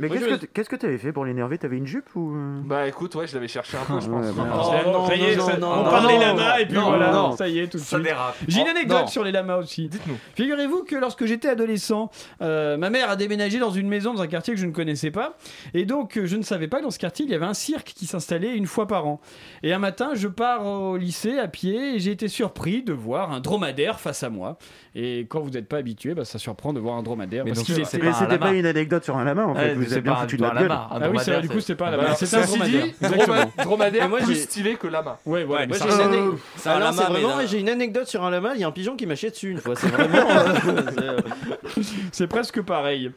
Mais 0.00 0.08
Oui, 0.10 0.18
qu'est-ce 0.18 0.36
que 0.40 0.46
qu'est-ce 0.46 0.68
que 0.70 0.76
t'avais 0.76 0.98
fait 0.98 1.12
pour 1.12 1.24
l'énerver? 1.24 1.58
T'avais 1.58 1.76
une 1.76 1.86
jupe 1.86 2.14
ou? 2.16 2.34
Bah 2.64 2.88
écoute, 2.88 3.14
ouais, 3.14 3.26
je 3.26 3.34
l'avais 3.34 3.46
cherché 3.48 3.76
un 3.76 3.84
peu, 3.84 4.00
je 4.00 4.08
pense. 4.08 4.26
Ouais, 4.26 4.32
bah, 4.36 4.44
Oh, 4.86 4.90
non, 4.90 5.06
ça 5.06 5.14
y 5.16 5.22
est, 5.24 5.36
non, 5.36 5.46
ça- 5.46 5.56
non, 5.58 5.68
on 5.72 5.76
non, 5.84 5.90
parle 5.90 6.02
non, 6.04 6.08
des 6.08 6.18
lamas 6.24 6.58
et 6.60 6.66
puis 6.66 6.74
non, 6.74 6.84
voilà, 6.88 7.12
non. 7.12 7.36
ça 7.36 7.46
y 7.48 7.58
est, 7.58 7.66
tout 7.68 7.76
de 7.78 7.82
Ça 7.82 7.98
suite. 7.98 8.08
J'ai 8.48 8.60
une 8.60 8.66
Oh, 8.66 8.70
anecdote 8.70 9.00
non. 9.02 9.06
sur 9.06 9.22
les 9.24 9.32
lamas 9.32 9.56
aussi. 9.58 9.88
Dites-nous. 9.88 10.16
Figurez-vous 10.34 10.84
que 10.84 10.96
lorsque 10.96 11.26
j'étais 11.26 11.48
adolescent, 11.48 12.10
euh, 12.42 12.76
ma 12.76 12.90
mère 12.90 13.10
a 13.10 13.16
déménagé 13.16 13.58
dans 13.58 13.70
une 13.70 13.88
maison 13.88 14.14
dans 14.14 14.22
un 14.22 14.26
quartier 14.26 14.54
que 14.54 14.60
je 14.60 14.66
ne 14.66 14.72
connaissais 14.72 15.10
pas. 15.10 15.36
Et 15.74 15.84
donc, 15.84 16.16
euh, 16.16 16.26
je 16.26 16.36
ne 16.36 16.42
savais 16.42 16.66
pas 16.68 16.78
que 16.78 16.84
dans 16.84 16.90
ce 16.90 16.98
quartier, 16.98 17.24
il 17.26 17.30
y 17.30 17.34
avait 17.34 17.44
un 17.46 17.54
cirque 17.54 17.92
qui 17.94 18.06
s'installait 18.06 18.56
une 18.56 18.66
fois 18.66 18.86
par 18.86 19.06
an. 19.06 19.20
Et 19.62 19.72
un 19.72 19.78
matin, 19.78 20.10
je 20.14 20.28
pars 20.28 20.66
au 20.66 20.96
lycée 20.96 21.38
à 21.38 21.46
pied 21.48 21.96
et 21.96 21.98
j'ai 22.00 22.12
été 22.12 22.28
surpris 22.28 22.82
de 22.82 22.92
voir 22.94 23.32
un 23.32 23.40
dromadaire 23.40 24.00
face 24.00 24.22
à 24.22 24.30
moi. 24.30 24.56
Et 24.94 25.26
quand 25.28 25.40
vous 25.40 25.50
n'êtes 25.50 25.68
pas 25.68 25.76
habitué, 25.76 26.14
bah, 26.14 26.24
ça 26.24 26.38
surprend 26.38 26.72
de 26.72 26.80
voir 26.80 26.96
un 26.96 27.02
dromadaire. 27.02 27.44
Mais 27.44 27.52
parce 27.52 27.64
pas 27.70 27.84
c'était 27.84 28.38
pas 28.38 28.52
une 28.52 28.66
anecdote 28.66 29.04
sur 29.04 29.16
un 29.16 29.24
lama 29.24 29.46
en 29.46 29.54
fait. 29.54 29.60
Ouais, 29.68 29.74
vous 29.74 29.89
c'est 29.90 29.94
avez 29.96 30.02
bien 30.02 30.14
pas 30.14 30.20
foutu 30.20 30.36
de 30.36 30.42
la 30.42 30.48
lama. 30.48 30.60
gueule. 30.60 30.70
Ah 30.72 30.80
oui, 30.82 30.90
c'est 30.90 31.00
dromadaire, 31.04 31.34
vrai, 31.34 31.42
du 31.42 31.48
coup, 31.48 31.60
c'était 31.60 31.74
pas 31.74 31.86
un 31.86 31.90
Bah, 31.90 31.96
lama. 31.98 32.14
Dromadaire. 32.46 32.84
dit, 32.84 32.94
Exactement. 33.02 33.34
droma- 33.36 33.64
dromadaire 33.64 34.10
plus 34.10 34.26
j'ai- 34.34 34.40
stylé 34.40 34.74
que 34.76 34.86
lama. 34.86 35.18
Ouais, 35.26 35.44
voilà. 35.44 35.66
Moi, 35.66 35.76
j'ai 35.82 35.90
ça- 35.90 36.04
une, 36.04 36.36
c'est 36.56 36.68
Ah 36.70 36.90
c'est 36.92 37.02
vraiment- 37.04 37.46
j'ai 37.46 37.58
une 37.60 37.68
anecdote 37.68 38.06
sur 38.06 38.24
un 38.24 38.30
lama. 38.30 38.52
Il 38.54 38.60
y 38.60 38.64
a 38.64 38.68
un 38.68 38.72
pigeon 38.72 38.96
qui 38.96 39.06
m'a 39.06 39.14
chié 39.16 39.30
dessus 39.30 39.50
une 39.50 39.58
fois. 39.60 39.74
C'est 39.76 39.88
vraiment. 39.88 40.30
euh, 40.30 40.54
c'est, 40.96 41.04
euh, 41.04 41.82
C'est 42.12 42.26
presque 42.26 42.60
pareil. 42.62 43.10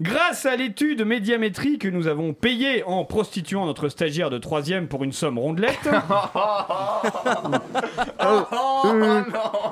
Grâce 0.00 0.44
à 0.46 0.56
l'étude 0.56 1.04
médiamétrie 1.06 1.78
que 1.78 1.88
nous 1.88 2.06
avons 2.06 2.34
payée 2.34 2.84
en 2.84 3.04
prostituant 3.04 3.64
notre 3.66 3.88
stagiaire 3.88 4.28
de 4.30 4.38
troisième 4.38 4.88
pour 4.88 5.04
une 5.04 5.12
somme 5.12 5.38
rondelette, 5.38 5.78
Euh, 8.86 9.22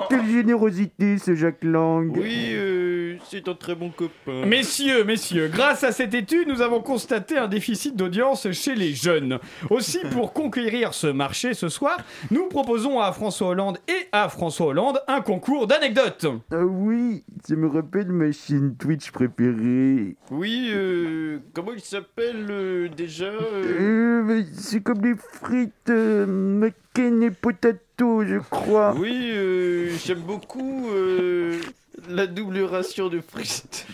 Quelle 0.08 0.26
générosité 0.26 1.18
ce 1.18 1.34
Jacques 1.34 1.62
Lang. 1.64 2.12
Oui, 2.16 2.50
euh, 2.52 3.16
c'est 3.28 3.48
un 3.48 3.54
très 3.54 3.74
bon 3.74 3.90
copain. 3.90 4.46
messieurs, 4.46 5.04
messieurs, 5.04 5.48
grâce 5.52 5.82
à 5.84 5.92
cette 5.92 6.14
étude, 6.14 6.48
nous 6.48 6.60
avons 6.62 6.80
constaté 6.80 7.36
un 7.38 7.48
déficit 7.48 7.96
d'audience 7.96 8.50
chez 8.52 8.74
les 8.74 8.92
jeunes. 8.94 9.38
Aussi, 9.70 9.98
pour 10.10 10.32
conquérir 10.34 10.94
ce 10.94 11.06
marché 11.08 11.54
ce 11.54 11.68
soir, 11.68 11.96
nous 12.30 12.46
proposons 12.48 13.00
à 13.00 13.12
François 13.12 13.48
Hollande 13.48 13.78
et 13.88 14.08
à 14.12 14.28
François 14.28 14.66
Hollande 14.68 15.00
un 15.08 15.20
concours 15.20 15.66
d'anecdotes. 15.66 16.26
Ah 16.52 16.64
oui, 16.64 17.24
ça 17.46 17.56
me 17.56 17.68
rappelle 17.68 18.08
ma 18.08 18.30
chaîne 18.32 18.76
Twitch 18.76 19.10
préférée. 19.10 20.13
Oui, 20.30 20.70
euh, 20.72 21.38
comment 21.52 21.72
il 21.74 21.80
s'appelle 21.80 22.46
euh, 22.50 22.88
déjà 22.88 23.26
euh, 23.26 24.22
Euh, 24.28 24.42
c'est 24.56 24.80
comme 24.82 25.02
les 25.02 25.14
frites 25.16 25.72
euh, 25.90 26.26
McCain 26.26 27.20
et 27.20 27.30
potato, 27.30 28.24
je 28.24 28.38
crois. 28.50 28.94
Oui, 28.96 29.30
euh, 29.34 29.90
j'aime 30.04 30.20
beaucoup 30.20 30.88
euh, 30.90 31.60
la 32.08 32.26
double 32.26 32.60
ration 32.62 33.08
de 33.08 33.20
frites. 33.20 33.86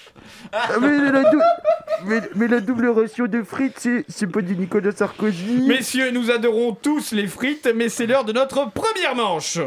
Ah, 0.52 0.68
mais, 0.80 1.10
la 1.12 1.30
dou- 1.30 1.40
mais, 2.06 2.20
mais 2.36 2.48
la 2.48 2.60
double 2.60 2.88
ration 2.88 3.26
de 3.26 3.42
frites, 3.42 3.74
c'est, 3.78 4.04
c'est 4.08 4.26
pas 4.26 4.40
du 4.40 4.56
Nicolas 4.56 4.92
Sarkozy. 4.92 5.66
Messieurs, 5.66 6.10
nous 6.12 6.30
adorons 6.30 6.72
tous 6.74 7.12
les 7.12 7.26
frites, 7.26 7.68
mais 7.74 7.88
c'est 7.88 8.06
l'heure 8.06 8.24
de 8.24 8.32
notre 8.32 8.70
première 8.70 9.14
manche. 9.16 9.58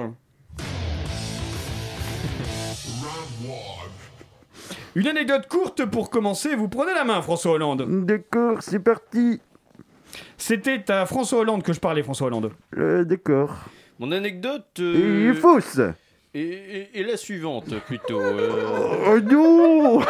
Une 4.95 5.08
anecdote 5.08 5.47
courte 5.47 5.86
pour 5.86 6.10
commencer, 6.10 6.56
vous 6.56 6.67
prenez 6.69 6.93
la 6.93 7.03
main, 7.03 7.21
François 7.21 7.53
Hollande. 7.53 8.06
D'accord, 8.06 8.62
c'est 8.62 8.79
parti. 8.79 9.39
C'était 10.38 10.89
à 10.91 11.06
François 11.08 11.39
Hollande 11.39 11.63
que 11.63 11.73
je 11.73 11.79
parlais, 11.79 12.03
François 12.03 12.27
Hollande. 12.27 12.51
Euh, 12.77 13.03
d'accord. 13.03 13.56
Mon 13.99 14.12
anecdote 14.12 14.79
Et 14.79 14.82
euh, 14.82 15.34
fausse. 15.34 15.79
est, 16.36 16.39
est- 16.39 16.89
est 16.93 17.03
la 17.03 17.17
suivante 17.17 17.73
plutôt. 17.88 18.19
euh, 18.19 19.06
Oh 19.15 19.19
non 19.19 20.01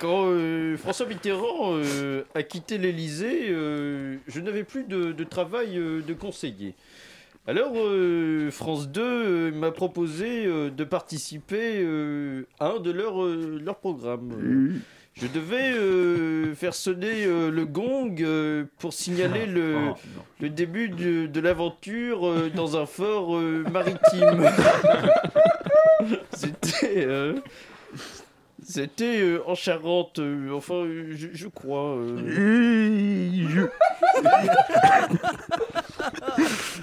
quand 0.00 0.24
euh, 0.26 0.76
François 0.76 1.06
Mitterrand 1.06 1.76
euh, 1.78 2.24
a 2.34 2.42
quitté 2.42 2.76
l'Élysée, 2.76 3.46
euh, 3.48 4.16
je 4.28 4.40
n'avais 4.40 4.64
plus 4.64 4.84
de, 4.84 5.12
de 5.12 5.24
travail 5.24 5.78
euh, 5.78 6.02
de 6.02 6.12
conseiller. 6.12 6.74
Alors 7.46 7.72
euh, 7.76 8.50
France 8.50 8.88
2 8.88 9.02
euh, 9.02 9.50
m'a 9.52 9.70
proposé 9.70 10.46
euh, 10.46 10.70
de 10.70 10.82
participer 10.82 11.84
à 12.58 12.68
un 12.70 12.80
de 12.80 12.90
leurs 12.90 13.76
programmes. 13.76 14.80
Je 15.12 15.26
devais 15.28 16.54
faire 16.56 16.74
sonner 16.74 17.26
le 17.26 17.64
gong 17.66 18.16
pour 18.78 18.92
signaler 18.92 19.46
le, 19.46 19.76
Oh, 19.76 19.88
non. 20.16 20.22
le 20.40 20.48
début 20.50 20.88
de, 20.88 21.26
de 21.26 21.40
l'aventure 21.40 22.50
dans 22.54 22.76
un 22.76 22.86
fort 22.86 23.38
maritime. 23.70 24.44
C'était. 26.32 27.06
C'était 28.64 29.20
euh, 29.20 29.40
en 29.46 29.54
Charente, 29.54 30.18
euh, 30.18 30.50
enfin, 30.54 30.74
euh, 30.74 31.12
je, 31.14 31.28
je 31.32 31.48
crois. 31.48 31.96
euh. 31.96 32.18
je... 33.48 33.60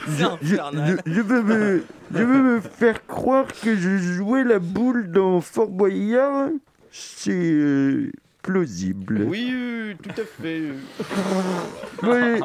C'est 0.07 0.19
je, 0.19 0.25
infernal. 0.25 1.01
je- 1.05 1.11
je 1.13 1.21
veux 1.21 1.41
me, 1.43 1.83
je 2.13 2.23
veux 2.23 2.41
me 2.55 2.59
faire 2.61 3.05
croire 3.07 3.45
que 3.63 3.75
je 3.75 3.97
jouais 3.97 4.43
la 4.43 4.59
boule 4.59 5.11
dans 5.11 5.41
Fort 5.41 5.69
Boyard. 5.69 6.49
C'est 6.91 7.31
euh, 7.31 8.11
plausible. 8.41 9.25
Oui, 9.27 9.51
euh, 9.53 9.93
tout 10.01 10.09
à 10.21 10.23
fait. 10.41 10.61
Oui, 12.03 12.39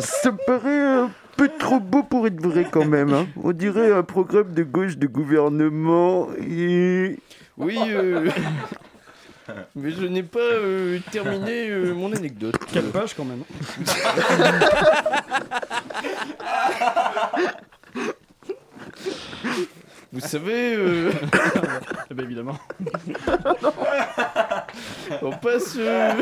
ça 0.00 0.32
me 0.32 0.38
paraît 0.46 0.80
un 0.80 1.10
peu 1.36 1.50
trop 1.58 1.78
beau 1.80 2.02
pour 2.02 2.26
être 2.26 2.40
vrai 2.40 2.66
quand 2.70 2.86
même. 2.86 3.12
hein. 3.12 3.26
On 3.42 3.52
dirait 3.52 3.92
un 3.92 4.02
programme 4.02 4.52
de 4.54 4.62
gauche 4.62 4.96
de 4.96 5.06
gouvernement 5.06 6.28
et... 6.48 7.18
Oui, 7.56 7.78
euh, 7.88 8.30
mais 9.76 9.90
je 9.90 10.04
n'ai 10.06 10.22
pas 10.22 10.38
euh, 10.40 10.98
terminé 11.10 11.68
euh, 11.68 11.94
mon 11.94 12.12
anecdote. 12.12 12.56
Quelle 12.72 12.90
page 12.90 13.14
quand 13.14 13.24
même. 13.24 13.44
Vous 20.12 20.20
savez, 20.20 20.76
euh, 20.76 21.10
Eh 22.10 22.14
ben, 22.14 22.24
évidemment. 22.24 22.56
on 25.22 25.32
passe 25.32 25.74
euh, 25.76 26.12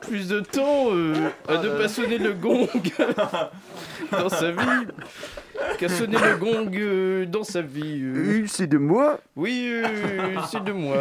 plus 0.00 0.28
de 0.28 0.40
temps 0.40 0.88
euh, 0.90 1.30
à 1.48 1.58
ne 1.58 1.68
pas 1.68 1.88
sonner 1.88 2.18
le 2.18 2.32
gong 2.32 2.66
dans 4.10 4.28
sa 4.28 4.50
vie 4.50 4.86
qu'à 5.82 5.88
sonner 5.88 6.16
le 6.18 6.36
gong 6.36 6.70
euh, 6.74 7.26
dans 7.26 7.42
sa 7.44 7.60
vie. 7.60 8.00
euh. 8.02 8.42
Euh, 8.42 8.44
C'est 8.46 8.68
de 8.68 8.78
moi 8.78 9.18
Oui, 9.34 9.66
euh, 9.68 10.36
c'est 10.50 10.62
de 10.62 10.72
moi. 10.72 10.96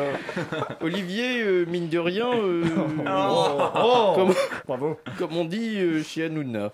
Olivier, 0.82 1.44
euh, 1.44 1.66
mine 1.66 1.88
de 1.88 2.00
rien, 2.00 2.30
euh, 2.34 2.64
Oh. 3.08 4.14
comme, 4.16 4.34
Bravo. 4.68 4.98
comme 5.20 5.38
on 5.38 5.46
dit 5.46 5.78
euh, 5.78 6.02
chez 6.04 6.26
Hanouna. 6.26 6.72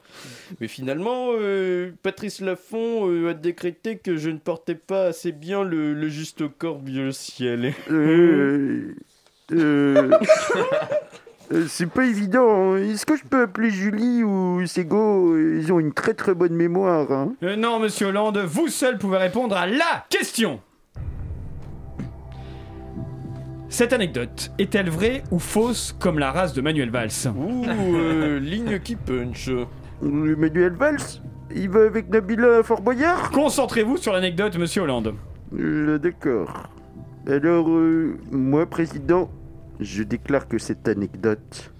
Mais 0.61 0.67
finalement, 0.67 1.29
euh, 1.33 1.91
Patrice 2.01 2.39
Laffont 2.41 3.09
euh, 3.09 3.31
a 3.31 3.33
décrété 3.33 3.97
que 3.97 4.15
je 4.15 4.29
ne 4.29 4.37
portais 4.37 4.75
pas 4.75 5.07
assez 5.07 5.31
bien 5.33 5.63
le, 5.63 5.93
le 5.93 6.07
juste 6.09 6.43
corps 6.57 6.79
ciel. 7.11 7.73
Euh, 11.53 11.65
c'est 11.67 11.85
pas 11.89 12.05
évident. 12.05 12.73
hein. 12.73 12.77
Est-ce 12.77 13.05
que 13.05 13.15
je 13.15 13.23
peux 13.23 13.41
appeler 13.43 13.69
Julie 13.69 14.23
ou 14.23 14.65
Sego? 14.65 15.37
Ils 15.37 15.71
ont 15.71 15.79
une 15.79 15.93
très 15.93 16.13
très 16.13 16.33
bonne 16.33 16.53
mémoire. 16.53 17.11
hein. 17.11 17.33
Euh, 17.43 17.55
non, 17.55 17.79
monsieur 17.79 18.07
Hollande, 18.07 18.37
vous 18.39 18.67
seul 18.67 18.97
pouvez 18.97 19.17
répondre 19.17 19.55
à 19.55 19.65
la 19.65 20.05
question. 20.09 20.59
Cette 23.69 23.93
anecdote 23.93 24.51
est-elle 24.59 24.89
vraie 24.89 25.23
ou 25.31 25.39
fausse 25.39 25.95
comme 25.99 26.19
la 26.19 26.31
race 26.31 26.53
de 26.53 26.61
Manuel 26.61 26.89
Valls? 26.89 27.09
Ouh, 27.37 27.65
euh, 27.67 28.39
ligne 28.41 28.79
qui 28.79 28.95
punch. 28.95 29.49
Emmanuel 30.01 30.73
Valls 30.73 31.21
Il 31.53 31.69
va 31.69 31.81
avec 31.85 32.09
Nabila 32.09 32.63
Fort 32.63 32.81
Boyard? 32.81 33.31
Concentrez-vous 33.31 33.97
sur 33.97 34.13
l'anecdote, 34.13 34.57
monsieur 34.57 34.83
Hollande. 34.83 35.15
Euh, 35.57 35.97
D'accord. 35.97 36.69
Alors, 37.27 37.69
euh, 37.69 38.17
moi, 38.31 38.65
président, 38.65 39.29
je 39.79 40.03
déclare 40.03 40.47
que 40.47 40.57
cette 40.57 40.87
anecdote 40.87 41.71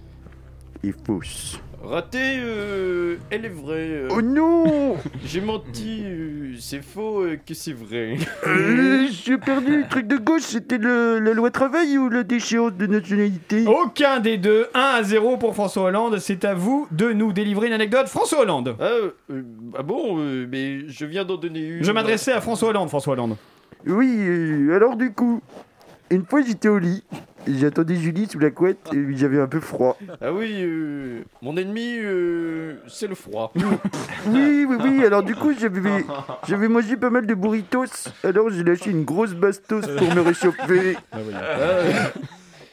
est 0.84 0.94
fausse. 1.06 1.60
Raté, 1.80 2.18
euh, 2.40 3.16
elle 3.30 3.44
est 3.44 3.48
vraie. 3.50 3.88
euh. 3.90 4.08
Oh 4.10 4.20
non 4.20 4.96
J'ai 5.24 5.40
menti, 5.40 6.02
euh, 6.04 6.54
c'est 6.58 6.82
faux 6.82 7.22
euh, 7.22 7.36
que 7.36 7.54
c'est 7.54 7.72
vrai. 7.72 8.16
Euh, 8.48 9.06
J'ai 9.12 9.38
perdu 9.38 9.82
le 9.82 9.88
truc 9.88 10.08
de 10.08 10.16
gauche, 10.16 10.42
c'était 10.42 10.76
le- 10.78 11.20
la 11.20 11.32
loi 11.34 11.52
travail 11.52 11.96
ou 11.96 12.08
la 12.08 12.24
déchéance 12.24 12.72
de 12.74 12.86
nationalité? 12.86 13.64
Aucun 13.68 14.18
des 14.18 14.38
deux. 14.38 14.66
1 14.74 14.80
à 14.80 15.02
0 15.04 15.36
pour 15.36 15.54
François 15.54 15.84
Hollande. 15.84 16.18
C'est 16.18 16.44
à 16.44 16.52
vous 16.52 16.88
de 16.90 17.12
nous 17.12 17.32
délivrer 17.32 17.68
une 17.68 17.72
anecdote. 17.74 18.08
François 18.08 18.40
Hollande. 18.42 18.74
Ah, 18.80 18.84
euh, 19.30 19.42
ah 19.78 19.82
bon, 19.84 20.18
euh, 20.18 20.48
mais 20.50 20.88
je 20.88 21.06
viens 21.06 21.24
d'en 21.24 21.36
donner 21.36 21.60
une. 21.64 21.84
Je 21.84 21.92
m'adressais 21.92 22.32
à 22.32 22.40
François 22.40 22.70
Hollande, 22.70 22.88
François 22.88 23.12
Hollande. 23.12 23.36
Oui, 23.86 24.12
euh, 24.18 24.74
alors 24.74 24.96
du 24.96 25.12
coup, 25.12 25.40
une 26.10 26.24
fois 26.26 26.42
j'étais 26.42 26.68
au 26.68 26.78
lit, 26.78 27.04
j'attendais 27.46 27.96
Julie 27.96 28.26
sous 28.30 28.38
la 28.38 28.50
couette 28.50 28.78
et 28.92 29.16
j'avais 29.16 29.40
un 29.40 29.46
peu 29.46 29.60
froid. 29.60 29.96
Ah 30.20 30.32
oui, 30.32 30.52
euh, 30.62 31.22
mon 31.42 31.56
ennemi, 31.56 31.98
euh, 31.98 32.76
c'est 32.88 33.06
le 33.06 33.14
froid. 33.14 33.52
Oui, 34.26 34.66
oui, 34.68 34.76
oui, 34.80 35.04
alors 35.04 35.22
du 35.22 35.34
coup 35.34 35.52
j'avais, 35.58 36.04
j'avais 36.46 36.68
mangé 36.68 36.96
pas 36.96 37.10
mal 37.10 37.26
de 37.26 37.34
burritos, 37.34 38.08
alors 38.24 38.50
j'ai 38.50 38.64
lâché 38.64 38.90
une 38.90 39.04
grosse 39.04 39.32
bastos 39.34 39.86
pour 39.86 40.14
me 40.14 40.20
réchauffer. 40.20 40.96
Ah, 41.12 41.16
euh, 41.18 41.92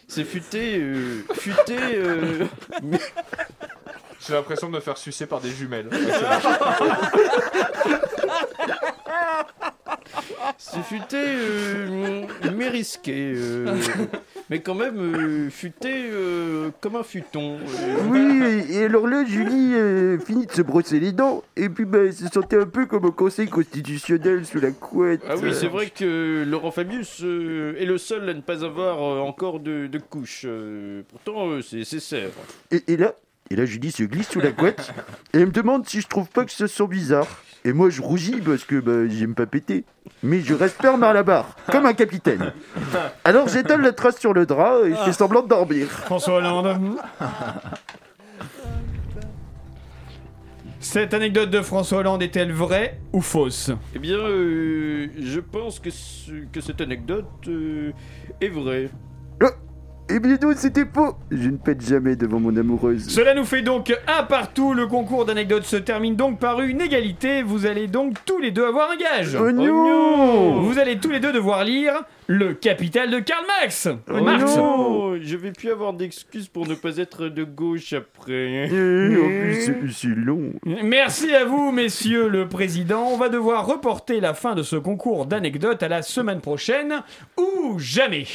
c'est 0.07 0.23
futé, 0.23 0.77
euh, 0.79 1.23
futé. 1.33 1.75
euh, 1.95 2.45
J'ai 4.27 4.33
l'impression 4.33 4.69
de 4.69 4.73
me 4.75 4.79
faire 4.79 4.97
sucer 4.97 5.25
par 5.25 5.39
des 5.41 5.49
jumelles. 5.51 5.89
C'est 10.57 10.83
futé, 10.83 11.17
euh, 11.17 12.21
mais 12.55 12.69
risqué. 12.69 13.33
euh, 13.35 13.75
mais 14.49 14.59
quand 14.59 14.75
même 14.75 14.97
euh, 14.99 15.49
futé 15.49 15.91
euh, 16.11 16.69
comme 16.81 16.95
un 16.95 17.03
futon. 17.03 17.57
euh. 17.59 17.95
Oui, 18.09 18.63
et, 18.73 18.85
alors 18.85 19.07
là, 19.07 19.23
Julie 19.25 19.73
euh, 19.75 20.17
finit 20.19 20.45
de 20.45 20.51
se 20.51 20.61
brosser 20.61 20.99
les 20.99 21.11
dents, 21.11 21.43
et 21.55 21.69
puis 21.69 21.85
bah, 21.85 21.99
elle 22.05 22.13
se 22.13 22.27
sentait 22.27 22.57
un 22.59 22.65
peu 22.65 22.85
comme 22.85 23.05
au 23.05 23.11
conseil 23.11 23.47
constitutionnel 23.47 24.45
sous 24.45 24.59
la 24.59 24.71
couette. 24.71 25.21
Ah 25.27 25.35
oui, 25.41 25.53
c'est 25.53 25.67
vrai 25.67 25.89
que 25.89 26.43
Laurent 26.47 26.71
Fabius 26.71 27.21
euh, 27.23 27.75
est 27.79 27.85
le 27.85 27.97
seul 27.97 28.29
à 28.29 28.33
ne 28.33 28.41
pas 28.41 28.63
avoir 28.63 29.01
euh, 29.03 29.19
encore 29.19 29.59
de, 29.59 29.87
de 29.87 29.97
couche. 29.99 30.43
euh, 30.45 31.01
pourtant, 31.09 31.49
euh, 31.49 31.61
c'est 31.61 31.83
c'est 31.83 31.99
et 32.71 32.97
là, 32.97 33.15
et 33.51 33.55
là, 33.55 33.65
Julie 33.65 33.91
se 33.91 34.03
glisse 34.03 34.29
sous 34.29 34.39
la 34.39 34.51
couette, 34.51 34.91
et 35.33 35.37
elle 35.39 35.47
me 35.47 35.51
demande 35.51 35.87
si 35.87 36.01
je 36.01 36.07
trouve 36.07 36.27
pas 36.29 36.45
que 36.45 36.51
ça 36.51 36.67
sent 36.67 36.87
bizarre. 36.87 37.27
Et 37.63 37.73
moi, 37.73 37.89
je 37.89 38.01
rougis 38.01 38.41
parce 38.45 38.63
que 38.63 38.79
bah, 38.79 39.07
j'aime 39.07 39.33
pas 39.33 39.45
péter. 39.47 39.85
Mais 40.21 40.41
je 40.41 40.53
reste 40.53 40.79
ferme 40.81 41.03
à 41.03 41.13
la 41.13 41.23
barre, 41.23 41.55
comme 41.71 41.85
un 41.87 41.93
capitaine. 41.93 42.53
Alors 43.23 43.47
j'étale 43.47 43.81
la 43.81 43.91
trace 43.91 44.19
sur 44.19 44.33
le 44.33 44.45
drap 44.45 44.81
et 44.85 44.91
je 44.91 44.95
fais 44.97 45.13
semblant 45.13 45.41
de 45.41 45.47
dormir. 45.47 45.87
François 45.87 46.35
Hollande. 46.35 46.97
Cette 50.79 51.13
anecdote 51.15 51.49
de 51.49 51.61
François 51.61 51.99
Hollande 51.99 52.21
est-elle 52.21 52.51
vraie 52.53 52.99
ou 53.11 53.21
fausse? 53.21 53.71
Eh 53.95 53.99
bien, 53.99 54.17
euh, 54.17 55.07
je 55.19 55.39
pense 55.39 55.79
que, 55.79 55.89
ce- 55.89 56.45
que 56.51 56.61
cette 56.61 56.79
anecdote 56.81 57.25
euh, 57.47 57.91
est 58.41 58.49
vraie. 58.49 58.89
Eh 60.07 60.19
bien 60.19 60.37
non, 60.39 60.53
c'était 60.55 60.85
faux. 60.85 61.15
Je 61.31 61.49
ne 61.49 61.57
pète 61.57 61.81
jamais 61.81 62.15
devant 62.15 62.39
mon 62.39 62.55
amoureuse. 62.55 63.07
Cela 63.09 63.33
nous 63.33 63.43
fait 63.43 63.63
donc 63.63 63.91
un 64.07 64.21
partout. 64.23 64.73
Le 64.75 64.85
concours 64.85 65.25
d'anecdotes 65.25 65.63
se 65.65 65.77
termine 65.77 66.15
donc 66.15 66.39
par 66.39 66.61
une 66.61 66.79
égalité. 66.79 67.41
Vous 67.41 67.65
allez 67.65 67.87
donc 67.87 68.17
tous 68.23 68.37
les 68.39 68.51
deux 68.51 68.65
avoir 68.65 68.91
un 68.91 68.97
gage. 68.97 69.35
Oh 69.35 69.51
non 69.51 70.61
Vous 70.61 70.77
allez 70.77 70.99
tous 70.99 71.09
les 71.09 71.19
deux 71.19 71.33
devoir 71.33 71.63
lire 71.63 72.03
Le 72.27 72.53
Capital 72.53 73.09
de 73.09 73.17
Karl 73.19 73.43
Marx. 73.47 73.87
Oh 74.07 74.21
Marx. 74.23 74.55
non, 74.55 75.17
je 75.19 75.37
vais 75.37 75.51
plus 75.51 75.71
avoir 75.71 75.93
d'excuses 75.93 76.49
pour 76.49 76.67
ne 76.67 76.75
pas 76.75 76.97
être 76.97 77.27
de 77.27 77.43
gauche 77.43 77.93
après. 77.93 78.69
Euh, 78.71 79.23
en 79.23 79.27
plus, 79.47 79.61
c'est- 79.65 79.91
c'est 79.91 80.15
long. 80.15 80.53
Merci 80.83 81.33
à 81.33 81.45
vous, 81.45 81.71
messieurs 81.71 82.27
le 82.29 82.47
président. 82.47 83.07
On 83.11 83.17
va 83.17 83.29
devoir 83.29 83.65
reporter 83.65 84.19
la 84.19 84.35
fin 84.35 84.53
de 84.53 84.61
ce 84.61 84.75
concours 84.75 85.25
d'anecdotes 85.25 85.81
à 85.81 85.87
la 85.87 86.03
semaine 86.03 86.41
prochaine 86.41 87.01
ou 87.39 87.79
jamais. 87.79 88.25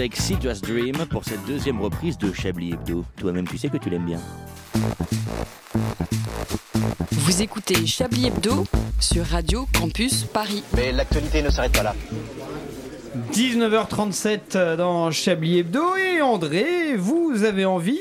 Avec 0.00 0.16
See 0.16 0.38
Just 0.40 0.64
Dream 0.66 0.96
pour 1.10 1.24
cette 1.24 1.44
deuxième 1.44 1.78
reprise 1.78 2.16
de 2.16 2.32
Chablis 2.32 2.72
Hebdo. 2.72 3.04
Toi-même, 3.18 3.46
tu 3.46 3.58
sais 3.58 3.68
que 3.68 3.76
tu 3.76 3.90
l'aimes 3.90 4.06
bien. 4.06 4.18
Vous 7.12 7.42
écoutez 7.42 7.86
Chablis 7.86 8.28
Hebdo 8.28 8.64
sur 8.98 9.26
Radio 9.26 9.68
Campus 9.78 10.24
Paris. 10.24 10.64
Mais 10.74 10.90
l'actualité 10.92 11.42
ne 11.42 11.50
s'arrête 11.50 11.72
pas 11.72 11.82
là. 11.82 11.94
19h37 13.34 14.76
dans 14.76 15.10
Chablis 15.10 15.58
Hebdo 15.58 15.94
et 15.96 16.22
André, 16.22 16.96
vous 16.96 17.44
avez 17.44 17.66
envie 17.66 17.99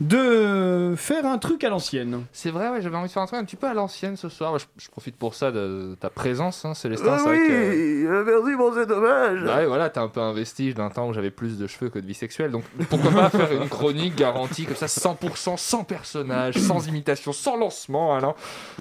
de 0.00 0.94
faire 0.96 1.26
un 1.26 1.36
truc 1.38 1.62
à 1.62 1.68
l'ancienne. 1.68 2.24
C'est 2.32 2.50
vrai, 2.50 2.70
ouais, 2.70 2.80
j'avais 2.80 2.96
envie 2.96 3.08
de 3.08 3.12
faire 3.12 3.22
un 3.22 3.26
truc 3.26 3.38
un 3.40 3.44
petit 3.44 3.56
peu 3.56 3.66
à 3.66 3.74
l'ancienne 3.74 4.16
ce 4.16 4.28
soir. 4.30 4.58
Je, 4.58 4.64
je 4.78 4.88
profite 4.88 5.16
pour 5.16 5.34
ça 5.34 5.52
de, 5.52 5.94
ta 6.00 6.08
présence, 6.08 6.64
hein, 6.64 6.72
Célestin. 6.74 7.12
Ah 7.12 7.20
c'est 7.22 7.30
oui, 7.30 7.46
que- 7.46 8.06
euh, 8.06 8.24
merci 8.24 8.56
pour 8.56 8.74
cet 8.74 8.90
hommage. 8.90 9.42
Ouais, 9.42 9.66
voilà, 9.66 9.90
t'as 9.90 10.00
un 10.02 10.08
peu 10.08 10.20
un 10.20 10.32
vestige 10.32 10.74
d'un 10.74 10.88
temps 10.88 11.08
où 11.08 11.12
j'avais 11.12 11.30
plus 11.30 11.58
de 11.58 11.66
cheveux 11.66 11.90
que 11.90 11.98
de 11.98 12.06
vie 12.06 12.14
sexuelle. 12.14 12.50
Donc 12.50 12.64
pourquoi 12.88 13.10
pas 13.10 13.30
faire 13.30 13.52
une 13.52 13.68
chronique 13.68 14.16
garantie 14.16 14.64
comme 14.64 14.76
ça, 14.76 14.86
100%, 14.86 15.56
sans 15.58 15.84
personnage, 15.84 16.54
sans 16.58 16.86
imitation, 16.88 17.32
sans 17.32 17.56
lancement, 17.56 18.14
Alain. 18.14 18.34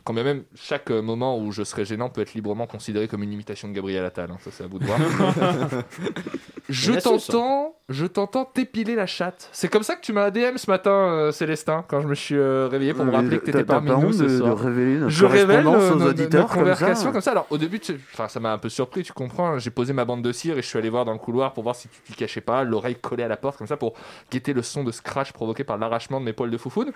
Quand 0.05 0.13
bien 0.13 0.23
même 0.23 0.43
chaque 0.55 0.89
euh, 0.91 1.01
moment 1.01 1.37
où 1.37 1.51
je 1.51 1.63
serai 1.63 1.83
gênant 1.85 2.09
peut 2.09 2.21
être 2.21 2.33
librement 2.33 2.65
considéré 2.67 3.07
comme 3.09 3.23
une 3.23 3.33
imitation 3.33 3.67
de 3.67 3.73
Gabriel 3.73 4.05
Attal. 4.05 4.31
hein. 4.31 4.37
Ça, 4.43 4.51
c'est 4.53 4.63
à 4.63 4.67
vous 4.67 4.79
de 4.79 4.85
voir. 4.85 4.99
je 6.69 6.93
t'entends, 6.93 7.75
je 7.89 8.05
t'entends 8.05 8.45
t'épiler 8.45 8.95
la 8.95 9.05
chatte. 9.07 9.49
C'est 9.51 9.67
comme 9.67 9.83
ça 9.83 9.95
que 9.95 10.01
tu 10.01 10.13
m'as 10.13 10.29
DM 10.31 10.57
ce 10.57 10.69
matin, 10.69 10.91
euh, 10.91 11.31
Célestin, 11.31 11.83
quand 11.87 12.01
je 12.01 12.07
me 12.07 12.15
suis 12.15 12.35
euh, 12.37 12.67
réveillé 12.71 12.93
pour 12.93 13.03
me 13.05 13.11
Mais 13.11 13.17
rappeler 13.17 13.39
que 13.39 13.45
t'étais 13.45 13.63
parmi 13.63 13.89
pas 13.89 13.97
nous 13.97 14.13
ce 14.13 14.23
de- 14.23 14.41
révéler 14.43 14.95
notre 14.99 15.09
je 15.09 15.25
révèle 15.25 15.65
euh, 15.67 15.69
aux 15.91 15.95
nos- 15.95 16.07
auditeurs 16.09 16.41
nos 16.41 16.47
comme 16.47 16.55
ça. 16.55 16.59
conversations 16.59 17.11
comme 17.11 17.21
ça. 17.21 17.31
Alors 17.31 17.47
au 17.49 17.57
début, 17.57 17.79
tu 17.79 17.93
sais, 17.93 17.99
enfin, 18.13 18.27
ça 18.27 18.39
m'a 18.39 18.53
un 18.53 18.57
peu 18.57 18.69
surpris, 18.69 19.03
tu 19.03 19.11
comprends. 19.13 19.57
J'ai 19.57 19.71
posé 19.71 19.93
ma 19.93 20.05
bande 20.05 20.21
de 20.21 20.31
cire 20.31 20.57
et 20.57 20.61
je 20.61 20.67
suis 20.67 20.77
allé 20.77 20.89
voir 20.89 21.03
dans 21.05 21.13
le 21.13 21.19
couloir 21.19 21.53
pour 21.53 21.63
voir 21.63 21.75
si 21.75 21.87
tu 21.89 21.99
t'y 22.01 22.13
cachais 22.13 22.41
pas, 22.41 22.63
l'oreille 22.63 22.95
collée 22.95 23.23
à 23.23 23.27
la 23.27 23.37
porte 23.37 23.57
comme 23.57 23.67
ça 23.67 23.77
pour 23.77 23.93
guetter 24.31 24.53
le 24.53 24.61
son 24.61 24.83
de 24.83 24.91
scratch 24.91 25.31
provoqué 25.31 25.63
par 25.63 25.77
l'arrachement 25.77 26.19
de 26.19 26.25
mes 26.25 26.33
poils 26.33 26.51
de 26.51 26.57
foufoune. 26.57 26.91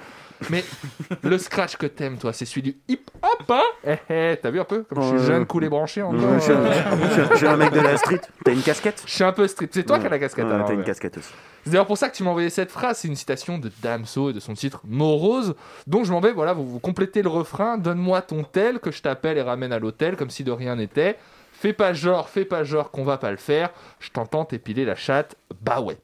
Mais 0.49 0.63
le 1.23 1.37
scratch 1.37 1.75
que 1.77 1.87
t'aimes, 1.87 2.17
toi, 2.17 2.33
c'est 2.33 2.45
celui 2.45 2.61
du 2.61 2.75
hip 2.87 3.01
hop, 3.21 3.43
hein 3.51 3.61
Eh, 3.87 3.95
eh, 4.09 4.37
T'as 4.41 4.51
vu 4.51 4.59
un 4.59 4.63
peu 4.65 4.83
comme 4.83 5.01
je 5.01 5.17
suis 5.17 5.25
jeune, 5.25 5.45
cool 5.45 5.63
et 5.65 5.69
branché 5.69 6.01
encore. 6.01 6.19
Ouais, 6.19 6.35
je 6.37 6.43
suis 6.43 6.51
un- 6.53 6.57
euh, 6.57 7.25
je 7.31 7.35
suis 7.37 7.47
un 7.47 7.57
mec 7.57 7.71
de 7.71 7.79
la 7.79 7.97
street. 7.97 8.21
T'as 8.45 8.51
une 8.53 8.61
casquette? 8.61 9.03
Je 9.05 9.11
suis 9.13 9.23
un 9.23 9.31
peu 9.31 9.47
street. 9.47 9.69
C'est 9.71 9.83
toi 9.83 9.97
qui 9.99 10.05
as 10.05 10.09
la 10.09 10.19
casquette. 10.19 10.45
Une 10.83 10.93
casquette 10.93 11.17
aussi. 11.17 11.29
C'est 11.63 11.71
d'ailleurs 11.71 11.87
pour 11.87 11.97
ça 11.97 12.09
que 12.09 12.15
tu 12.15 12.23
m'as 12.23 12.29
envoyé 12.29 12.49
cette 12.49 12.71
phrase. 12.71 12.97
C'est 12.97 13.07
une 13.07 13.15
citation 13.15 13.57
de 13.57 13.71
Damso 13.81 14.29
et 14.29 14.33
de 14.33 14.39
son 14.39 14.53
titre 14.53 14.81
Morose. 14.85 15.55
Donc 15.87 16.05
je 16.05 16.11
m'en 16.11 16.19
vais, 16.19 16.33
voilà, 16.33 16.53
vous, 16.53 16.67
vous 16.67 16.79
complétez 16.79 17.21
le 17.21 17.29
refrain. 17.29 17.77
Donne-moi 17.77 18.21
ton 18.21 18.43
tel 18.43 18.79
que 18.79 18.91
je 18.91 19.01
t'appelle 19.01 19.37
et 19.37 19.41
ramène 19.41 19.71
à 19.71 19.79
l'hôtel 19.79 20.15
comme 20.17 20.29
si 20.29 20.43
de 20.43 20.51
rien 20.51 20.75
n'était. 20.75 21.17
Fais 21.53 21.73
pas 21.73 21.93
genre, 21.93 22.27
fais 22.27 22.43
pas 22.43 22.63
genre 22.65 22.91
qu'on 22.91 23.05
va 23.05 23.17
pas 23.17 23.31
le 23.31 23.37
faire. 23.37 23.69
Je 23.99 24.09
t'entends 24.09 24.43
t'épiler 24.43 24.83
la 24.83 24.95
chatte. 24.95 25.35
Bah 25.61 25.79
ouais. 25.79 25.97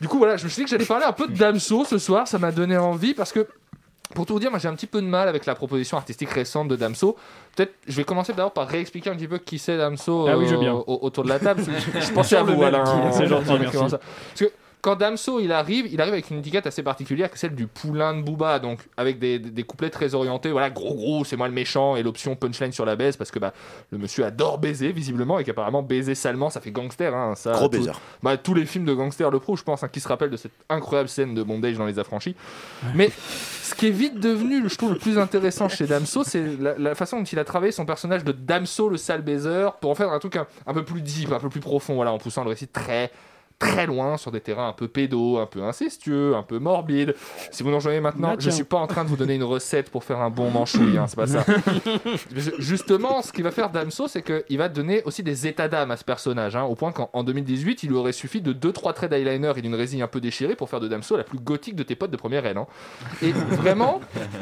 Du 0.00 0.08
coup, 0.08 0.16
voilà, 0.16 0.38
je 0.38 0.44
me 0.44 0.48
suis 0.48 0.60
dit 0.60 0.64
que 0.64 0.70
j'allais 0.70 0.86
parler 0.86 1.04
un 1.04 1.12
peu 1.12 1.28
de 1.28 1.36
Damso 1.36 1.84
ce 1.84 1.98
soir. 1.98 2.26
Ça 2.26 2.38
m'a 2.38 2.52
donné 2.52 2.78
envie 2.78 3.12
parce 3.12 3.32
que. 3.32 3.46
Pour 4.14 4.26
tout 4.26 4.32
vous 4.34 4.40
dire, 4.40 4.50
moi 4.50 4.58
j'ai 4.58 4.68
un 4.68 4.74
petit 4.74 4.86
peu 4.88 5.00
de 5.00 5.06
mal 5.06 5.28
avec 5.28 5.46
la 5.46 5.54
proposition 5.54 5.96
artistique 5.96 6.30
récente 6.30 6.68
de 6.68 6.76
Damso. 6.76 7.16
Peut-être, 7.56 7.74
je 7.86 7.96
vais 7.96 8.04
commencer 8.04 8.32
d'abord 8.32 8.52
par 8.52 8.66
réexpliquer 8.68 9.10
un 9.10 9.14
petit 9.16 9.28
peu 9.28 9.38
qui 9.38 9.58
c'est 9.58 9.76
Damso 9.76 10.26
Ah 10.28 10.36
oui, 10.36 10.46
je 10.48 10.54
au- 10.56 10.98
autour 11.02 11.24
de 11.24 11.28
la 11.28 11.38
table. 11.38 11.62
je 12.00 12.12
pensais 12.12 12.36
à 12.36 12.42
vous, 12.42 12.60
Alain. 12.62 12.84
C'est 13.12 13.24
en- 13.24 13.26
gentil, 13.26 13.50
en 13.50 13.58
merci. 13.58 13.78
Parce 13.78 13.94
que 14.36 14.50
quand 14.82 14.96
Damso 14.96 15.40
il 15.40 15.52
arrive, 15.52 15.86
il 15.92 16.00
arrive 16.00 16.14
avec 16.14 16.30
une 16.30 16.38
étiquette 16.38 16.66
assez 16.66 16.82
particulière, 16.82 17.30
que 17.30 17.38
celle 17.38 17.54
du 17.54 17.66
poulain 17.66 18.14
de 18.16 18.22
Booba, 18.22 18.58
donc 18.58 18.80
avec 18.96 19.18
des, 19.18 19.38
des- 19.38 19.50
des 19.50 19.62
couplets 19.62 19.90
très 19.90 20.14
orientés. 20.14 20.50
Voilà, 20.50 20.70
gros 20.70 20.94
gros, 20.94 21.24
c'est 21.24 21.36
moi 21.36 21.48
le 21.48 21.54
méchant, 21.54 21.96
et 21.96 22.02
l'option 22.02 22.34
punchline 22.36 22.72
sur 22.72 22.84
la 22.84 22.96
baisse, 22.96 23.16
parce 23.16 23.30
que 23.30 23.38
bah, 23.38 23.52
le 23.90 23.98
monsieur 23.98 24.24
adore 24.24 24.58
baiser, 24.58 24.92
visiblement, 24.92 25.38
et 25.38 25.44
qu'apparemment 25.44 25.82
baiser 25.82 26.14
salement, 26.14 26.50
ça 26.50 26.60
fait 26.60 26.70
gangster. 26.70 27.14
Hein, 27.14 27.34
ça, 27.36 27.52
Gros 27.52 27.68
tout- 27.68 27.78
baiser. 27.78 27.90
bah, 28.22 28.36
tous 28.36 28.54
les 28.54 28.64
films 28.66 28.84
de 28.84 28.94
gangsters 28.94 29.30
le 29.30 29.38
prouvent, 29.38 29.58
je 29.58 29.64
pense, 29.64 29.82
hein, 29.82 29.88
qui 29.88 30.00
se 30.00 30.08
rappellent 30.08 30.30
de 30.30 30.36
cette 30.36 30.52
incroyable 30.68 31.08
scène 31.08 31.34
de 31.34 31.42
Bondage 31.42 31.76
dans 31.76 31.86
Les 31.86 31.98
Affranchis. 31.98 32.34
Mais 32.94 33.10
ce 33.62 33.74
qui 33.74 33.86
est 33.88 33.90
vite 33.90 34.18
devenu, 34.20 34.68
je 34.68 34.76
trouve, 34.76 34.92
le 34.92 34.98
plus 34.98 35.18
intéressant 35.18 35.68
chez 35.68 35.86
Damso, 35.86 36.24
c'est 36.24 36.44
la, 36.58 36.76
la 36.78 36.94
façon 36.94 37.18
dont 37.18 37.24
il 37.24 37.38
a 37.38 37.44
travaillé 37.44 37.72
son 37.72 37.84
personnage 37.86 38.24
de 38.24 38.32
Damso, 38.32 38.88
le 38.88 38.96
sale 38.96 39.22
baiser, 39.22 39.68
pour 39.80 39.90
en 39.90 39.94
faire 39.94 40.10
un 40.10 40.18
truc 40.18 40.36
un, 40.36 40.46
un 40.66 40.72
peu 40.74 40.84
plus 40.84 41.02
deep, 41.02 41.32
un 41.32 41.38
peu 41.38 41.48
plus 41.48 41.60
profond, 41.60 41.94
voilà, 41.94 42.12
en 42.12 42.18
poussant 42.18 42.44
le 42.44 42.50
récit 42.50 42.66
très 42.68 43.10
très 43.60 43.86
loin 43.86 44.16
sur 44.16 44.32
des 44.32 44.40
terrains 44.40 44.68
un 44.68 44.72
peu 44.72 44.88
pédos, 44.88 45.38
un 45.38 45.46
peu 45.46 45.62
incestueux, 45.62 46.34
un 46.34 46.42
peu 46.42 46.58
morbides. 46.58 47.14
Si 47.52 47.62
vous 47.62 47.68
nous 47.70 47.76
rejoignez 47.76 48.00
maintenant, 48.00 48.32
je 48.32 48.38
tiens. 48.44 48.50
suis 48.50 48.64
pas 48.64 48.78
en 48.78 48.88
train 48.88 49.04
de 49.04 49.08
vous 49.10 49.16
donner 49.16 49.34
une 49.36 49.44
recette 49.44 49.90
pour 49.90 50.02
faire 50.02 50.18
un 50.18 50.30
bon 50.30 50.50
manchouille, 50.50 50.96
hein, 50.98 51.06
c'est 51.06 51.14
pas 51.16 51.26
ça. 51.28 51.44
Ju- 52.34 52.52
Justement, 52.58 53.22
ce 53.22 53.32
qu'il 53.32 53.44
va 53.44 53.50
faire 53.50 53.70
Damso, 53.70 54.08
c'est 54.08 54.22
qu'il 54.22 54.58
va 54.58 54.68
donner 54.68 55.02
aussi 55.04 55.22
des 55.22 55.46
états 55.46 55.68
d'âme 55.68 55.90
à 55.90 55.96
ce 55.96 56.04
personnage, 56.04 56.56
hein, 56.56 56.64
au 56.64 56.74
point 56.74 56.90
qu'en 56.90 57.10
en 57.12 57.22
2018, 57.22 57.82
il 57.82 57.90
lui 57.90 57.96
aurait 57.96 58.12
suffi 58.12 58.40
de 58.40 58.52
2-3 58.52 58.94
traits 58.94 59.10
d'eyeliner 59.10 59.52
et 59.56 59.62
d'une 59.62 59.74
résille 59.74 60.02
un 60.02 60.08
peu 60.08 60.20
déchirée 60.20 60.56
pour 60.56 60.68
faire 60.70 60.80
de 60.80 60.88
Damso 60.88 61.16
la 61.16 61.24
plus 61.24 61.38
gothique 61.38 61.76
de 61.76 61.82
tes 61.82 61.94
potes 61.94 62.10
de 62.10 62.16
première 62.16 62.46
aile. 62.46 62.56
hein. 62.58 62.66
Et 63.22 63.32
vraiment, 63.32 64.00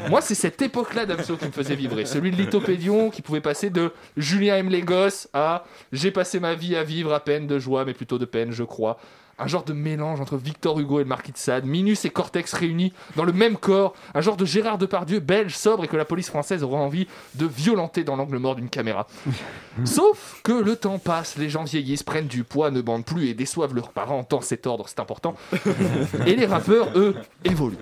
moi, 0.09 0.21
c'est 0.21 0.35
cette 0.35 0.61
époque-là 0.61 1.05
Damso 1.05 1.35
qui 1.35 1.45
me 1.45 1.51
faisait 1.51 1.75
vibrer. 1.75 2.05
Celui 2.05 2.31
de 2.31 2.37
Lithopédion 2.37 3.09
qui 3.09 3.21
pouvait 3.21 3.41
passer 3.41 3.69
de 3.69 3.91
Julien 4.15 4.55
aime 4.55 4.69
les 4.69 4.81
gosses 4.81 5.27
à 5.33 5.65
J'ai 5.91 6.11
passé 6.11 6.39
ma 6.39 6.53
vie 6.55 6.75
à 6.75 6.83
vivre 6.83 7.13
à 7.13 7.19
peine 7.19 7.47
de 7.47 7.59
joie, 7.59 7.83
mais 7.85 7.93
plutôt 7.93 8.17
de 8.17 8.25
peine, 8.25 8.51
je 8.51 8.63
crois. 8.63 8.97
Un 9.41 9.47
genre 9.47 9.63
de 9.63 9.71
mélange 9.71 10.19
entre 10.19 10.35
Victor 10.35 10.77
Hugo 10.77 10.99
et 10.99 11.03
le 11.03 11.07
Marquis 11.07 11.31
de 11.31 11.37
Sade, 11.37 11.65
Minus 11.65 12.03
et 12.03 12.09
Cortex 12.09 12.51
réunis 12.51 12.91
dans 13.15 13.23
le 13.23 13.31
même 13.31 13.55
corps, 13.55 13.93
un 14.13 14.19
genre 14.19 14.35
de 14.35 14.43
Gérard 14.43 14.77
Depardieu 14.77 15.21
belge 15.21 15.55
sobre 15.55 15.85
et 15.85 15.87
que 15.87 15.95
la 15.95 16.03
police 16.03 16.27
française 16.27 16.61
aura 16.61 16.77
envie 16.77 17.07
de 17.35 17.45
violenter 17.45 18.03
dans 18.03 18.17
l'angle 18.17 18.37
mort 18.37 18.55
d'une 18.55 18.69
caméra. 18.69 19.07
Sauf 19.85 20.41
que 20.43 20.51
le 20.51 20.75
temps 20.75 20.99
passe, 20.99 21.37
les 21.37 21.49
gens 21.49 21.63
vieillissent, 21.63 22.03
prennent 22.03 22.27
du 22.27 22.43
poids, 22.43 22.69
ne 22.69 22.81
bandent 22.81 23.05
plus 23.05 23.29
et 23.29 23.33
déçoivent 23.33 23.73
leurs 23.73 23.91
parents 23.91 24.27
dans 24.29 24.41
cet 24.41 24.67
ordre, 24.67 24.89
c'est 24.89 24.99
important. 24.99 25.35
Et 26.25 26.35
les 26.35 26.45
rappeurs, 26.45 26.89
eux, 26.95 27.15
évoluent. 27.45 27.77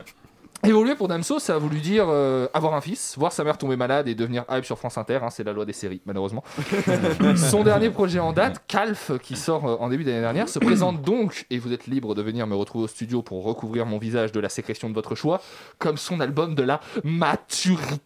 Évoluer 0.63 0.95
pour 0.95 1.07
Damso, 1.07 1.39
ça 1.39 1.55
a 1.55 1.57
voulu 1.59 1.79
dire 1.79 2.07
euh, 2.09 2.47
avoir 2.53 2.73
un 2.73 2.81
fils, 2.81 3.15
voir 3.17 3.31
sa 3.31 3.43
mère 3.43 3.57
tomber 3.57 3.75
malade 3.75 4.07
et 4.07 4.15
devenir 4.15 4.43
hype 4.49 4.65
sur 4.65 4.77
France 4.77 4.97
Inter. 4.97 5.19
hein, 5.21 5.29
c'est 5.29 5.43
la 5.43 5.53
loi 5.53 5.65
des 5.65 5.73
séries, 5.73 6.01
malheureusement. 6.05 6.43
Son 7.35 7.63
dernier 7.63 7.89
projet 7.91 8.19
en 8.19 8.33
date, 8.33 8.61
Calf, 8.67 9.11
qui 9.21 9.35
sort 9.35 9.65
euh, 9.67 9.75
en 9.79 9.87
début 9.89 10.03
d'année 10.03 10.21
dernière, 10.21 10.49
se 10.49 10.59
présente 10.59 11.01
donc, 11.03 11.45
et 11.51 11.59
vous 11.59 11.71
êtes 11.73 11.85
libre 11.87 12.15
de 12.15 12.21
venir 12.23 12.47
me 12.47 12.55
retrouver 12.55 12.85
au 12.85 12.87
studio 12.87 13.21
pour 13.21 13.43
recouvrir 13.43 13.85
mon 13.85 13.97
visage 13.99 14.31
de 14.31 14.39
la 14.39 14.49
sécrétion 14.49 14.89
de 14.89 14.95
votre 14.95 15.13
choix, 15.15 15.41
comme 15.77 15.97
son 15.97 16.19
album 16.19 16.55
de 16.55 16.63
la 16.63 16.79
maturité. 17.03 18.01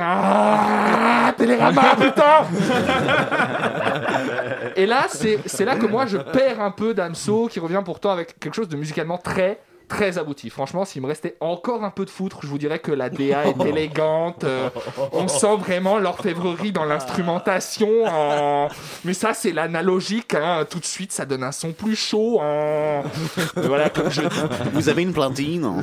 Ah, 0.00 1.34
Télérama, 1.36 1.96
putain 1.96 2.46
Et 4.76 4.86
là, 4.86 5.06
c'est 5.08 5.38
c'est 5.44 5.66
là 5.66 5.76
que 5.76 5.84
moi 5.86 6.06
je 6.06 6.16
perds 6.16 6.60
un 6.62 6.70
peu 6.70 6.94
Damso, 6.94 7.48
qui 7.48 7.60
revient 7.60 7.82
pourtant 7.84 8.10
avec 8.10 8.38
quelque 8.38 8.54
chose 8.54 8.68
de 8.68 8.76
musicalement 8.76 9.18
très 9.18 9.60
très 9.90 10.16
abouti. 10.16 10.48
Franchement, 10.48 10.84
s'il 10.86 11.02
me 11.02 11.06
restait 11.08 11.36
encore 11.40 11.84
un 11.84 11.90
peu 11.90 12.04
de 12.06 12.10
foutre, 12.10 12.38
je 12.42 12.46
vous 12.46 12.56
dirais 12.58 12.78
que 12.78 12.92
la 12.92 13.10
DA 13.10 13.46
est 13.48 13.60
élégante. 13.66 14.44
euh, 14.44 14.70
on 15.12 15.28
sent 15.28 15.56
vraiment 15.58 15.98
l'orfèvrerie 15.98 16.72
dans 16.72 16.84
l'instrumentation. 16.86 17.88
hein. 18.06 18.68
Mais 19.04 19.12
ça, 19.12 19.34
c'est 19.34 19.52
l'analogique. 19.52 20.34
hein. 20.34 20.64
Tout 20.70 20.78
de 20.78 20.84
suite, 20.86 21.12
ça 21.12 21.26
donne 21.26 21.42
un 21.42 21.52
son 21.52 21.72
plus 21.72 21.96
chaud. 21.96 22.40
hein. 22.40 23.02
Mais 23.56 23.66
voilà, 23.66 23.90
comme 23.90 24.10
je, 24.10 24.22
Vous 24.72 24.88
avez 24.88 25.02
une 25.02 25.12
plantine 25.12 25.82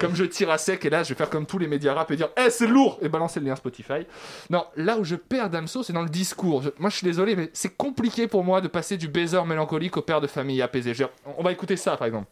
comme 0.00 0.16
je 0.16 0.24
tire 0.24 0.50
à 0.50 0.56
sec, 0.56 0.82
et 0.86 0.90
là, 0.90 1.02
je 1.02 1.10
vais 1.10 1.14
faire 1.14 1.28
comme 1.28 1.44
tous 1.44 1.58
les 1.58 1.66
médias 1.68 1.92
rap 1.92 2.10
et 2.10 2.16
dire 2.16 2.30
Eh, 2.42 2.48
c'est 2.48 2.66
lourd 2.66 2.98
Et 3.02 3.08
balancer 3.10 3.38
le 3.38 3.46
lien 3.46 3.56
Spotify. 3.56 4.06
Non, 4.48 4.64
là 4.76 4.96
où 4.96 5.04
je 5.04 5.14
perds 5.14 5.50
Damso, 5.50 5.82
c'est 5.82 5.92
dans 5.92 6.00
le 6.02 6.08
discours. 6.08 6.62
Je- 6.62 6.70
moi, 6.78 6.88
je 6.88 6.96
suis 6.96 7.04
désolé, 7.04 7.36
mais 7.36 7.50
c'est 7.52 7.76
compliqué 7.76 8.26
pour 8.26 8.42
moi 8.42 8.62
de 8.62 8.68
passer 8.68 8.96
du 8.96 9.08
baiser 9.08 9.42
mélancolique 9.46 9.98
au 9.98 10.02
père 10.02 10.22
de 10.22 10.26
famille 10.26 10.62
apaisé. 10.62 10.94
Je 10.94 11.04
on 11.36 11.42
va 11.42 11.52
écouter 11.52 11.76
ça, 11.76 11.96
par 11.98 12.06
exemple. 12.06 12.26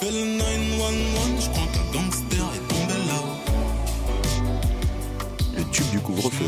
Fais 0.00 0.10
le 0.10 0.24
911, 0.38 1.44
je 1.44 1.50
crois 1.50 1.66
qu'un 1.72 1.98
gangster 1.98 2.44
est 2.54 2.68
tombé 2.68 2.98
là. 3.06 3.20
Le 5.56 5.64
tube 5.70 5.90
du 5.90 6.00
couvre-feu. 6.00 6.46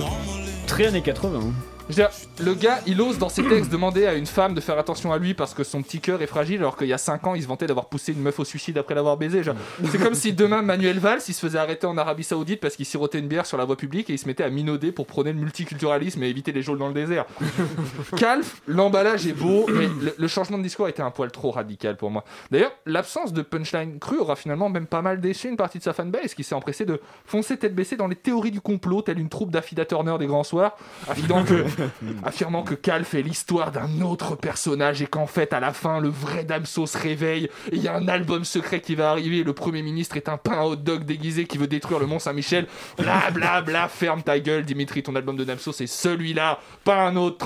Très 0.66 0.86
années 0.86 1.02
80. 1.02 1.40
hein. 1.40 1.52
Je 1.88 1.94
veux 1.94 2.02
dire, 2.02 2.10
le 2.40 2.54
gars, 2.54 2.80
il 2.86 3.00
ose 3.00 3.18
dans 3.18 3.28
ses 3.28 3.44
textes 3.44 3.70
demander 3.70 4.06
à 4.06 4.14
une 4.14 4.26
femme 4.26 4.54
de 4.54 4.60
faire 4.60 4.76
attention 4.76 5.12
à 5.12 5.18
lui 5.18 5.34
parce 5.34 5.54
que 5.54 5.62
son 5.62 5.82
petit 5.82 6.00
cœur 6.00 6.20
est 6.20 6.26
fragile, 6.26 6.58
alors 6.58 6.76
qu'il 6.76 6.88
y 6.88 6.92
a 6.92 6.98
5 6.98 7.24
ans, 7.28 7.34
il 7.36 7.42
se 7.42 7.46
vantait 7.46 7.68
d'avoir 7.68 7.86
poussé 7.86 8.12
une 8.12 8.20
meuf 8.20 8.40
au 8.40 8.44
suicide 8.44 8.76
après 8.76 8.96
l'avoir 8.96 9.16
baisé. 9.16 9.42
C'est 9.90 9.98
comme 9.98 10.14
si 10.14 10.32
demain, 10.32 10.62
Manuel 10.62 10.98
Valls, 10.98 11.20
il 11.28 11.32
se 11.34 11.40
faisait 11.40 11.58
arrêter 11.58 11.86
en 11.86 11.96
Arabie 11.96 12.24
Saoudite 12.24 12.60
parce 12.60 12.74
qu'il 12.74 12.86
sirotait 12.86 13.20
une 13.20 13.28
bière 13.28 13.46
sur 13.46 13.56
la 13.56 13.64
voie 13.64 13.76
publique 13.76 14.10
et 14.10 14.14
il 14.14 14.18
se 14.18 14.26
mettait 14.26 14.42
à 14.42 14.50
minauder 14.50 14.90
pour 14.90 15.06
prôner 15.06 15.32
le 15.32 15.38
multiculturalisme 15.38 16.20
et 16.24 16.28
éviter 16.28 16.50
les 16.50 16.62
geôles 16.62 16.78
dans 16.78 16.88
le 16.88 16.94
désert. 16.94 17.24
Calf, 18.16 18.62
l'emballage 18.66 19.28
est 19.28 19.32
beau, 19.32 19.66
mais 19.72 19.86
le, 19.86 20.12
le 20.18 20.28
changement 20.28 20.58
de 20.58 20.64
discours 20.64 20.88
était 20.88 21.02
un 21.02 21.12
poil 21.12 21.30
trop 21.30 21.52
radical 21.52 21.96
pour 21.96 22.10
moi. 22.10 22.24
D'ailleurs, 22.50 22.72
l'absence 22.84 23.32
de 23.32 23.42
punchline 23.42 24.00
crue 24.00 24.18
aura 24.18 24.34
finalement 24.34 24.68
même 24.68 24.86
pas 24.86 25.02
mal 25.02 25.20
déçu 25.20 25.48
une 25.48 25.56
partie 25.56 25.78
de 25.78 25.84
sa 25.84 25.92
fanbase 25.92 26.34
qui 26.34 26.42
s'est 26.42 26.54
empressée 26.56 26.84
de 26.84 27.00
foncer 27.26 27.56
tête 27.56 27.76
baissée 27.76 27.96
dans 27.96 28.08
les 28.08 28.16
théories 28.16 28.50
du 28.50 28.60
complot, 28.60 29.02
telle 29.02 29.20
une 29.20 29.28
troupe 29.28 29.52
d'Affida 29.52 29.84
Turner 29.84 30.16
des 30.18 30.26
grands 30.26 30.42
soirs, 30.42 30.76
affidant 31.08 31.44
que 31.44 31.64
affirmant 32.24 32.62
que 32.62 32.74
Calf 32.74 33.14
est 33.14 33.22
l'histoire 33.22 33.72
d'un 33.72 34.00
autre 34.02 34.36
personnage 34.36 35.02
et 35.02 35.06
qu'en 35.06 35.26
fait, 35.26 35.52
à 35.52 35.60
la 35.60 35.72
fin, 35.72 36.00
le 36.00 36.08
vrai 36.08 36.44
Damso 36.44 36.86
se 36.86 36.98
réveille 36.98 37.44
et 37.70 37.76
il 37.76 37.82
y 37.82 37.88
a 37.88 37.94
un 37.94 38.08
album 38.08 38.44
secret 38.44 38.80
qui 38.80 38.94
va 38.94 39.10
arriver. 39.10 39.44
Le 39.44 39.52
Premier 39.52 39.82
ministre 39.82 40.16
est 40.16 40.28
un 40.28 40.36
pain 40.36 40.62
hot 40.62 40.76
dog 40.76 41.04
déguisé 41.04 41.46
qui 41.46 41.58
veut 41.58 41.66
détruire 41.66 41.98
le 41.98 42.06
Mont 42.06 42.18
Saint-Michel. 42.18 42.66
Bla 42.98 43.30
bla 43.32 43.62
bla, 43.62 43.88
ferme 43.88 44.22
ta 44.22 44.38
gueule, 44.38 44.64
Dimitri. 44.64 45.02
Ton 45.02 45.14
album 45.16 45.36
de 45.36 45.44
Damso, 45.44 45.72
c'est 45.72 45.86
celui-là, 45.86 46.58
pas 46.84 47.06
un 47.06 47.16
autre. 47.16 47.36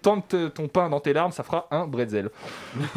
Tente 0.00 0.54
ton 0.54 0.68
pain 0.68 0.88
dans 0.88 1.00
tes 1.00 1.12
larmes, 1.12 1.32
ça 1.32 1.42
fera 1.42 1.66
un 1.70 1.86
bretzel. 1.86 2.30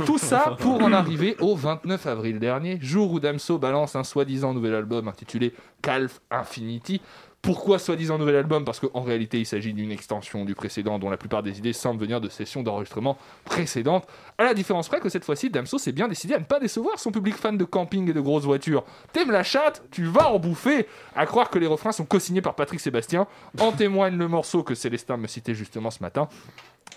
Tout 0.05 0.17
ça 0.17 0.55
pour 0.59 0.81
en 0.81 0.91
arriver 0.93 1.35
au 1.39 1.55
29 1.55 2.05
avril 2.07 2.39
dernier, 2.39 2.77
jour 2.81 3.11
où 3.11 3.19
Damso 3.19 3.57
balance 3.57 3.95
un 3.95 4.03
soi-disant 4.03 4.53
nouvel 4.53 4.75
album 4.75 5.07
intitulé 5.07 5.53
Calf 5.81 6.21
Infinity. 6.29 7.01
Pourquoi 7.41 7.79
soi-disant 7.79 8.19
nouvel 8.19 8.35
album? 8.35 8.65
Parce 8.65 8.79
qu'en 8.79 9.01
réalité, 9.01 9.39
il 9.39 9.45
s'agit 9.47 9.73
d'une 9.73 9.91
extension 9.91 10.45
du 10.45 10.53
précédent 10.53 10.99
dont 10.99 11.09
la 11.09 11.17
plupart 11.17 11.41
des 11.41 11.57
idées 11.57 11.73
semblent 11.73 11.99
venir 11.99 12.21
de 12.21 12.29
sessions 12.29 12.61
d'enregistrement 12.61 13.17
précédentes. 13.45 14.07
À 14.37 14.43
la 14.43 14.53
différence 14.53 14.87
près 14.87 14.99
que 14.99 15.09
cette 15.09 15.25
fois-ci, 15.25 15.49
Damso 15.49 15.79
s'est 15.79 15.91
bien 15.91 16.07
décidé 16.07 16.35
à 16.35 16.39
ne 16.39 16.43
pas 16.43 16.59
décevoir 16.59 16.99
son 16.99 17.11
public 17.11 17.35
fan 17.35 17.57
de 17.57 17.65
camping 17.65 18.07
et 18.09 18.13
de 18.13 18.21
grosses 18.21 18.43
voitures. 18.43 18.83
T'aimes 19.11 19.31
la 19.31 19.41
chatte? 19.41 19.81
Tu 19.89 20.05
vas 20.05 20.31
en 20.31 20.37
bouffer 20.37 20.87
À 21.15 21.25
croire 21.25 21.49
que 21.49 21.57
les 21.57 21.67
refrains 21.67 21.91
sont 21.91 22.05
co-signés 22.05 22.41
par 22.41 22.53
Patrick 22.53 22.79
Sébastien. 22.79 23.25
En 23.59 23.71
témoigne 23.71 24.17
le 24.17 24.27
morceau 24.27 24.61
que 24.61 24.75
Célestin 24.75 25.17
me 25.17 25.25
citait 25.25 25.55
justement 25.55 25.89
ce 25.89 26.03
matin. 26.03 26.29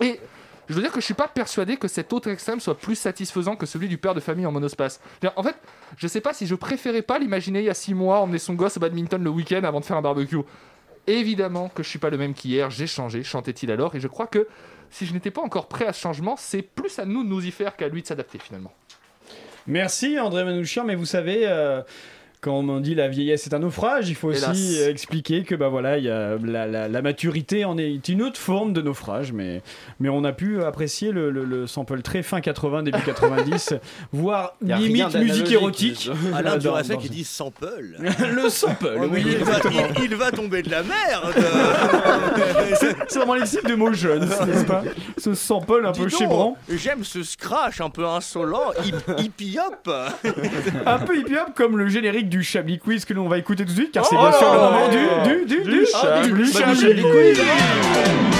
Et 0.03 0.21
je 0.69 0.75
veux 0.75 0.83
dire 0.83 0.93
que 0.93 1.01
je 1.01 1.05
suis 1.05 1.15
pas 1.15 1.29
persuadé 1.29 1.77
que 1.77 1.89
cet 1.89 2.13
autre 2.13 2.31
extrême 2.31 2.61
soit 2.61 2.79
plus 2.79 2.95
satisfaisant 2.95 3.57
que 3.57 3.67
celui 3.67 3.89
du 3.89 3.99
père 3.99 4.15
de 4.15 4.21
famille 4.21 4.47
en 4.47 4.53
monospace. 4.53 5.01
En 5.37 5.43
fait, 5.43 5.57
je 5.97 6.07
sais 6.07 6.21
pas 6.21 6.33
si 6.33 6.47
je 6.47 6.55
préférais 6.55 7.03
pas 7.03 7.19
l'imaginer 7.19 7.61
il 7.61 7.67
y 7.67 7.71
a 7.71 7.75
6 7.75 7.95
mois 7.95 8.21
emmener 8.21 8.39
son 8.39 8.55
gosse 8.55 8.77
au 8.77 8.81
badminton 8.81 9.23
le 9.23 9.31
week-end 9.31 9.63
avant 9.65 9.81
de 9.81 9.85
faire 9.85 9.97
un 9.97 10.03
barbecue. 10.03 10.39
Évidemment 11.07 11.69
que 11.69 11.83
je 11.83 11.89
suis 11.89 11.99
pas 11.99 12.11
le 12.11 12.17
même 12.17 12.33
qu'hier, 12.33 12.71
j'ai 12.71 12.87
changé, 12.87 13.23
chantait-il 13.23 13.71
alors, 13.71 13.95
et 13.95 14.01
je 14.01 14.09
crois 14.09 14.27
que 14.27 14.49
si 14.91 15.07
je 15.07 15.13
n'étais 15.13 15.31
pas 15.31 15.43
encore 15.43 15.69
prêt 15.69 15.87
à 15.87 15.93
ce 15.93 16.01
changement, 16.01 16.37
c'est 16.39 16.63
plus 16.63 16.99
à 16.99 17.05
nous 17.05 17.25
de 17.25 17.29
nous 17.29 17.45
y 17.45 17.51
faire 17.51 17.77
qu'à 17.77 17.89
lui 17.89 18.01
de 18.01 18.07
s'adapter 18.07 18.39
finalement. 18.39 18.73
Merci 19.67 20.19
André 20.19 20.45
Manouchian, 20.45 20.85
mais 20.85 20.95
vous 20.95 21.07
savez, 21.07 21.47
euh, 21.47 21.83
quand 22.45 22.57
on 22.69 22.81
dit 22.81 22.95
la 22.95 23.09
vieillesse 23.09 23.47
est 23.47 23.55
un 23.55 23.61
naufrage, 23.61 24.09
il 24.11 24.15
faut 24.15 24.29
aussi 24.29 24.45
Hélas. 24.77 24.89
expliquer 24.89 25.45
que 25.45 25.55
bah 25.55 25.69
voilà, 25.69 25.97
il 25.99 26.05
y 26.05 26.11
a 26.11 26.37
la, 26.45 26.67
la- 26.67 26.89
la 26.89 27.03
maturité 27.03 27.65
en 27.65 27.79
est 27.79 28.07
une 28.09 28.21
autre 28.23 28.39
forme 28.39 28.73
de 28.75 28.83
naufrage, 28.83 29.33
mais, 29.33 29.63
mais 29.99 30.11
on 30.11 30.25
a 30.25 30.33
pu 30.33 30.63
apprécier 30.63 31.11
le, 31.11 31.31
le- 31.31 31.45
le 31.45 31.67
sample 31.67 32.03
très 32.03 32.23
fin 32.23 32.41
80, 32.43 32.83
début 32.83 33.01
90, 33.07 33.75
voire 34.13 34.55
limite 34.61 35.15
musique 35.17 35.51
érotique. 35.51 36.11
Alain 36.35 36.57
Duracek 36.59 36.99
qui 36.99 37.09
dit 37.09 37.25
sample. 37.25 37.67
le 37.99 38.49
sample, 38.51 38.91
Oh, 39.01 39.07
oui, 39.11 39.23
il, 39.25 39.37
va, 39.39 39.39
exactement. 39.57 39.81
il- 39.99 40.05
il 40.05 40.15
va 40.17 40.31
tomber 40.31 40.63
de 40.63 40.71
la 40.71 40.83
merde. 40.83 41.33
C'est 43.09 43.17
vraiment 43.19 43.35
les 43.35 43.47
sites 43.47 43.67
de 43.67 43.75
Motion, 43.75 44.17
n'est-ce 44.19 44.65
pas? 44.65 44.83
Ce 45.19 45.35
sample 45.35 45.85
un 45.87 45.93
Dis 45.93 46.01
peu 46.03 46.09
chébrant. 46.09 46.57
J'aime 46.69 47.05
ce 47.05 47.23
scratch 47.23 47.81
un 47.81 47.91
peu 47.91 48.05
insolent, 48.07 48.73
hip- 48.85 49.15
hippie 49.19 49.59
hop. 49.59 49.91
Un 50.87 50.99
peu 50.99 51.19
hippie 51.19 51.37
hop 51.37 51.55
comme 51.55 51.79
le 51.79 51.89
générique 51.89 52.29
du 52.35 52.43
Chablis 52.43 52.81
Quiz 52.81 53.05
que 53.05 53.15
l'on 53.15 53.29
va 53.29 53.39
écouter 53.39 53.65
tout 53.65 53.71
de 53.71 53.77
suite, 53.77 53.93
car 53.93 54.05
c'est 54.05 54.17
Oh 54.17 54.23
bien 54.23 54.33
sûr 54.33 54.53
le 54.53 54.59
moment 54.59 54.89
du, 54.89 55.47
du, 55.47 55.63
du, 55.63 55.63
Du 55.63 55.87
ah, 55.95 56.23
Chablis 56.27 57.03
Quiz. 57.03 58.34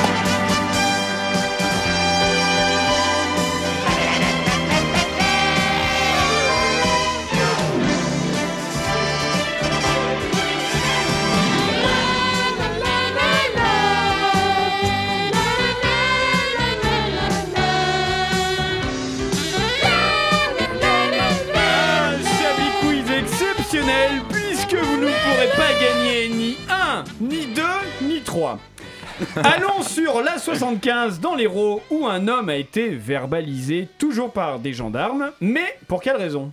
Allons 29.37 29.83
sur 29.83 30.23
la 30.23 30.39
75 30.39 31.21
dans 31.21 31.35
l'Hérault 31.35 31.83
où 31.91 32.07
un 32.07 32.27
homme 32.27 32.49
a 32.49 32.57
été 32.57 32.89
verbalisé 32.89 33.89
toujours 33.99 34.33
par 34.33 34.59
des 34.59 34.73
gendarmes, 34.73 35.31
mais 35.41 35.79
pour 35.87 36.03
quelle 36.03 36.17
raison? 36.17 36.53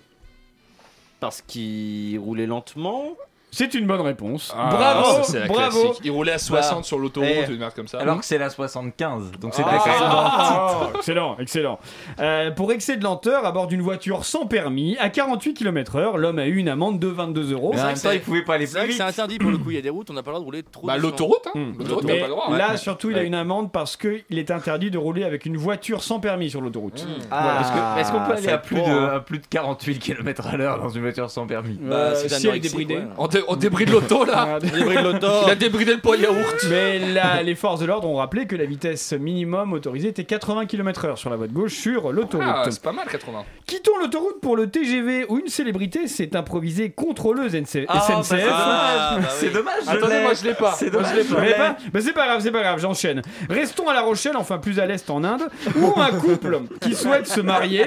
Parce 1.19 1.41
qu'il 1.41 2.19
roulait 2.19 2.45
lentement. 2.45 3.15
C'est 3.53 3.73
une 3.73 3.85
bonne 3.85 3.99
réponse. 4.01 4.53
Ah, 4.57 4.69
bravo, 4.71 5.03
ça, 5.17 5.23
c'est 5.23 5.39
la 5.41 5.47
bravo. 5.47 5.81
classique. 5.81 6.01
Il 6.05 6.11
roulait 6.11 6.31
à 6.31 6.37
60 6.37 6.85
sur 6.85 6.97
l'autoroute, 6.97 7.29
Eh, 7.47 7.51
une 7.51 7.59
merde 7.59 7.73
comme 7.75 7.87
ça. 7.87 7.99
Alors 7.99 8.19
que 8.19 8.25
c'est 8.25 8.37
la 8.37 8.49
75, 8.49 9.31
donc 9.41 9.53
c'est 9.53 9.63
Ah, 9.65 9.77
quasiment 9.83 10.07
ah, 10.13 10.89
excellent, 10.95 11.35
excellent. 11.37 11.79
Euh, 12.19 12.51
pour 12.51 12.71
excès 12.71 12.95
de 12.95 13.03
lenteur 13.03 13.45
à 13.45 13.51
bord 13.51 13.67
d'une 13.67 13.81
voiture 13.81 14.23
sans 14.23 14.45
permis, 14.45 14.95
à 14.99 15.09
48 15.09 15.53
km/h, 15.53 16.15
l'homme 16.17 16.39
a 16.39 16.47
eu 16.47 16.55
une 16.55 16.69
amende 16.69 16.97
de 16.99 17.07
22 17.07 17.51
euros. 17.51 17.71
Mais 17.75 17.81
en 17.81 17.85
même 17.87 17.97
temps, 17.99 18.11
il 18.11 18.21
pouvait 18.21 18.43
pas 18.43 18.55
aller 18.55 18.67
plus 18.67 18.87
vite. 18.87 18.95
c'est 18.97 19.03
interdit 19.03 19.37
pour 19.37 19.51
le 19.51 19.57
coup, 19.57 19.71
il 19.71 19.75
y 19.75 19.79
a 19.79 19.81
des 19.81 19.89
routes, 19.89 20.09
on 20.09 20.13
n'a 20.13 20.23
pas 20.23 20.31
le 20.31 20.35
droit 20.35 20.39
de 20.39 20.45
rouler 20.45 20.63
trop 20.63 20.87
Bah, 20.87 20.97
l'autoroute, 20.97 21.45
hein. 21.47 21.51
Hmm. 21.59 21.73
L'autoroute, 21.77 22.07
pas 22.07 22.13
le 22.13 22.27
droit. 22.29 22.57
là, 22.57 22.71
Ouais. 22.71 22.77
surtout, 22.77 23.09
il 23.11 23.17
a 23.17 23.23
une 23.23 23.35
amende 23.35 23.71
parce 23.73 23.97
qu'il 23.97 24.23
est 24.39 24.49
interdit 24.51 24.91
de 24.91 24.97
rouler 24.97 25.25
avec 25.25 25.45
une 25.45 25.57
voiture 25.57 26.03
sans 26.03 26.19
permis 26.21 26.49
sur 26.49 26.61
l'autoroute. 26.61 27.05
Ah, 27.29 27.97
est-ce 27.99 28.11
qu'on 28.13 28.19
peut 28.25 28.31
aller 28.33 28.41
ça 28.43 28.53
à 28.53 28.57
plus, 28.59 28.75
dépend, 28.77 28.87
de, 28.87 28.93
hein. 28.97 29.11
à 29.15 29.19
plus 29.19 29.39
de 29.39 29.45
48 29.47 29.99
km 29.99 30.47
à 30.47 30.55
l'heure 30.55 30.79
dans 30.79 30.89
une 30.89 31.01
voiture 31.01 31.29
sans 31.29 31.45
permis? 31.47 31.77
Euh, 31.83 32.15
si 32.15 32.47
elle 32.47 32.55
est 32.55 32.59
débridée. 32.59 33.01
On, 33.47 33.55
dé- 33.55 33.67
on 33.67 33.71
débride 33.71 33.89
l'auto 33.89 34.25
là. 34.25 34.59
L'auto. 35.03 35.27
Il 35.47 35.51
a 35.51 35.55
débridé 35.55 35.93
le 35.93 35.99
pot 35.99 36.15
yaourt. 36.15 36.55
Mais 36.69 36.99
là, 36.99 37.41
les 37.43 37.55
forces 37.55 37.79
de 37.79 37.85
l'ordre 37.85 38.07
ont 38.07 38.15
rappelé 38.15 38.45
que 38.47 38.55
la 38.55 38.65
vitesse 38.65 39.13
minimum 39.13 39.73
autorisée 39.73 40.09
était 40.09 40.23
80 40.23 40.65
km/h 40.65 41.15
sur 41.17 41.29
la 41.29 41.35
voie 41.35 41.47
de 41.47 41.53
gauche 41.53 41.73
sur 41.73 42.11
l'autoroute. 42.11 42.47
Ah, 42.47 42.63
c'est 42.69 42.81
pas 42.81 42.91
mal 42.91 43.07
80. 43.07 43.43
Quittons 43.65 43.97
l'autoroute 43.99 44.41
pour 44.41 44.55
le 44.55 44.69
TGV 44.69 45.25
où 45.29 45.39
une 45.39 45.47
célébrité 45.47 46.07
s'est 46.07 46.35
improvisée 46.35 46.89
contrôleuse 46.91 47.53
NC- 47.53 47.85
Ah, 47.87 47.93
bah, 48.07 48.21
SNCF. 48.23 48.27
c'est 48.27 48.39
dommage. 48.41 48.51
Ah, 48.53 49.17
bah 49.21 49.27
C'est 49.29 49.49
dommage, 49.53 49.73
je 49.85 49.89
Attendez, 49.91 50.13
l'ai. 50.15 50.21
moi 50.23 50.33
je 50.33 50.43
l'ai 50.43 50.53
pas. 50.53 50.71
C'est 50.73 50.91
Moi, 50.91 51.01
dommage, 51.01 51.11
je 51.11 51.15
l'ai 51.17 51.23
je 51.23 51.27
Vous 51.29 51.35
pas. 51.35 51.41
l'avez 51.41 51.51
l'ai. 51.53 51.57
pas 51.57 51.77
Bah, 51.93 51.99
c'est 52.01 52.13
pas 52.13 52.25
grave, 52.25 52.41
c'est 52.41 52.51
pas 52.51 52.61
grave, 52.61 52.79
j'enchaîne. 52.79 53.21
Restons 53.49 53.87
à 53.89 53.93
La 53.93 54.01
Rochelle, 54.01 54.35
enfin 54.37 54.57
plus 54.57 54.79
à 54.79 54.85
l'est 54.85 55.09
en 55.09 55.23
Inde, 55.23 55.43
où 55.77 55.99
un 55.99 56.11
couple 56.11 56.59
qui 56.81 56.95
souhaite 56.95 57.27
se 57.27 57.41
marier 57.41 57.85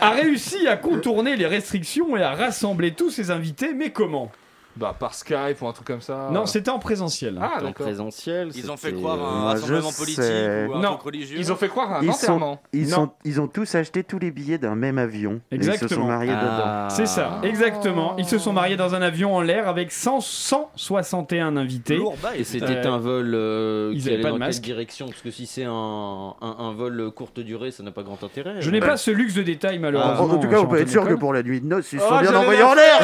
a 0.00 0.10
réussi 0.10 0.66
à 0.68 0.76
contourner 0.76 1.36
les 1.36 1.46
restrictions 1.46 2.16
et 2.16 2.22
à 2.22 2.32
rassembler 2.34 2.92
tous 2.92 3.10
ses 3.10 3.30
invités, 3.30 3.72
mais 3.74 3.90
comment? 3.90 4.30
Bah, 4.74 4.96
par 4.98 5.12
Skype 5.12 5.60
ou 5.60 5.68
un 5.68 5.72
truc 5.72 5.86
comme 5.86 6.00
ça. 6.00 6.28
Non, 6.32 6.46
c'était 6.46 6.70
en 6.70 6.78
présentiel. 6.78 7.38
Ah, 7.40 7.58
en 7.58 7.62
d'accord. 7.64 7.84
présentiel. 7.86 8.48
Ils 8.54 8.70
ont 8.70 8.78
fait 8.78 8.92
croire 8.94 9.22
à 9.22 9.28
un 9.28 9.44
rassemblement 9.44 9.92
politique 9.92 10.22
sais. 10.22 10.66
ou 10.66 10.74
un 10.74 10.80
Non. 10.80 10.88
truc 10.92 11.02
religieux. 11.02 11.36
Ils 11.38 11.52
ont 11.52 11.56
fait 11.56 11.68
croire 11.68 11.92
à 11.92 11.98
un 11.98 12.02
Ils 12.02 12.10
enterrement. 12.10 12.54
sont, 12.54 12.60
ils, 12.72 12.88
Non. 12.88 12.96
sont, 12.96 13.10
ils 13.24 13.40
ont 13.42 13.48
tous 13.48 13.74
acheté 13.74 14.02
tous 14.02 14.18
les 14.18 14.30
billets 14.30 14.56
d'un 14.56 14.74
même 14.74 14.96
avion. 14.96 15.42
Et 15.50 15.56
ils 15.56 15.62
se 15.64 15.68
sont 15.68 15.74
Exactement. 15.74 16.06
mariés 16.06 16.30
dedans. 16.32 16.40
Ah. 16.64 16.88
C'est 16.90 17.04
ça, 17.06 17.40
exactement. 17.42 18.14
Ils 18.16 18.24
se 18.24 18.38
sont 18.38 18.54
mariés 18.54 18.76
dans 18.78 18.94
un 18.94 19.02
avion 19.02 19.36
en 19.36 19.42
l'air 19.42 19.68
avec 19.68 19.92
100 19.92 20.20
161 20.20 21.56
invités. 21.58 21.96
Lourd. 21.96 22.16
Et 22.34 22.44
c'était 22.44 22.64
Euh, 22.86 22.92
un 22.92 22.98
vol 22.98 23.32
euh, 23.34 23.90
ils 23.94 24.02
qui 24.02 24.08
allait 24.08 24.22
pas 24.22 24.30
dans 24.30 24.38
de 24.38 24.44
quelle 24.44 24.60
direction 24.60 25.06
Parce 25.06 25.20
que 25.20 25.30
si 25.30 25.44
c'est 25.46 25.64
un, 25.64 25.70
un, 25.70 26.56
un 26.58 26.72
vol 26.72 27.10
courte 27.14 27.40
durée, 27.40 27.70
ça 27.72 27.82
n'a 27.82 27.90
pas 27.90 28.02
grand 28.02 28.22
intérêt. 28.24 28.54
Je 28.60 28.70
n'ai 28.70 28.80
pas 28.80 28.96
ce 28.96 29.10
luxe 29.10 29.34
de 29.34 29.42
détail 29.42 29.78
malheureusement. 29.78 30.34
en 30.34 30.38
tout 30.38 30.48
cas, 30.48 30.60
on 30.60 30.66
peut 30.66 30.80
être 30.80 30.88
sûr 30.88 31.06
que 31.06 31.12
pour 31.14 31.34
la 31.34 31.42
nuit 31.42 31.60
de 31.60 31.66
noces, 31.66 31.92
ils 31.92 32.00
se 32.00 32.04
Oh, 32.06 32.14
sont 32.14 32.20
bien 32.20 32.34
envoyés 32.34 32.62
en 32.62 32.72
l'air. 32.74 33.00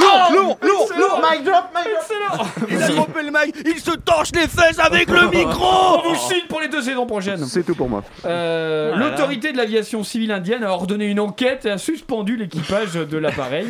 Lourd, 0.00 0.32
lourd, 0.32 0.58
lourd, 0.62 0.88
lourd. 0.96 1.22
Mic 1.30 1.44
drop, 1.44 1.64
mic 1.74 1.84
drop. 1.84 2.46
Il 2.70 2.82
a 2.82 2.88
trompé 2.88 3.22
le 3.22 3.30
mic, 3.30 3.54
il 3.64 3.80
se 3.80 3.90
torche 3.92 4.30
les 4.34 4.48
fesses 4.48 4.78
avec 4.78 5.08
le 5.10 5.28
micro. 5.30 5.98
On 5.98 6.08
vous 6.08 6.16
signe 6.16 6.46
pour 6.48 6.60
les 6.60 6.68
deux 6.68 6.82
saisons 6.82 7.06
prochaines. 7.06 7.44
C'est 7.46 7.62
tout 7.62 7.74
pour 7.74 7.88
moi. 7.88 8.02
Euh. 8.24 8.96
L'autorité 8.96 9.52
de 9.52 9.56
l'aviation 9.56 10.02
civile 10.04 10.32
indienne 10.32 10.64
a 10.64 10.72
ordonné 10.72 11.06
une 11.06 11.20
enquête 11.20 11.64
et 11.66 11.70
a 11.70 11.78
suspendu 11.78 12.36
l'équipage 12.36 12.94
de 12.94 13.18
l'appareil. 13.18 13.68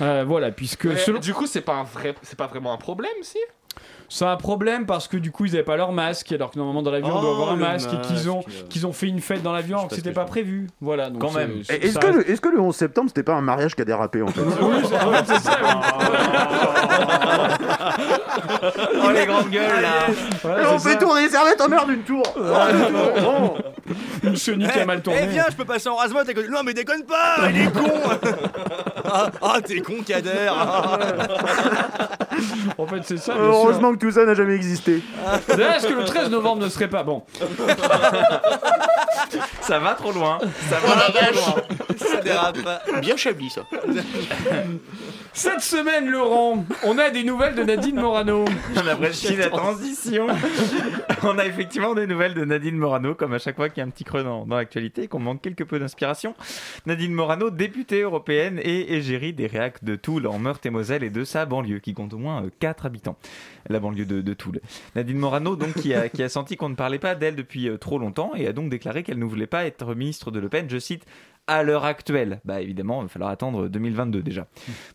Euh, 0.00 0.24
voilà, 0.26 0.50
puisque 0.50 0.96
selon... 0.98 1.20
Du 1.20 1.34
coup, 1.34 1.46
c'est 1.46 1.60
pas 1.60 1.74
un 1.74 1.84
vrai, 1.84 2.14
c'est 2.22 2.36
pas 2.38 2.46
vraiment 2.46 2.72
un 2.72 2.78
problème, 2.78 3.12
si? 3.22 3.38
C'est 4.08 4.24
un 4.24 4.36
problème 4.36 4.86
parce 4.86 5.08
que 5.08 5.16
du 5.16 5.30
coup 5.32 5.44
ils 5.46 5.52
n'avaient 5.52 5.64
pas 5.64 5.76
leur 5.76 5.92
masque 5.92 6.30
alors 6.32 6.50
que 6.50 6.58
normalement 6.58 6.82
dans 6.82 6.90
l'avion 6.90 7.08
on 7.16 7.20
doit 7.20 7.30
Oh, 7.30 7.34
avoir 7.34 7.50
un 7.52 7.56
masque 7.56 7.90
et 7.92 8.00
qu'ils 8.06 8.30
ont 8.30 8.42
qu'ils 8.68 8.86
ont 8.86 8.92
fait 8.92 9.08
une 9.08 9.20
fête 9.20 9.42
dans 9.42 9.52
l'avion 9.52 9.78
alors 9.78 9.88
que 9.88 9.96
c'était 9.96 10.12
pas 10.12 10.24
prévu. 10.24 10.68
Voilà. 10.80 11.10
Donc 11.10 11.20
Quand 11.20 11.30
c'est- 11.30 11.38
même. 11.38 11.60
c'est- 11.64 11.82
Est-ce 11.84 11.92
ça 11.94 12.00
que, 12.00 12.06
reste- 12.06 12.18
le- 12.18 12.30
est-ce 12.30 12.40
que 12.40 12.48
le 12.48 12.60
11 12.60 12.74
septembre, 12.76 13.08
c'était 13.08 13.22
pas 13.22 13.34
un 13.34 13.40
mariage 13.40 13.74
qui 13.74 13.82
a 13.82 13.84
dérapé 13.84 14.22
en 14.22 14.26
fait 14.28 14.40
Oui, 14.40 14.76
c'est 14.88 15.02
en 15.02 15.12
fait, 15.12 15.24
c'est 15.26 15.40
ça. 15.40 15.58
oui. 15.62 15.68
Oh 19.04 19.10
les 19.12 19.26
grandes 19.26 19.50
gueules 19.50 19.82
là 19.82 20.06
Voilà, 20.42 20.72
On 20.72 20.78
fait 20.78 20.98
tourner 20.98 21.22
les 21.22 21.28
serviettes 21.28 21.60
en 21.60 21.70
heure 21.72 21.86
d'une 21.86 22.02
tour. 22.02 22.22
Une 24.22 24.36
chenille 24.36 24.68
qui 24.68 24.78
a 24.80 24.86
mal 24.86 25.00
tourné. 25.02 25.20
Eh 25.22 25.26
viens, 25.26 25.44
je 25.50 25.56
peux 25.56 25.64
passer 25.64 25.88
en 25.88 25.96
rasemote 25.96 26.28
avec... 26.28 26.48
Non 26.50 26.62
mais 26.64 26.74
déconne 26.74 27.04
pas, 27.04 27.48
il 27.50 27.60
est 27.62 27.72
con 27.72 27.90
Ah, 29.04 29.30
ah, 29.42 29.58
t'es 29.64 29.80
con, 29.80 29.94
Kader 30.04 30.50
En 32.78 32.86
fait 32.86 33.00
c'est 33.04 33.18
ça. 33.18 33.34
Heureusement 33.38 33.92
que 33.96 34.06
tout 34.06 34.12
ça 34.12 34.24
n'a 34.24 34.34
jamais 34.34 34.54
existé. 34.54 35.02
Est-ce 35.48 35.86
que 35.86 35.94
le 35.94 36.04
13 36.04 36.30
novembre 36.30 36.62
ne 36.62 36.68
serait 36.68 36.88
pas 36.88 37.02
bon? 37.02 37.22
Ça 39.60 39.78
va 39.78 39.94
trop 39.94 40.12
loin. 40.12 40.38
Ça 40.70 40.76
va 40.78 41.10
trop 41.10 41.32
loin. 41.32 41.54
Ça 41.96 42.20
dérape 42.20 42.58
Bien 43.00 43.16
chablis, 43.16 43.50
ça. 43.50 43.62
Cette 45.36 45.60
semaine, 45.60 46.08
Laurent, 46.08 46.64
on 46.82 46.96
a 46.96 47.10
des 47.10 47.22
nouvelles 47.22 47.54
de 47.54 47.62
Nadine 47.62 47.96
Morano. 47.96 48.46
On 48.74 48.86
a 48.86 48.96
presque 48.96 49.36
la 49.36 49.50
transition. 49.50 50.28
On 51.22 51.38
a 51.38 51.44
effectivement 51.44 51.94
des 51.94 52.06
nouvelles 52.06 52.32
de 52.34 52.44
Nadine 52.44 52.76
Morano, 52.76 53.14
comme 53.14 53.32
à 53.32 53.38
chaque 53.38 53.56
fois 53.56 53.68
qu'il 53.68 53.78
y 53.78 53.80
a 53.82 53.86
un 53.86 53.90
petit 53.90 54.04
creux 54.04 54.22
dans, 54.22 54.46
dans 54.46 54.56
l'actualité 54.56 55.02
et 55.02 55.08
qu'on 55.08 55.18
manque 55.18 55.42
quelque 55.42 55.64
peu 55.64 55.78
d'inspiration. 55.78 56.34
Nadine 56.86 57.12
Morano, 57.12 57.50
députée 57.50 58.00
européenne 58.02 58.60
et 58.62 58.94
égérie 58.94 59.32
des 59.32 59.46
réacs 59.46 59.84
de 59.84 59.96
Toul 59.96 60.26
en 60.26 60.38
Meurthe-et-Moselle 60.38 61.02
et 61.02 61.10
de 61.10 61.24
sa 61.24 61.44
banlieue, 61.44 61.80
qui 61.80 61.92
compte 61.94 62.14
au 62.14 62.18
moins 62.18 62.44
4 62.60 62.86
habitants. 62.86 63.16
La 63.68 63.78
banlieue 63.78 64.06
de, 64.06 64.22
de 64.22 64.34
Toul. 64.34 64.60
Nadine 64.94 65.18
Morano, 65.18 65.56
donc, 65.56 65.74
qui 65.74 65.92
a, 65.92 66.08
qui 66.08 66.22
a 66.22 66.28
senti 66.28 66.56
qu'on 66.56 66.70
ne 66.70 66.76
parlait 66.76 66.98
pas 66.98 67.14
d'elle 67.14 67.36
depuis 67.36 67.68
euh, 67.68 67.76
trop 67.76 67.98
longtemps 67.98 68.32
et 68.36 68.46
a 68.46 68.52
donc 68.52 68.70
déclaré 68.70 69.02
qu'elle 69.02 69.18
ne 69.18 69.24
voulait 69.24 69.46
pas 69.46 69.66
être 69.66 69.94
ministre 69.94 70.30
de 70.30 70.38
Le 70.38 70.48
Pen, 70.48 70.66
je 70.70 70.78
cite, 70.78 71.04
à 71.46 71.62
l'heure 71.62 71.84
actuelle. 71.84 72.40
Bah 72.44 72.60
évidemment, 72.60 73.00
il 73.00 73.04
va 73.04 73.08
falloir 73.08 73.30
attendre 73.30 73.68
2022 73.68 74.22
déjà. 74.22 74.46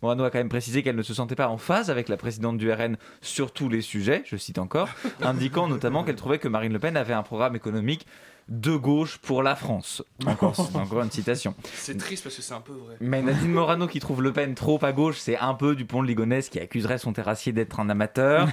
Morano 0.01 0.23
a 0.23 0.29
quand 0.29 0.39
même 0.39 0.49
précisé 0.49 0.83
qu'elle 0.83 0.95
ne 0.95 1.01
se 1.01 1.13
sentait 1.13 1.35
pas 1.35 1.47
en 1.47 1.57
phase 1.57 1.89
avec 1.89 2.09
la 2.09 2.17
présidente 2.17 2.57
du 2.57 2.71
RN 2.71 2.97
sur 3.21 3.51
tous 3.51 3.69
les 3.69 3.81
sujets, 3.81 4.23
je 4.25 4.35
cite 4.37 4.59
encore, 4.59 4.89
indiquant 5.21 5.67
notamment 5.67 6.03
qu'elle 6.03 6.15
trouvait 6.15 6.39
que 6.39 6.47
Marine 6.47 6.73
Le 6.73 6.79
Pen 6.79 6.97
avait 6.97 7.13
un 7.13 7.23
programme 7.23 7.55
économique 7.55 8.05
de 8.49 8.75
gauche 8.75 9.17
pour 9.17 9.43
la 9.43 9.55
France. 9.55 10.03
Encore, 10.25 10.69
encore 10.75 11.01
une 11.01 11.11
citation. 11.11 11.55
C'est 11.73 11.97
triste 11.97 12.23
parce 12.23 12.35
que 12.35 12.41
c'est 12.41 12.53
un 12.53 12.61
peu 12.61 12.73
vrai. 12.73 12.95
Mais 12.99 13.21
Nadine 13.21 13.51
Morano 13.51 13.87
qui 13.87 13.99
trouve 13.99 14.21
Le 14.21 14.31
Pen 14.31 14.55
trop 14.55 14.79
à 14.83 14.91
gauche, 14.91 15.17
c'est 15.17 15.37
un 15.37 15.53
peu 15.53 15.75
Dupont 15.75 16.03
de 16.03 16.07
Ligonnès 16.07 16.49
qui 16.49 16.59
accuserait 16.59 16.97
son 16.97 17.13
terrassier 17.13 17.51
d'être 17.51 17.79
un 17.79 17.89
amateur. 17.89 18.47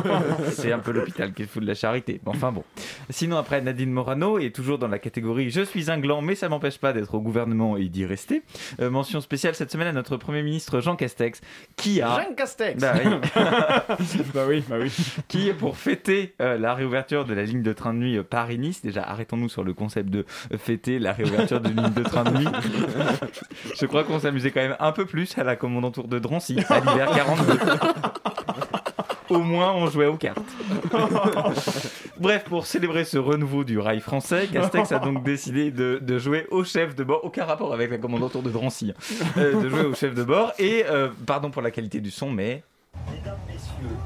c'est 0.52 0.72
un 0.72 0.78
peu 0.78 0.92
l'hôpital 0.92 1.32
qui 1.32 1.44
fout 1.44 1.62
de 1.62 1.66
la 1.66 1.74
charité. 1.74 2.20
Bon, 2.22 2.32
Enfin 2.34 2.50
bon. 2.50 2.64
Sinon, 3.10 3.36
après 3.36 3.60
Nadine 3.60 3.92
Morano 3.92 4.38
est 4.38 4.54
toujours 4.54 4.78
dans 4.78 4.88
la 4.88 4.98
catégorie 4.98 5.50
Je 5.50 5.60
suis 5.60 5.90
un 5.90 5.98
gland, 5.98 6.20
mais 6.20 6.34
ça 6.34 6.48
m'empêche 6.48 6.78
pas 6.78 6.92
d'être 6.92 7.14
au 7.14 7.20
gouvernement 7.20 7.76
et 7.76 7.88
d'y 7.88 8.04
rester. 8.04 8.42
Euh, 8.80 8.90
mention 8.90 9.20
spéciale 9.20 9.54
cette 9.54 9.70
semaine 9.70 9.86
à 9.86 9.92
notre 9.92 10.16
Premier 10.16 10.42
ministre 10.42 10.80
Jean 10.80 10.96
Castex, 10.96 11.40
qui 11.76 12.02
a. 12.02 12.22
Jean 12.22 12.34
Castex 12.34 12.80
Bah 12.80 12.94
oui. 13.04 13.10
bah 14.34 14.44
oui, 14.48 14.64
bah 14.68 14.76
oui. 14.80 14.92
Qui 15.28 15.48
est 15.48 15.54
pour 15.54 15.76
fêter 15.76 16.34
euh, 16.40 16.58
la 16.58 16.74
réouverture 16.74 17.24
de 17.24 17.34
la 17.34 17.44
ligne 17.44 17.62
de 17.62 17.72
train 17.72 17.94
de 17.94 17.98
nuit 17.98 18.22
Paris-Nice. 18.22 18.82
Déjà, 18.82 19.02
arrêtons-nous 19.34 19.48
sur 19.48 19.64
le 19.64 19.74
concept 19.74 20.10
de 20.10 20.24
fêter 20.58 20.98
la 20.98 21.12
réouverture 21.12 21.60
d'une 21.60 21.76
ligne 21.76 21.92
de 21.92 22.02
train 22.02 22.24
de 22.24 22.38
nuit. 22.38 22.48
Je 23.80 23.86
crois 23.86 24.04
qu'on 24.04 24.18
s'amusait 24.20 24.50
quand 24.50 24.60
même 24.60 24.76
un 24.78 24.92
peu 24.92 25.04
plus 25.06 25.36
à 25.38 25.44
la 25.44 25.56
commande 25.56 25.92
tour 25.92 26.08
de 26.08 26.18
Drancy, 26.18 26.58
à 26.68 26.80
l'hiver 26.80 27.10
42. 27.14 27.58
Au 29.30 29.38
moins, 29.38 29.72
on 29.72 29.88
jouait 29.88 30.06
aux 30.06 30.16
cartes. 30.16 30.38
Bref, 32.20 32.44
pour 32.44 32.66
célébrer 32.66 33.04
ce 33.04 33.18
renouveau 33.18 33.64
du 33.64 33.78
rail 33.78 34.00
français, 34.00 34.48
Castex 34.52 34.92
a 34.92 34.98
donc 34.98 35.24
décidé 35.24 35.70
de, 35.70 35.98
de 36.00 36.18
jouer 36.18 36.46
au 36.50 36.62
chef 36.62 36.94
de 36.94 37.02
bord, 37.04 37.24
aucun 37.24 37.44
rapport 37.44 37.72
avec 37.72 37.90
la 37.90 37.98
commande 37.98 38.30
tour 38.30 38.42
de 38.42 38.50
Drancy. 38.50 38.92
Euh, 39.36 39.60
de 39.60 39.68
jouer 39.68 39.84
au 39.86 39.94
chef 39.94 40.14
de 40.14 40.22
bord. 40.22 40.52
Et, 40.58 40.84
euh, 40.88 41.08
pardon 41.26 41.50
pour 41.50 41.62
la 41.62 41.70
qualité 41.70 42.00
du 42.00 42.10
son, 42.10 42.30
mais 42.30 42.62
Mesdames, 43.10 43.36
messieurs, 43.48 43.96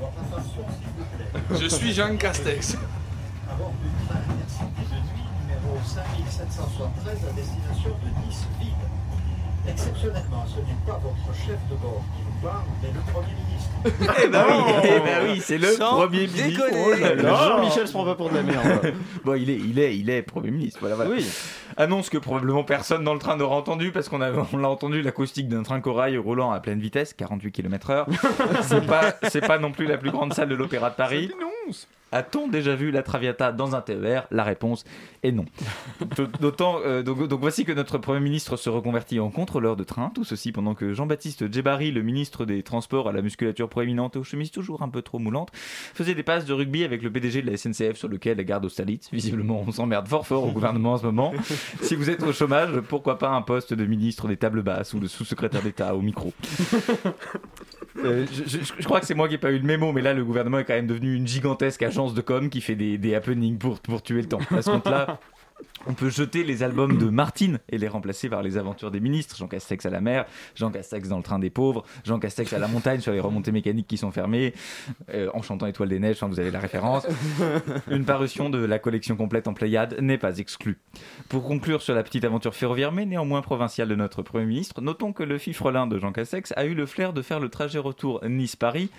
votre 0.00 0.12
attention 0.18 0.62
s'il 0.70 0.88
vous 0.96 1.04
plaît. 1.16 1.60
Je 1.60 1.68
suis 1.68 1.92
Jean 1.92 2.16
Castex. 2.16 2.76
À 3.50 3.54
bord 3.56 3.72
du 3.82 4.06
train 4.06 4.20
Merci-18, 4.38 4.94
numéro 5.42 5.73
5773 5.84 7.28
à 7.28 7.32
destination 7.32 7.90
de 7.90 8.26
Nice 8.26 8.44
ville. 8.58 8.72
Exceptionnellement, 9.66 10.44
ce 10.46 10.58
n'est 10.58 10.76
pas 10.86 11.00
votre 11.02 11.36
chef 11.38 11.58
de 11.70 11.76
bord 11.76 12.02
qui 12.14 12.22
vous 12.22 12.46
parle, 12.46 12.64
mais 12.82 12.88
le 12.88 13.00
Premier 13.12 13.34
ministre. 13.46 13.70
Eh 14.24 14.28
ben 14.28 14.44
oui, 14.48 14.72
eh 14.84 15.00
ben 15.00 15.26
oui, 15.26 15.40
c'est 15.42 15.58
le 15.58 15.68
Sans 15.68 15.96
premier 15.96 16.26
ministre. 16.26 16.64
Oh. 16.72 17.26
Jean-Michel 17.26 17.86
se 17.86 17.92
prend 17.92 18.04
pas 18.04 18.14
pour 18.14 18.30
de 18.30 18.36
la 18.36 18.42
merde. 18.42 18.94
bon, 19.24 19.34
il 19.34 19.50
est, 19.50 19.56
il 19.56 19.78
est, 19.78 19.96
il 19.96 20.10
est 20.10 20.22
premier 20.22 20.50
ministre. 20.50 20.78
Voilà, 20.80 20.96
voilà. 20.96 21.12
Annonce 21.76 22.08
que 22.08 22.18
probablement 22.18 22.64
personne 22.64 23.04
dans 23.04 23.14
le 23.14 23.18
train 23.18 23.36
n'aura 23.36 23.56
entendu 23.56 23.90
parce 23.90 24.08
qu'on 24.08 24.20
a, 24.20 24.30
on 24.52 24.56
l'a 24.56 24.68
entendu 24.68 25.02
l'acoustique 25.02 25.48
d'un 25.48 25.62
train 25.62 25.80
corail 25.80 26.16
roulant 26.16 26.50
à 26.52 26.60
pleine 26.60 26.80
vitesse, 26.80 27.14
48 27.14 27.52
km/h. 27.52 28.06
c'est 28.62 28.86
pas, 28.86 29.14
c'est 29.28 29.46
pas 29.46 29.58
non 29.58 29.72
plus 29.72 29.86
la 29.86 29.98
plus 29.98 30.10
grande 30.10 30.32
salle 30.32 30.48
de 30.48 30.54
l'Opéra 30.54 30.90
de 30.90 30.96
Paris. 30.96 31.30
A-t-on 32.14 32.46
déjà 32.46 32.76
vu 32.76 32.92
la 32.92 33.02
Traviata 33.02 33.50
dans 33.50 33.74
un 33.74 33.80
TER 33.80 34.28
La 34.30 34.44
réponse 34.44 34.84
est 35.24 35.32
non. 35.32 35.46
D'autant, 36.40 36.78
euh, 36.86 37.02
donc, 37.02 37.26
donc 37.26 37.40
voici 37.40 37.64
que 37.64 37.72
notre 37.72 37.98
Premier 37.98 38.20
ministre 38.20 38.56
se 38.56 38.70
reconvertit 38.70 39.18
en 39.18 39.30
contrôleur 39.30 39.74
de 39.74 39.82
train, 39.82 40.12
tout 40.14 40.22
ceci 40.22 40.52
pendant 40.52 40.76
que 40.76 40.92
Jean-Baptiste 40.92 41.52
Djebari, 41.52 41.90
le 41.90 42.02
ministre 42.02 42.44
des 42.44 42.62
Transports 42.62 43.08
à 43.08 43.12
la 43.12 43.20
musculature 43.20 43.68
proéminente 43.68 44.14
et 44.14 44.20
aux 44.20 44.24
chemises 44.24 44.52
toujours 44.52 44.82
un 44.82 44.90
peu 44.90 45.02
trop 45.02 45.18
moulantes, 45.18 45.50
faisait 45.52 46.14
des 46.14 46.22
passes 46.22 46.44
de 46.44 46.52
rugby 46.52 46.84
avec 46.84 47.02
le 47.02 47.10
PDG 47.10 47.42
de 47.42 47.50
la 47.50 47.56
SNCF 47.56 47.96
sur 47.96 48.06
lequel 48.06 48.36
la 48.36 48.44
garde 48.44 48.64
Austerlitz. 48.64 49.10
Visiblement, 49.12 49.64
on 49.66 49.72
s'emmerde 49.72 50.06
fort 50.06 50.24
fort 50.24 50.44
au 50.44 50.52
gouvernement 50.52 50.92
en 50.92 50.98
ce 50.98 51.06
moment. 51.06 51.32
Si 51.82 51.96
vous 51.96 52.08
êtes 52.08 52.22
au 52.22 52.32
chômage, 52.32 52.80
pourquoi 52.88 53.18
pas 53.18 53.30
un 53.30 53.42
poste 53.42 53.74
de 53.74 53.84
ministre 53.84 54.28
des 54.28 54.36
tables 54.36 54.62
basses 54.62 54.94
ou 54.94 55.00
de 55.00 55.08
sous-secrétaire 55.08 55.62
d'État 55.62 55.94
au 55.96 56.00
micro? 56.00 56.32
Euh, 57.96 58.26
je, 58.28 58.84
crois 58.84 59.00
que 59.00 59.06
c'est 59.06 59.14
moi 59.14 59.28
qui 59.28 59.34
n'ai 59.34 59.38
pas 59.38 59.52
eu 59.52 59.58
le 59.58 59.64
mémo, 59.64 59.92
mais 59.92 60.02
là, 60.02 60.14
le 60.14 60.24
gouvernement 60.24 60.58
est 60.58 60.64
quand 60.64 60.74
même 60.74 60.86
devenu 60.86 61.14
une 61.14 61.26
gigantesque 61.26 61.82
agence 61.82 62.14
de 62.14 62.20
com 62.20 62.50
qui 62.50 62.60
fait 62.60 62.74
des, 62.74 62.98
des 62.98 63.14
happenings 63.14 63.58
pour, 63.58 63.78
pour 63.80 64.02
tuer 64.02 64.22
le 64.22 64.28
temps. 64.28 64.40
À 64.50 64.62
ce 64.62 64.70
compte-là, 64.70 65.20
on 65.86 65.94
peut 65.94 66.10
jeter 66.10 66.44
les 66.44 66.62
albums 66.62 66.98
de 66.98 67.08
Martine 67.10 67.58
et 67.68 67.78
les 67.78 67.88
remplacer 67.88 68.28
par 68.28 68.42
les 68.42 68.56
aventures 68.56 68.90
des 68.90 69.00
ministres. 69.00 69.36
Jean 69.36 69.48
Castex 69.48 69.84
à 69.86 69.90
la 69.90 70.00
mer, 70.00 70.24
Jean 70.54 70.70
Castex 70.70 71.08
dans 71.08 71.18
le 71.18 71.22
train 71.22 71.38
des 71.38 71.50
pauvres, 71.50 71.84
Jean 72.04 72.18
Castex 72.18 72.52
à 72.52 72.58
la 72.58 72.68
montagne 72.68 73.00
sur 73.00 73.12
les 73.12 73.20
remontées 73.20 73.52
mécaniques 73.52 73.86
qui 73.86 73.96
sont 73.96 74.10
fermées, 74.10 74.54
euh, 75.12 75.30
en 75.34 75.42
chantant 75.42 75.66
Étoile 75.66 75.88
des 75.88 75.98
Neiges, 75.98 76.16
enfin, 76.16 76.28
vous 76.28 76.40
avez 76.40 76.50
la 76.50 76.60
référence. 76.60 77.06
Une 77.90 78.04
parution 78.04 78.50
de 78.50 78.58
la 78.58 78.78
collection 78.78 79.16
complète 79.16 79.48
en 79.48 79.54
Pléiade 79.54 80.00
n'est 80.00 80.18
pas 80.18 80.38
exclue. 80.38 80.78
Pour 81.28 81.44
conclure 81.44 81.82
sur 81.82 81.94
la 81.94 82.02
petite 82.02 82.24
aventure 82.24 82.54
ferroviaire, 82.54 82.92
mais 82.92 83.04
néanmoins 83.04 83.42
provinciale 83.42 83.88
de 83.88 83.94
notre 83.94 84.22
Premier 84.22 84.46
ministre, 84.46 84.80
notons 84.80 85.12
que 85.12 85.22
le 85.22 85.38
fifrelin 85.38 85.86
de 85.86 85.98
Jean 85.98 86.12
Castex 86.12 86.52
a 86.56 86.64
eu 86.64 86.74
le 86.74 86.86
flair 86.86 87.12
de 87.12 87.22
faire 87.22 87.40
le 87.40 87.48
trajet 87.48 87.78
retour 87.78 88.20
Nice-Paris 88.26 88.90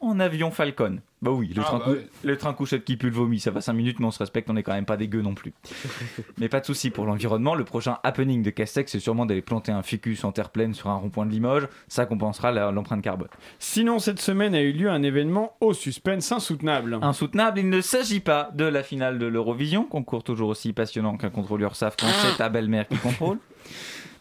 en 0.00 0.20
avion 0.20 0.50
Falcon. 0.50 0.98
Bah 1.20 1.32
oui, 1.32 1.52
le, 1.54 1.62
Ah, 1.62 1.64
train, 1.64 1.78
bah 1.78 1.84
oui. 1.88 2.06
le 2.22 2.36
train 2.36 2.52
couchette 2.54 2.84
qui 2.84 2.96
pue 2.96 3.08
le 3.10 3.16
vomi, 3.16 3.40
ça 3.40 3.50
va 3.50 3.60
5 3.60 3.72
minutes, 3.72 3.98
mais 3.98 4.06
on 4.06 4.12
se 4.12 4.20
respecte, 4.20 4.48
on 4.50 4.56
est 4.56 4.62
quand 4.62 4.72
même 4.72 4.84
pas 4.84 4.96
dégueu 4.96 5.20
non 5.20 5.34
plus. 5.34 5.52
mais 6.38 6.48
pas 6.48 6.60
de 6.60 6.64
souci 6.66 6.90
pour 6.90 7.06
l'environnement, 7.06 7.56
le 7.56 7.64
prochain 7.64 7.98
happening 8.04 8.42
de 8.42 8.50
Castex, 8.50 8.92
c'est 8.92 9.00
sûrement 9.00 9.26
d'aller 9.26 9.42
planter 9.42 9.72
un 9.72 9.82
ficus 9.82 10.22
en 10.22 10.30
terre 10.30 10.50
pleine 10.50 10.74
sur 10.74 10.90
un 10.90 10.96
rond-point 10.96 11.26
de 11.26 11.32
Limoges, 11.32 11.66
ça 11.88 12.06
compensera 12.06 12.52
l'empreinte 12.70 13.02
carbone. 13.02 13.28
Sinon, 13.58 13.98
cette 13.98 14.20
semaine 14.20 14.54
a 14.54 14.60
eu 14.62 14.72
lieu 14.72 14.88
un 14.90 15.02
événement 15.02 15.56
au 15.60 15.72
suspense 15.74 16.30
insoutenable. 16.30 16.98
Insoutenable, 17.02 17.58
il 17.58 17.68
ne 17.68 17.80
s'agit 17.80 18.20
pas 18.20 18.50
de 18.54 18.64
la 18.64 18.84
finale 18.84 19.18
de 19.18 19.26
l'Eurovision, 19.26 19.84
concours 19.84 20.22
toujours 20.22 20.50
aussi 20.50 20.72
passionnant 20.72 21.16
qu'un 21.16 21.30
contrôleur 21.30 21.74
savent 21.74 21.96
quand 21.98 22.06
c'est 22.22 22.36
ta 22.36 22.48
belle-mère 22.48 22.86
qui 22.86 22.96
contrôle. 22.96 23.38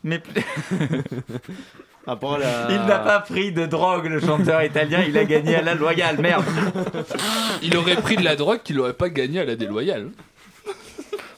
Mais 0.03 0.21
Après 2.09 2.39
la- 2.39 2.67
il 2.69 2.85
n'a 2.85 2.99
pas 2.99 3.19
pris 3.19 3.51
de 3.51 3.65
drogue, 3.65 4.05
le 4.05 4.21
chanteur 4.21 4.63
italien, 4.63 5.03
il 5.05 5.17
a 5.17 5.25
gagné 5.25 5.57
à 5.57 5.61
la 5.61 5.73
loyale, 5.75 6.17
merde. 6.19 6.45
Il 7.61 7.75
aurait 7.75 7.97
pris 7.97 8.15
de 8.15 8.23
la 8.23 8.37
drogue 8.37 8.61
qu'il 8.63 8.77
n'aurait 8.77 8.93
pas 8.93 9.09
gagné 9.09 9.41
à 9.41 9.45
la 9.45 9.57
déloyale. 9.57 10.11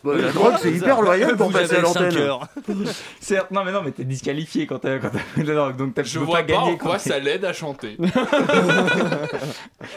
Bah, 0.04 0.14
la 0.16 0.32
drogue, 0.32 0.54
c'est 0.62 0.72
hyper 0.72 1.02
loyal 1.02 1.36
pour 1.36 1.48
Vous 1.48 1.54
passer 1.58 1.76
avez 1.76 1.88
à 1.88 1.92
cinq 1.92 2.02
l'antenne. 2.04 2.18
heures. 2.22 2.48
Certes, 3.20 3.50
non 3.52 3.64
mais 3.66 3.72
non, 3.74 3.82
mais 3.84 3.92
t'es 3.92 4.04
disqualifié 4.06 4.66
quand 4.68 4.78
t'as 4.80 5.00
pris 5.00 5.44
de 5.44 5.50
la 5.52 5.56
drogue, 5.56 5.76
donc 5.76 5.94
t'as- 5.96 6.04
Je 6.04 6.20
vois 6.20 6.44
pas 6.44 6.54
pas 6.54 6.60
en 6.60 6.78
quoi 6.78 7.00
ça 7.00 7.18
l'aide 7.20 7.44
à 7.46 7.52
chanter. 7.52 7.98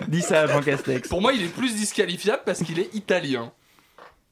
Dis 0.09 0.23
ça 0.23 0.41
à 0.41 0.47
Jean 0.47 0.61
Castex. 0.63 1.09
Pour 1.09 1.21
moi, 1.21 1.33
il 1.33 1.43
est 1.45 1.49
plus 1.55 1.75
disqualifiable 1.75 2.43
parce 2.45 2.63
qu'il 2.63 2.79
est 2.81 2.95
italien. 2.95 3.53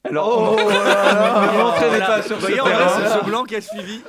Alors, 0.09 0.55
ne- 0.57 0.61
ne 0.61 1.57
m'entraînez 1.63 1.99
pas 1.99 2.21
sur 2.23 2.41
ce 2.41 2.47
terrain. 2.47 3.19
ce 3.19 3.23
blanc 3.25 3.43
qui 3.43 3.55
a 3.55 3.61
suivi. 3.61 4.01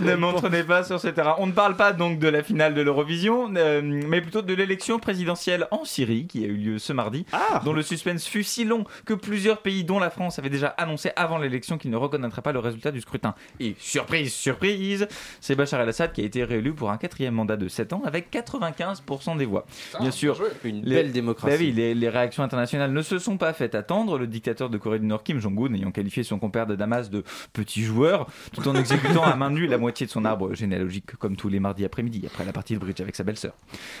Ne, 0.00 0.04
ne 0.10 0.14
m'entraînez 0.16 0.64
pas 0.64 0.82
sur 0.82 0.98
ce 0.98 1.06
terrain. 1.08 1.36
On 1.38 1.46
ne 1.46 1.52
parle 1.52 1.76
pas 1.76 1.92
donc 1.92 2.18
de 2.18 2.26
la 2.28 2.42
finale 2.42 2.74
de 2.74 2.80
l'Eurovision, 2.82 3.48
euh, 3.56 3.80
mais 3.82 4.20
plutôt 4.20 4.42
de 4.42 4.52
l'élection 4.52 4.98
présidentielle 4.98 5.68
en 5.70 5.84
Syrie 5.84 6.26
qui 6.26 6.44
a 6.44 6.48
eu 6.48 6.56
lieu 6.56 6.78
ce 6.80 6.92
mardi, 6.92 7.24
dont 7.64 7.72
le 7.72 7.82
suspense 7.82 8.26
fut 8.26 8.42
si 8.42 8.64
long 8.64 8.84
que 9.06 9.14
plusieurs 9.14 9.58
pays, 9.58 9.84
dont 9.84 10.00
la 10.00 10.10
France, 10.10 10.40
avaient 10.40 10.50
déjà 10.50 10.68
annoncé 10.76 11.12
avant 11.14 11.38
l'élection 11.38 11.78
qu'ils 11.78 11.92
ne 11.92 11.96
reconnaîtraient 11.96 12.42
pas 12.42 12.52
le 12.52 12.58
résultat 12.58 12.90
du 12.90 13.00
scrutin. 13.00 13.34
Et 13.60 13.76
surprise, 13.78 14.34
surprise, 14.34 15.06
c'est 15.40 15.54
Bachar 15.54 15.80
el-Assad 15.80 16.12
qui 16.12 16.20
a 16.20 16.24
été 16.24 16.42
réélu 16.42 16.72
pour 16.74 16.90
un 16.90 16.96
quatrième 16.96 17.34
mandat 17.34 17.56
de 17.56 17.68
7 17.68 17.92
ans 17.92 18.02
avec 18.04 18.32
95% 18.32 19.36
des 19.36 19.46
voix. 19.46 19.66
Bien 20.00 20.10
sûr, 20.10 20.36
Une 20.64 20.82
les- 20.84 20.96
belle 20.96 21.12
démocratie. 21.12 21.52
bah 21.56 21.58
oui, 21.60 21.72
les, 21.72 21.94
les 21.94 22.08
réactions 22.08 22.42
internationales 22.42 22.92
ne 22.92 23.02
se 23.02 23.20
sont 23.20 23.36
pas 23.38 23.52
faites 23.52 23.76
attendre. 23.76 24.18
Le 24.18 24.26
dictateur 24.26 24.68
de 24.68 24.78
Corée 24.78 24.98
du 24.98 25.06
Nord, 25.06 25.22
Kim 25.28 25.40
Jong-un, 25.40 25.74
ayant 25.74 25.90
qualifié 25.90 26.22
son 26.22 26.38
compère 26.38 26.66
de 26.66 26.74
Damas 26.74 27.10
de 27.10 27.22
petit 27.52 27.82
joueur, 27.82 28.26
tout 28.54 28.66
en 28.66 28.74
exécutant 28.74 29.22
à 29.24 29.36
main 29.36 29.50
nue 29.50 29.66
la 29.66 29.76
moitié 29.76 30.06
de 30.06 30.10
son 30.10 30.24
arbre 30.24 30.54
généalogique, 30.54 31.16
comme 31.16 31.36
tous 31.36 31.50
les 31.50 31.60
mardis 31.60 31.84
après-midi, 31.84 32.22
après 32.26 32.46
la 32.46 32.52
partie 32.54 32.72
de 32.72 32.78
bridge 32.78 32.98
avec 33.02 33.14
sa 33.14 33.24
belle-sœur. 33.24 33.52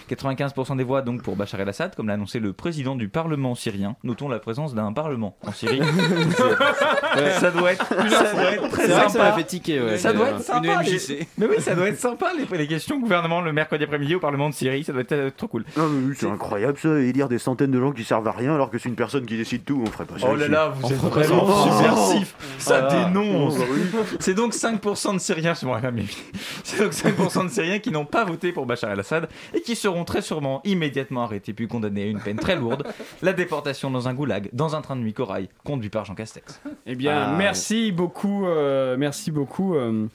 95% 0.08 0.78
des 0.78 0.84
voix 0.84 1.02
donc 1.02 1.20
pour 1.22 1.36
Bachar 1.36 1.60
el-Assad, 1.60 1.94
comme 1.94 2.06
l'a 2.08 2.14
annoncé 2.14 2.40
le 2.40 2.54
président 2.54 2.96
du 2.96 3.10
Parlement 3.10 3.54
syrien. 3.54 3.96
Notons 4.04 4.30
la 4.30 4.38
présence 4.38 4.74
d'un 4.74 4.90
Parlement 4.94 5.36
en 5.46 5.52
Syrie. 5.52 5.82
Ouais, 7.16 7.30
ça 7.40 7.50
doit 7.50 7.72
être, 7.72 7.86
ça 7.88 8.32
doit 8.32 8.52
être 8.52 8.68
très 8.70 8.86
ça 8.88 9.08
sympa. 9.08 9.24
m'a 9.24 9.32
fait 9.32 9.44
tiquer, 9.44 9.80
ouais. 9.80 9.98
Ça 9.98 10.12
doit 10.12 10.28
être 10.30 10.40
sympa. 10.42 10.82
MJC. 10.82 11.08
les- 11.08 11.28
Mais 11.36 11.46
oui, 11.46 11.56
ça 11.60 11.74
doit 11.74 11.88
être 11.88 11.98
sympa 11.98 12.30
les, 12.36 12.58
les 12.58 12.66
questions 12.66 12.96
au 12.96 13.00
gouvernement 13.00 13.40
le 13.40 13.52
mercredi 13.52 13.84
après-midi 13.84 14.14
au 14.14 14.20
Parlement 14.20 14.48
de 14.48 14.54
Syrie. 14.54 14.84
Ça 14.84 14.92
doit 14.92 15.02
être 15.02 15.12
euh, 15.12 15.30
trop 15.36 15.48
cool. 15.48 15.64
C'est 16.16 16.28
incroyable 16.30 16.78
ça, 16.78 16.98
élire 17.00 17.28
des 17.28 17.38
centaines 17.38 17.70
de 17.70 17.80
gens 17.80 17.92
qui 17.92 18.04
servent 18.04 18.28
à 18.28 18.32
rien 18.32 18.54
alors 18.54 18.70
que 18.70 18.78
c'est 18.78 18.88
une 18.88 18.94
personne 18.94 19.26
qui 19.26 19.36
décide 19.36 19.64
tout, 19.64 19.82
on 19.84 19.90
ferait 19.90 20.04
pas 20.04 20.18
ça. 20.18 20.28
Oh 20.30 20.36
là 20.36 20.48
là, 20.48 20.68
vous 20.74 20.92
êtes 20.92 20.98
vraiment 21.26 21.66
ça. 21.66 21.72
subversif. 21.78 22.34
Ça 22.58 22.88
Ah. 22.90 23.10
non 23.12 23.50
C'est 24.20 24.34
donc 24.34 24.52
5% 24.54 25.14
de 25.14 25.18
Syriens. 25.18 25.54
C'est 25.54 26.78
donc 26.78 26.92
5% 26.92 27.44
de 27.44 27.48
Syriens 27.50 27.78
qui 27.78 27.90
n'ont 27.90 28.04
pas 28.04 28.24
voté 28.24 28.52
pour 28.52 28.66
Bachar 28.66 28.90
el-Assad 28.92 29.28
et 29.54 29.60
qui 29.60 29.76
seront 29.76 30.04
très 30.04 30.22
sûrement 30.22 30.60
immédiatement 30.64 31.22
arrêtés 31.24 31.52
puis 31.52 31.68
condamnés 31.68 32.02
à 32.04 32.06
une 32.06 32.20
peine 32.20 32.36
très 32.38 32.56
lourde, 32.56 32.84
la 33.22 33.32
déportation 33.32 33.90
dans 33.90 34.08
un 34.08 34.14
goulag, 34.14 34.48
dans 34.52 34.74
un 34.76 34.80
train 34.80 34.96
de 34.96 35.00
nuit 35.02 35.12
corail, 35.14 35.48
conduit 35.64 35.90
par 35.90 36.04
Jean 36.04 36.14
Castex. 36.14 36.60
Eh 36.86 36.94
bien, 36.94 37.32
merci 37.36 37.92
beaucoup, 37.92 38.46
euh, 38.46 38.96
merci 38.98 39.30
beaucoup, 39.30 39.74
euh, 39.74 40.06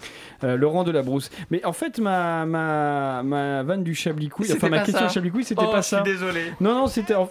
euh, 0.44 0.56
Laurent 0.58 0.84
Delabrousse. 0.84 1.30
Mais 1.52 1.64
en 1.66 1.74
fait, 1.74 2.00
ma, 2.00 2.46
ma, 2.46 3.24
ma 3.24 3.64
vanne 3.64 3.84
du 3.84 3.96
Chablis-Couille, 3.96 4.46
enfin 4.48 4.54
C'était 4.56 4.70
ma 4.70 4.78
pas 4.80 4.84
question 4.86 5.08
ça. 5.08 5.14
Chablis-Couille, 5.14 5.44
c'était 5.44 5.64
Oh, 5.66 5.72
pas 5.72 5.82
je 5.82 5.88
suis 5.88 5.96
ça. 5.96 6.02
désolé. 6.02 6.54
Non, 6.60 6.74
non, 6.76 6.88
c'était. 6.88 7.16
en- 7.16 7.30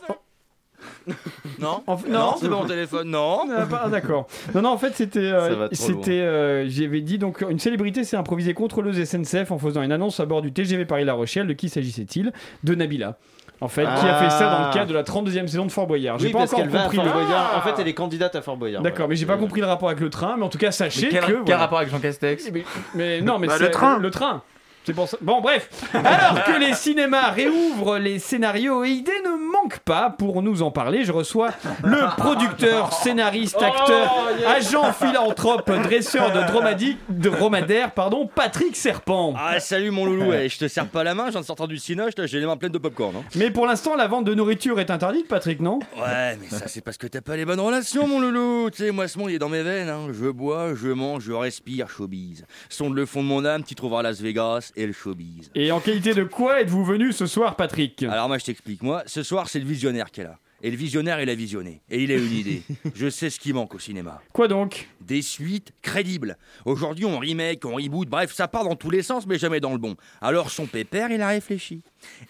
Non, 1.61 1.83
en- 1.87 1.97
non, 2.09 2.35
c'est 2.41 2.49
pas 2.49 2.55
mon 2.57 2.65
téléphone, 2.67 3.11
non. 3.11 3.41
Ah, 3.51 3.67
ah, 3.85 3.89
d'accord. 3.89 4.27
Non, 4.55 4.63
non, 4.63 4.71
en 4.71 4.79
fait, 4.79 4.93
c'était. 4.95 5.19
euh, 5.21 5.49
Ça 5.51 5.55
va 5.55 5.69
trop 5.69 5.75
c'était. 5.87 6.21
euh, 6.21 6.69
J'avais 6.69 7.01
dit 7.01 7.19
donc 7.19 7.45
une 7.49 7.59
célébrité 7.59 8.05
s'est 8.05 8.17
improvisée 8.17 8.55
contre 8.55 8.83
le 8.83 8.93
SNCF 8.93 9.51
en 9.51 9.59
faisant 9.59 9.83
une 9.83 9.93
annonce 9.93 10.21
à 10.21 10.27
bord 10.27 10.43
du 10.43 10.53
TGV 10.53 10.85
Paris-La 10.85 11.15
Rochelle. 11.15 11.47
De 11.47 11.53
qui 11.53 11.69
s'agissait-il? 11.69 12.33
De 12.65 12.75
Nabila. 12.75 13.17
En 13.61 13.69
fait, 13.69 13.83
qui 13.85 14.07
a 14.07 14.15
fait 14.17 14.31
ça 14.31 14.51
dans 14.51 14.67
le 14.67 14.73
cadre 14.75 14.89
de 14.89 14.95
la 14.95 15.05
32e 15.05 15.47
saison 15.47 15.65
de 15.67 15.71
Fort 15.71 15.87
Boyard. 15.87 16.19
J'ai 16.19 16.27
Oui, 16.27 16.33
pas 16.33 16.41
parce 16.41 16.53
encore 16.53 16.65
qu'elle 16.65 16.73
va 16.73 16.81
à 16.81 16.83
compris 16.83 16.97
Fort 16.97 17.07
le 17.07 17.13
Boyard. 17.13 17.53
En 17.57 17.61
fait, 17.61 17.81
elle 17.81 17.87
est 17.87 17.95
candidate 17.95 18.35
à 18.35 18.43
Fort 18.43 18.57
Boyard. 18.57 18.83
D'accord, 18.83 19.07
mais 19.09 19.15
j'ai 19.15 19.27
pas 19.27 19.37
compris 19.37 19.61
le 19.61 19.69
rapport 19.69 19.89
avec 19.89 20.01
le 20.01 20.11
train, 20.11 20.35
mais 20.37 20.43
en 20.43 20.49
tout 20.49 20.59
cas, 20.59 20.73
sachez 20.73 21.03
Mais 21.03 21.09
quel, 21.11 21.21
que. 21.21 21.27
quel 21.27 21.37
voilà. 21.45 21.59
rapport 21.59 21.79
avec 21.79 21.91
Jean 21.91 22.01
Castex? 22.01 22.51
Mais, 22.53 22.65
mais 22.97 23.21
non, 23.21 23.39
mais 23.39 23.47
Bah, 23.47 23.55
c'est 23.59 23.65
le 23.65 23.71
train. 23.71 23.99
Le, 23.99 24.11
train. 24.11 24.43
C'est 24.85 24.93
pour 24.93 25.09
ça. 25.09 25.17
Bon, 25.21 25.41
bref. 25.41 25.69
Alors 25.95 26.45
que 26.45 26.59
les 26.59 26.75
cinémas 26.75 27.31
réouvrent 27.31 27.99
les 27.99 28.19
scénarios 28.19 28.85
et 28.85 28.91
idées 28.91 29.13
ne 29.25 29.53
manquent 29.53 29.79
pas 29.81 30.11
pour 30.11 30.43
nous 30.43 30.63
en 30.63 30.71
parler, 30.71 31.05
je 31.05 31.13
reçois 31.13 31.51
le 31.85 32.17
producteur, 32.17 32.93
scénariste, 32.93 33.63
acteur, 33.63 34.13
agent 34.47 34.93
philanthrope, 34.93 35.71
dresseur 35.83 36.33
de 36.33 36.41
dromadique, 36.51 36.99
de 37.09 37.31
dromadaire, 37.31 37.93
pardon, 37.93 38.29
Patrick 38.33 38.77
Serpent. 38.77 39.35
Ah, 39.37 39.61
salut 39.61 39.91
mon 39.91 40.05
loulou, 40.05 40.33
eh, 40.33 40.49
je 40.49 40.59
te 40.59 40.69
serre 40.69 40.89
pas 40.89 41.05
la 41.05 41.15
main, 41.15 41.27
je 41.27 41.33
viens 41.33 41.41
de 41.41 41.47
sortir 41.47 41.69
du 41.69 41.79
cinoche, 41.79 42.13
là, 42.17 42.27
j'ai 42.27 42.41
les 42.41 42.47
mains 42.47 42.57
pleines 42.57 42.73
de 42.73 42.79
popcorn. 42.79 43.15
Hein. 43.17 43.25
Mais 43.37 43.51
pour 43.51 43.67
l'instant, 43.67 43.95
la 43.95 44.09
vente 44.09 44.25
de 44.25 44.35
nourriture 44.35 44.81
est 44.81 44.91
interdite, 44.91 45.29
Patrick, 45.29 45.61
non? 45.61 45.79
Ouais, 45.97 46.37
mais 46.41 46.49
ça, 46.49 46.67
c'est 46.67 46.81
parce 46.81 46.97
que 46.97 47.07
t'as 47.07 47.21
pas 47.21 47.37
les 47.37 47.45
bonnes 47.45 47.61
relations, 47.61 48.07
mon 48.07 48.21
loulou. 48.21 48.71
Tu 48.71 48.85
sais, 48.85 48.91
moi, 48.91 49.07
ce 49.09 49.19
monde, 49.19 49.31
il 49.31 49.37
est 49.37 49.39
dans 49.39 49.49
mes 49.49 49.63
veines. 49.63 49.89
Hein. 49.89 50.09
Je 50.13 50.29
bois, 50.29 50.75
je 50.75 50.89
mange, 50.89 51.23
je 51.25 51.33
respire 51.33 51.89
showbiz. 51.89 52.45
Sonde 52.69 52.95
le 52.95 53.07
fond 53.07 53.23
de 53.23 53.29
mon 53.29 53.45
âme, 53.45 53.63
tu 53.63 53.75
trouveras 53.75 54.03
Las 54.03 54.21
Vegas 54.21 54.72
et 54.77 54.87
le 54.87 54.93
showbiz. 54.93 55.51
Et 55.55 55.71
en 55.73 55.81
qualité 55.81 56.15
de 56.15 56.25
quoi 56.25 56.61
êtes-vous 56.61 56.85
venu 56.85 57.13
ce 57.13 57.27
soir, 57.27 57.57
Patrick 57.57 58.03
Alors, 58.03 58.29
moi, 58.29 58.39
je 58.39 58.45
t'explique. 58.45 58.83
Moi, 58.83 59.03
ce 59.07 59.23
soir, 59.23 59.49
c'est 59.49 59.59
le 59.59 59.67
visionnaire 59.67 60.11
qui 60.11 60.21
est 60.21 60.25
là. 60.25 60.39
Et 60.65 60.71
le 60.71 60.77
visionnaire, 60.77 61.21
il 61.21 61.29
a 61.29 61.35
visionné. 61.35 61.83
Et 61.91 62.05
il 62.05 62.13
a 62.13 62.17
une 62.17 62.33
idée. 62.33 62.63
Je 62.95 63.11
sais 63.11 63.31
ce 63.31 63.41
qui 63.41 63.53
manque 63.53 63.75
au 63.75 63.81
cinéma. 63.81 64.23
Quoi 64.33 64.47
donc? 64.47 64.89
Des 65.01 65.21
suites 65.21 65.73
crédibles. 65.83 66.39
Aujourd'hui, 66.65 67.05
on 67.05 67.19
remake, 67.19 67.65
on 67.65 67.75
reboot, 67.75 68.09
bref, 68.09 68.33
ça 68.33 68.47
part 68.47 68.63
dans 68.63 68.77
tous 68.77 68.91
les 68.91 69.03
sens, 69.03 69.27
mais 69.27 69.39
jamais 69.39 69.59
dans 69.59 69.73
le 69.73 69.79
bon. 69.79 69.97
Alors, 70.21 70.51
son 70.51 70.67
pépère, 70.67 71.11
il 71.11 71.21
a 71.21 71.29
réfléchi. 71.29 71.83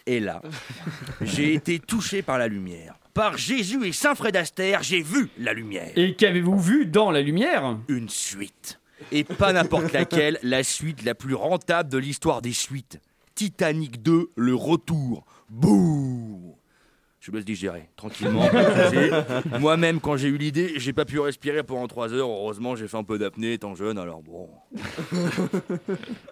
Et 0.07 0.19
là, 0.19 0.41
j'ai 1.21 1.53
été 1.53 1.79
touché 1.79 2.23
par 2.23 2.39
la 2.39 2.49
lumière. 2.49 2.95
Par 3.13 3.37
Jésus 3.37 3.85
et 3.87 3.93
Saint 3.93 4.15
Fred 4.15 4.35
Astaire, 4.37 4.83
j'ai 4.83 5.03
vu 5.03 5.29
la 5.37 5.53
lumière. 5.53 5.93
Et 5.97 6.15
qu'avez-vous 6.15 6.59
vu 6.59 6.87
dans 6.87 7.11
la 7.11 7.21
lumière? 7.21 7.77
Une 7.89 8.09
suite. 8.09 8.81
Et 9.11 9.25
pas 9.25 9.53
n'importe 9.53 9.93
laquelle, 9.93 10.39
la 10.43 10.63
suite 10.63 11.05
la 11.05 11.15
plus 11.15 11.35
rentable 11.35 11.89
de 11.89 11.99
l'histoire 11.99 12.43
des 12.43 12.53
suites. 12.53 13.01
Titanic 13.35 14.03
2, 14.03 14.31
le 14.37 14.55
retour. 14.55 15.25
Bouh 15.49 16.57
Je 17.23 17.31
me 17.31 17.37
laisse 17.37 17.45
digérer, 17.45 17.89
tranquillement. 17.95 18.49
Moi-même, 19.61 20.01
quand 20.01 20.17
j'ai 20.17 20.27
eu 20.27 20.37
l'idée, 20.37 20.73
j'ai 20.79 20.93
pas 20.93 21.05
pu 21.05 21.21
respirer 21.21 21.63
pendant 21.63 21.87
3 21.87 22.13
heures. 22.15 22.29
Heureusement, 22.29 22.75
j'ai 22.75 22.89
fait 22.89 22.97
un 22.97 23.05
peu 23.05 23.17
d'apnée 23.17 23.53
étant 23.53 23.77
jeune, 23.77 23.97
alors 23.97 24.23
bon. 24.23 24.49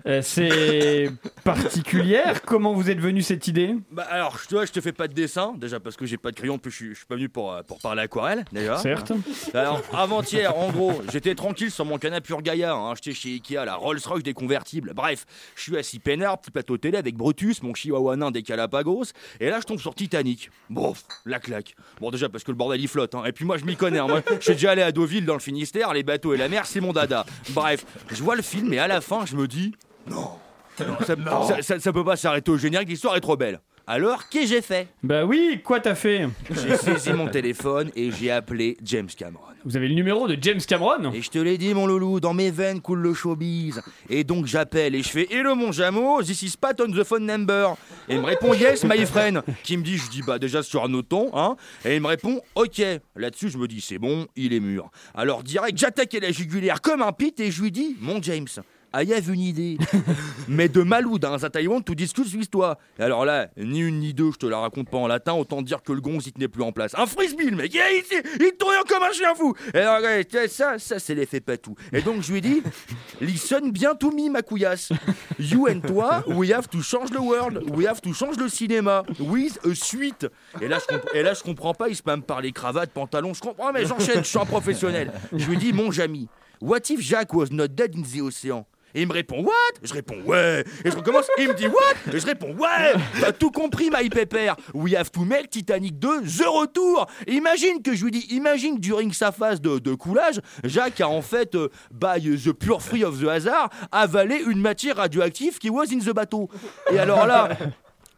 Euh, 0.07 0.21
C'est 0.23 1.11
particulière. 1.45 2.43
Comment 2.43 2.73
vous 2.73 2.91
êtes 2.91 2.99
venu 2.99 3.23
cette 3.23 3.47
idée? 3.47 3.77
Bah 3.93 4.07
alors, 4.11 4.39
je, 4.43 4.49
tu 4.49 4.55
vois, 4.55 4.65
je 4.65 4.73
te 4.73 4.81
fais 4.81 4.93
pas 4.93 5.07
de 5.07 5.13
dessin, 5.13 5.55
déjà 5.57 5.79
parce 5.79 5.97
que 5.97 6.07
j'ai 6.07 6.17
pas 6.17 6.31
de 6.31 6.37
crayon, 6.37 6.59
puis 6.59 6.71
je 6.73 6.77
suis, 6.77 6.89
je 6.91 6.95
suis 6.95 7.07
pas 7.07 7.17
venu 7.17 7.29
pour, 7.29 7.53
euh, 7.53 7.63
pour 7.63 7.79
parler 7.79 8.03
aquarelle, 8.03 8.45
déjà. 8.51 8.79
Certes. 8.79 9.13
Alors, 9.55 9.83
avant-hier, 9.93 10.57
en 10.57 10.71
gros, 10.73 11.03
j'étais 11.13 11.35
tranquille 11.35 11.71
sur 11.71 11.85
mon 11.85 11.99
canapé 11.99 12.35
gaillard, 12.43 12.79
hein, 12.79 12.93
acheté 12.93 13.13
chez 13.13 13.29
Ikea, 13.35 13.65
la 13.67 13.75
Rolls-Royce 13.77 14.23
des 14.23 14.35
convertibles. 14.35 14.93
Bref, 14.95 15.27
je 15.55 15.63
suis 15.63 15.77
assis 15.77 15.99
peinard, 15.99 16.39
petit 16.41 16.51
plateau 16.51 16.79
télé 16.79 16.97
avec 16.97 17.15
Brutus, 17.15 17.63
mon 17.63 17.75
chihuahua 17.75 18.17
nain 18.17 18.31
des 18.31 18.43
Galapagos, 18.43 19.05
et 19.39 19.51
là, 19.51 19.61
je 19.61 19.67
tombe 19.67 19.79
sur 19.79 19.95
Titanic. 19.95 20.51
Bon, 20.71 20.80
la 21.25 21.39
claque. 21.41 21.75
Bon, 22.01 22.11
déjà 22.11 22.29
parce 22.29 22.45
que 22.45 22.51
le 22.51 22.57
bordel 22.57 22.81
il 22.81 22.89
flotte, 22.89 23.15
hein. 23.15 23.23
et 23.27 23.33
puis 23.33 23.45
moi, 23.45 23.57
je 23.59 23.65
m'y 23.65 23.77
connais, 23.77 23.99
hein. 23.99 24.07
moi, 24.09 24.23
je 24.39 24.43
suis 24.45 24.53
déjà 24.53 24.73
allé 24.73 24.83
à 24.83 24.93
Deauville 24.93 25.25
dans 25.27 25.35
le 25.35 25.41
Finistère, 25.41 25.93
les 25.93 26.03
bateaux 26.03 26.35
et 26.35 26.37
la 26.37 26.49
mer, 26.49 26.67
c'est 26.67 26.81
mon 26.81 26.93
dada. 26.93 27.25
Bref, 27.51 27.85
je 28.11 28.23
vois 28.23 28.37
le 28.37 28.43
film, 28.43 28.73
et 28.73 28.79
à 28.79 28.87
la 28.89 29.01
fin, 29.01 29.25
je 29.27 29.37
me 29.37 29.47
dis, 29.47 29.73
non, 30.07 30.31
ça, 30.79 31.15
ça- 31.47 31.63
ça- 31.63 31.81
ça 31.81 31.93
peut 31.93 32.05
pas 32.05 32.17
s'arrêter 32.17 32.51
au 32.51 32.57
générique, 32.59 32.89
l'histoire 32.89 33.17
est 33.17 33.21
trop 33.21 33.37
belle. 33.37 33.61
Alors, 33.87 34.29
qu'est-ce 34.29 34.45
que 34.45 34.49
j'ai 34.57 34.63
fait? 34.63 34.89
Bah 35.03 35.25
oui, 35.25 35.61
quoi 35.65 35.81
t'as 35.81 35.97
fait? 35.97 36.29
J'ai 36.51 36.77
saisi 36.77 37.13
mon 37.13 37.27
téléphone 37.29 37.91
et 37.97 38.11
j'ai 38.13 38.31
appelé 38.31 38.77
James 38.85 39.09
Cameron. 39.17 39.43
Vous 39.65 39.77
avez 39.77 39.89
le 39.89 39.95
numéro 39.95 40.27
de 40.27 40.39
James 40.41 40.61
Cameron 40.67 41.13
Et 41.13 41.21
je 41.21 41.29
te 41.29 41.39
l'ai 41.39 41.59
dit, 41.59 41.75
mon 41.75 41.87
loulou, 41.87 42.19
dans 42.19 42.33
mes 42.33 42.51
veines 42.51 42.81
coule 42.81 43.01
le 43.01 43.13
showbiz. 43.13 43.83
Et 44.09 44.25
donc 44.25 44.47
j'appelle 44.47 44.95
et 44.95 45.03
je 45.03 45.09
fais 45.09 45.29
Hello 45.31 45.55
mon 45.55 45.71
Jamo, 45.71 46.23
this 46.23 46.41
is 46.43 46.55
Pat 46.59 46.81
on 46.81 46.91
the 46.91 47.05
phone 47.05 47.27
number. 47.27 47.77
Et 48.09 48.15
il 48.15 48.21
me 48.21 48.27
répond 48.27 48.55
Yes, 48.55 48.85
my 48.85 49.05
friend. 49.05 49.43
Qui 49.63 49.77
me 49.77 49.83
dit, 49.83 49.99
je 49.99 50.09
dis 50.09 50.23
bah 50.23 50.39
déjà 50.39 50.63
sur 50.63 50.83
un 50.83 50.95
autre 50.95 51.09
ton, 51.09 51.31
hein. 51.35 51.57
Et 51.85 51.97
il 51.97 52.01
me 52.01 52.07
répond 52.07 52.41
Ok. 52.55 52.81
Là-dessus, 53.17 53.51
je 53.51 53.59
me 53.59 53.69
dis 53.69 53.83
c'est 53.83 53.99
bon, 53.99 54.27
il 54.35 54.55
est 54.55 54.61
mûr. 54.61 54.91
Alors 55.15 55.43
direct, 55.43 55.77
j'attaque 55.77 56.15
la 56.15 56.33
jugulaire 56.33 56.81
comme 56.81 57.03
un 57.03 57.13
pit 57.13 57.39
et 57.39 57.51
je 57.51 57.63
lui 57.63 57.71
dis 57.71 57.97
Mon 58.01 58.23
James. 58.23 58.49
I 58.93 59.13
have 59.13 59.29
une 59.33 59.41
idée. 59.41 59.79
Mais 60.49 60.69
de 60.69 60.83
Malou 60.83 61.19
dans 61.19 61.45
un 61.45 61.51
Taïwan, 61.51 61.83
tout 61.83 61.95
discute 61.95 62.27
suisse 62.27 62.51
toi. 62.51 62.79
Et 62.99 63.03
alors 63.03 63.25
là, 63.25 63.49
ni 63.57 63.81
une 63.81 64.01
ni 64.01 64.13
deux, 64.15 64.33
je 64.33 64.39
te 64.39 64.47
la 64.47 64.59
raconte 64.59 64.89
pas 64.89 64.99
en 64.99 65.07
latin, 65.07 65.35
autant 65.35 65.63
dire 65.63 65.83
que 65.83 65.93
le 65.93 66.01
gonze 66.01 66.27
il 66.27 66.33
tenait 66.33 66.49
plus 66.49 66.63
en 66.63 66.73
place. 66.73 66.93
Un 66.97 67.07
frisbee, 67.07 67.51
le 67.51 67.57
mec, 67.57 67.73
il, 67.73 67.81
il, 67.81 68.47
il 68.47 68.53
tourne 68.59 68.75
comme 68.89 69.03
un 69.03 69.13
chien 69.13 69.35
fou. 69.35 69.55
Et 69.75 69.79
alors, 69.79 70.01
ça, 70.49 70.79
ça 70.79 70.99
c'est 70.99 71.15
l'effet 71.15 71.41
patou. 71.41 71.75
Et 71.93 72.03
donc 72.03 72.23
je 72.23 72.33
lui 72.33 72.41
dit, 72.41 72.63
listen 73.21 73.71
bien 73.71 73.95
to 73.95 74.11
me, 74.11 74.29
ma 74.29 74.43
couillasse. 74.43 74.91
You 75.39 75.69
and 75.69 75.81
toi, 75.87 76.25
we 76.27 76.51
have 76.51 76.69
to 76.69 76.83
change 76.83 77.11
the 77.11 77.21
world, 77.21 77.63
we 77.77 77.87
have 77.87 78.01
to 78.01 78.13
change 78.13 78.37
le 78.39 78.49
cinéma, 78.49 79.05
with 79.21 79.59
a 79.65 79.75
suite. 79.75 80.27
Et 80.61 80.69
là, 80.69 80.79
je, 80.81 80.87
comp- 80.87 81.15
et 81.15 81.23
là, 81.23 81.35
je 81.35 81.43
comprends 81.43 81.75
pas, 81.75 81.89
il 81.89 81.97
se 81.97 82.03
me 82.05 82.21
parler 82.23 82.53
cravate, 82.53 82.91
pantalon, 82.91 83.35
je 83.35 83.41
comprends, 83.41 83.73
mais 83.73 83.87
j'enchaîne, 83.87 84.25
je 84.25 84.29
suis 84.29 84.39
un 84.39 84.45
professionnel. 84.47 85.13
Je 85.33 85.47
lui 85.47 85.57
dis, 85.57 85.73
mon 85.73 85.91
Jamy, 85.91 86.29
what 86.61 86.81
if 86.91 87.01
Jack 87.01 87.33
was 87.33 87.47
not 87.51 87.69
dead 87.69 87.95
in 87.97 88.03
the 88.03 88.21
ocean? 88.23 88.65
Et 88.95 89.03
il 89.03 89.09
me 89.09 89.13
répond 89.13 89.43
What? 89.43 89.53
Je 89.83 89.93
réponds 89.93 90.21
Ouais. 90.25 90.65
Et 90.85 90.91
je 90.91 90.97
recommence. 90.97 91.27
Il 91.39 91.49
me 91.49 91.55
dit 91.55 91.67
What? 91.67 92.13
Et 92.13 92.19
je 92.21 92.27
réponds 92.27 92.55
Ouais. 92.55 92.93
T'as 93.21 93.33
tout 93.33 93.51
compris, 93.51 93.91
my 93.91 94.09
pépère. 94.09 94.57
We 94.75 94.95
have 94.95 95.11
to 95.11 95.21
make 95.21 95.51
Titanic 95.51 95.99
2 95.99 96.23
The 96.23 96.47
Retour. 96.47 97.07
Et 97.27 97.35
imagine 97.35 97.83
que 97.83 97.95
je 97.95 98.05
lui 98.05 98.11
dis 98.11 98.27
Imagine 98.31 98.79
during 98.79 99.13
sa 99.13 99.33
phase 99.33 99.61
de, 99.61 99.79
de 99.79 99.95
coulage, 99.95 100.41
Jacques 100.65 101.01
a 101.01 101.09
en 101.09 101.23
fait, 101.23 101.55
euh, 101.55 101.69
by 101.93 102.21
the 102.21 102.53
pure 102.53 102.83
free 102.83 103.05
of 103.05 103.21
the 103.21 103.29
hasard, 103.29 103.71
avalé 103.93 104.43
une 104.47 104.61
matière 104.61 104.97
radioactive 104.97 105.59
qui 105.59 105.71
was 105.71 105.87
in 105.93 105.99
the 105.99 106.15
bateau. 106.15 106.49
Et 106.93 106.99
alors 106.99 107.27
là. 107.27 107.49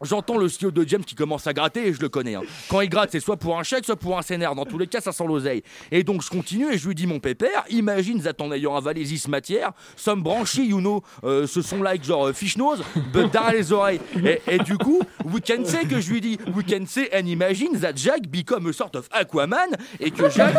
J'entends 0.03 0.37
le 0.37 0.47
CEO 0.47 0.71
de 0.71 0.87
James 0.87 1.03
qui 1.03 1.15
commence 1.15 1.47
à 1.47 1.53
gratter 1.53 1.87
et 1.87 1.93
je 1.93 2.01
le 2.01 2.09
connais. 2.09 2.35
hein. 2.35 2.41
Quand 2.69 2.81
il 2.81 2.89
gratte, 2.89 3.09
c'est 3.11 3.19
soit 3.19 3.37
pour 3.37 3.57
un 3.57 3.63
chèque, 3.63 3.85
soit 3.85 3.95
pour 3.95 4.17
un 4.17 4.21
scénar. 4.21 4.55
Dans 4.55 4.65
tous 4.65 4.77
les 4.77 4.87
cas, 4.87 5.01
ça 5.01 5.11
sent 5.11 5.25
l'oseille. 5.25 5.63
Et 5.91 6.03
donc 6.03 6.21
je 6.21 6.29
continue 6.29 6.73
et 6.73 6.77
je 6.77 6.87
lui 6.87 6.95
dis 6.95 7.07
mon 7.07 7.19
pépère, 7.19 7.63
imagine 7.69 8.21
that 8.21 8.33
en 8.41 8.51
ayant 8.51 8.75
avalé 8.75 9.03
this 9.03 9.27
matière, 9.27 9.71
some 9.95 10.21
branchy, 10.21 10.65
you 10.67 10.79
know, 10.79 11.01
euh, 11.23 11.47
ce 11.47 11.61
sont 11.61 11.81
like 11.81 12.03
genre 12.03 12.27
euh, 12.27 12.33
fish 12.33 12.57
nose, 12.57 12.83
but 13.13 13.31
les 13.53 13.71
oreilles. 13.71 13.99
Et, 14.47 14.57
du 14.59 14.77
coup, 14.77 14.99
we 15.25 15.41
can 15.45 15.65
say 15.65 15.85
que 15.85 15.99
je 15.99 16.11
lui 16.11 16.21
dis, 16.21 16.37
we 16.55 16.65
can 16.69 16.85
say 16.85 17.09
and 17.13 17.25
imagine 17.27 17.79
that 17.79 17.93
Jack 17.95 18.27
become 18.29 18.67
a 18.67 18.73
sort 18.73 18.95
of 18.95 19.07
Aquaman 19.11 19.69
et 19.99 20.11
que 20.11 20.29
Jack, 20.29 20.53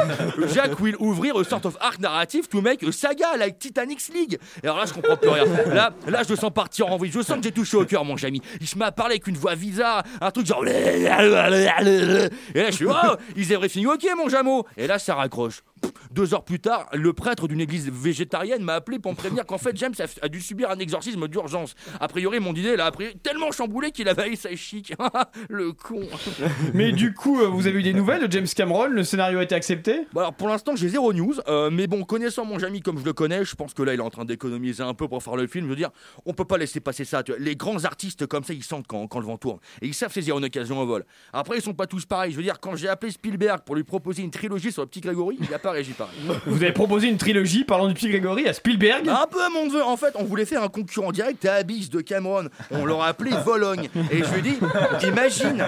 Jack 0.52 0.80
will 0.80 0.96
ouvrir 0.98 1.36
a 1.36 1.44
sort 1.44 1.64
of 1.64 1.76
arc 1.80 1.98
narrative 2.00 2.48
to 2.48 2.60
make 2.60 2.82
a 2.82 2.92
saga 2.92 3.36
like 3.38 3.58
Titanic's 3.58 4.08
League. 4.12 4.38
Et 4.62 4.66
alors 4.66 4.78
là, 4.78 4.86
je 4.86 4.92
comprends 4.92 5.16
plus 5.16 5.28
rien. 5.30 5.44
Là, 5.66 5.92
là, 6.06 6.22
je 6.28 6.34
sens 6.34 6.50
partir 6.52 6.88
en 6.90 6.96
vrille. 6.96 7.12
Je 7.12 7.20
sens 7.20 7.36
que 7.36 7.42
j'ai 7.42 7.52
touché 7.52 7.76
au 7.76 7.84
cœur, 7.84 8.04
mon. 8.04 8.14
Il 8.60 8.66
se 8.66 8.78
m'a 8.78 8.92
parlé 8.92 9.14
avec 9.14 9.26
une 9.26 9.33
voix 9.36 9.54
bizarre, 9.56 10.02
un 10.20 10.30
truc 10.30 10.46
genre. 10.46 10.66
Et 10.66 11.02
là, 11.02 12.70
je 12.70 12.70
suis, 12.70 12.86
oh, 12.86 13.16
is 13.36 13.52
everything 13.52 13.86
ok, 13.86 14.06
mon 14.16 14.28
Jamo 14.28 14.66
Et 14.76 14.86
là, 14.86 14.98
ça 14.98 15.14
raccroche. 15.14 15.62
Deux 16.10 16.32
heures 16.32 16.44
plus 16.44 16.60
tard, 16.60 16.88
le 16.92 17.12
prêtre 17.12 17.48
d'une 17.48 17.60
église 17.60 17.90
végétarienne 17.90 18.62
m'a 18.62 18.74
appelé 18.74 18.98
pour 18.98 19.12
me 19.12 19.16
prévenir 19.16 19.44
qu'en 19.46 19.58
fait 19.58 19.76
James 19.76 19.94
a, 20.22 20.28
dû 20.28 20.40
subir 20.40 20.70
un 20.70 20.78
exorcisme 20.78 21.26
d'urgence. 21.28 21.74
A 22.00 22.08
priori, 22.08 22.40
mon 22.40 22.54
idée 22.54 22.76
l'a 22.76 22.92
tellement 23.22 23.50
chamboulé 23.50 23.90
qu'il 23.90 24.08
avait 24.08 24.22
haï 24.22 24.36
sa 24.36 24.54
chic. 24.54 24.94
le 25.48 25.72
con. 25.72 26.02
Mais 26.74 26.92
du 26.92 27.14
coup, 27.14 27.40
euh, 27.40 27.48
vous 27.48 27.66
avez 27.66 27.80
eu 27.80 27.82
des 27.82 27.92
nouvelles 27.92 28.26
de 28.26 28.30
James 28.30 28.46
Cameron 28.46 28.86
Le 28.86 29.02
scénario 29.02 29.40
a 29.40 29.42
été 29.42 29.54
accepté? 29.54 30.06
Bon, 30.12 30.20
alors 30.20 30.34
pour 30.34 30.48
l'instant 30.48 30.76
j'ai 30.76 30.88
zéro 30.88 31.12
news, 31.12 31.34
euh, 31.48 31.70
mais 31.70 31.86
bon 31.86 32.04
connaissant 32.04 32.44
mon 32.44 32.58
Jamy 32.58 32.80
comme 32.80 32.98
je 32.98 33.04
le 33.04 33.12
connais, 33.12 33.44
je 33.44 33.54
pense 33.54 33.74
que 33.74 33.82
là 33.82 33.94
il 33.94 34.00
est 34.00 34.02
en 34.02 34.10
train 34.10 34.24
d'économiser 34.24 34.82
un 34.82 34.94
peu 34.94 35.08
pour 35.08 35.22
faire 35.22 35.36
le 35.36 35.46
film. 35.46 35.64
Je 35.64 35.70
veux 35.70 35.76
dire, 35.76 35.90
on 36.26 36.32
peut 36.32 36.44
pas 36.44 36.58
laisser 36.58 36.80
passer 36.80 37.04
ça. 37.04 37.22
Les 37.38 37.56
grands 37.56 37.84
artistes 37.84 38.26
comme 38.26 38.44
ça 38.44 38.52
ils 38.52 38.64
sentent 38.64 38.86
quand, 38.86 39.06
quand 39.08 39.20
le 39.24 39.30
vent 39.30 39.38
tourne 39.38 39.58
et 39.82 39.86
ils 39.86 39.94
savent 39.94 40.12
saisir 40.12 40.38
une 40.38 40.44
occasion 40.44 40.78
au 40.78 40.86
vol. 40.86 41.04
Après 41.32 41.56
ils 41.56 41.62
sont 41.62 41.74
pas 41.74 41.86
tous 41.86 42.04
pareils. 42.04 42.32
Je 42.32 42.36
veux 42.36 42.42
dire, 42.42 42.60
quand 42.60 42.76
j'ai 42.76 42.88
appelé 42.88 43.12
Spielberg 43.12 43.60
pour 43.64 43.74
lui 43.74 43.84
proposer 43.84 44.22
une 44.22 44.30
trilogie 44.30 44.72
sur 44.72 44.82
le 44.82 44.88
petit 44.88 45.00
Grégory, 45.00 45.38
il 45.40 45.52
a 45.54 45.58
pas 45.58 45.72
réagi 45.72 45.92
pareil. 45.92 46.14
Vous 46.46 46.62
avez 46.62 46.72
proposé 46.72 47.08
une 47.08 47.16
trilogie 47.16 47.64
parlant 47.64 47.88
du 47.88 47.94
petit 47.94 48.08
Grégory 48.08 48.46
à 48.46 48.52
Spielberg? 48.52 49.08
Un 49.08 49.26
peu 49.26 49.42
à 49.42 49.48
mon 49.48 49.66
neveu. 49.66 49.82
En 49.82 49.96
fait, 49.96 50.14
on 50.16 50.24
voulait 50.24 50.44
faire 50.44 50.62
un 50.62 50.68
concurrent 50.68 51.12
direct 51.12 51.44
à 51.44 51.54
Abyss 51.54 51.90
de 51.90 52.00
Cameron. 52.00 52.48
On 52.70 52.84
l'aurait 52.84 53.08
appelé 53.08 53.30
Vologne. 53.44 53.88
Et 54.10 54.22
je 54.22 54.30
lui 54.32 54.38
ai 54.38 54.42
dit, 54.42 54.58
imagine, 55.06 55.64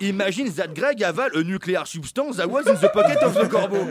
imagine 0.00 0.52
that 0.52 0.68
Greg 0.68 1.02
avale 1.02 1.30
a 1.34 1.42
nuclear 1.42 1.86
substance 1.86 2.36
that 2.36 2.46
was 2.46 2.62
in 2.66 2.74
the 2.74 2.90
pocket 2.92 3.22
of 3.22 3.34
the 3.34 3.48
corbeau. 3.48 3.86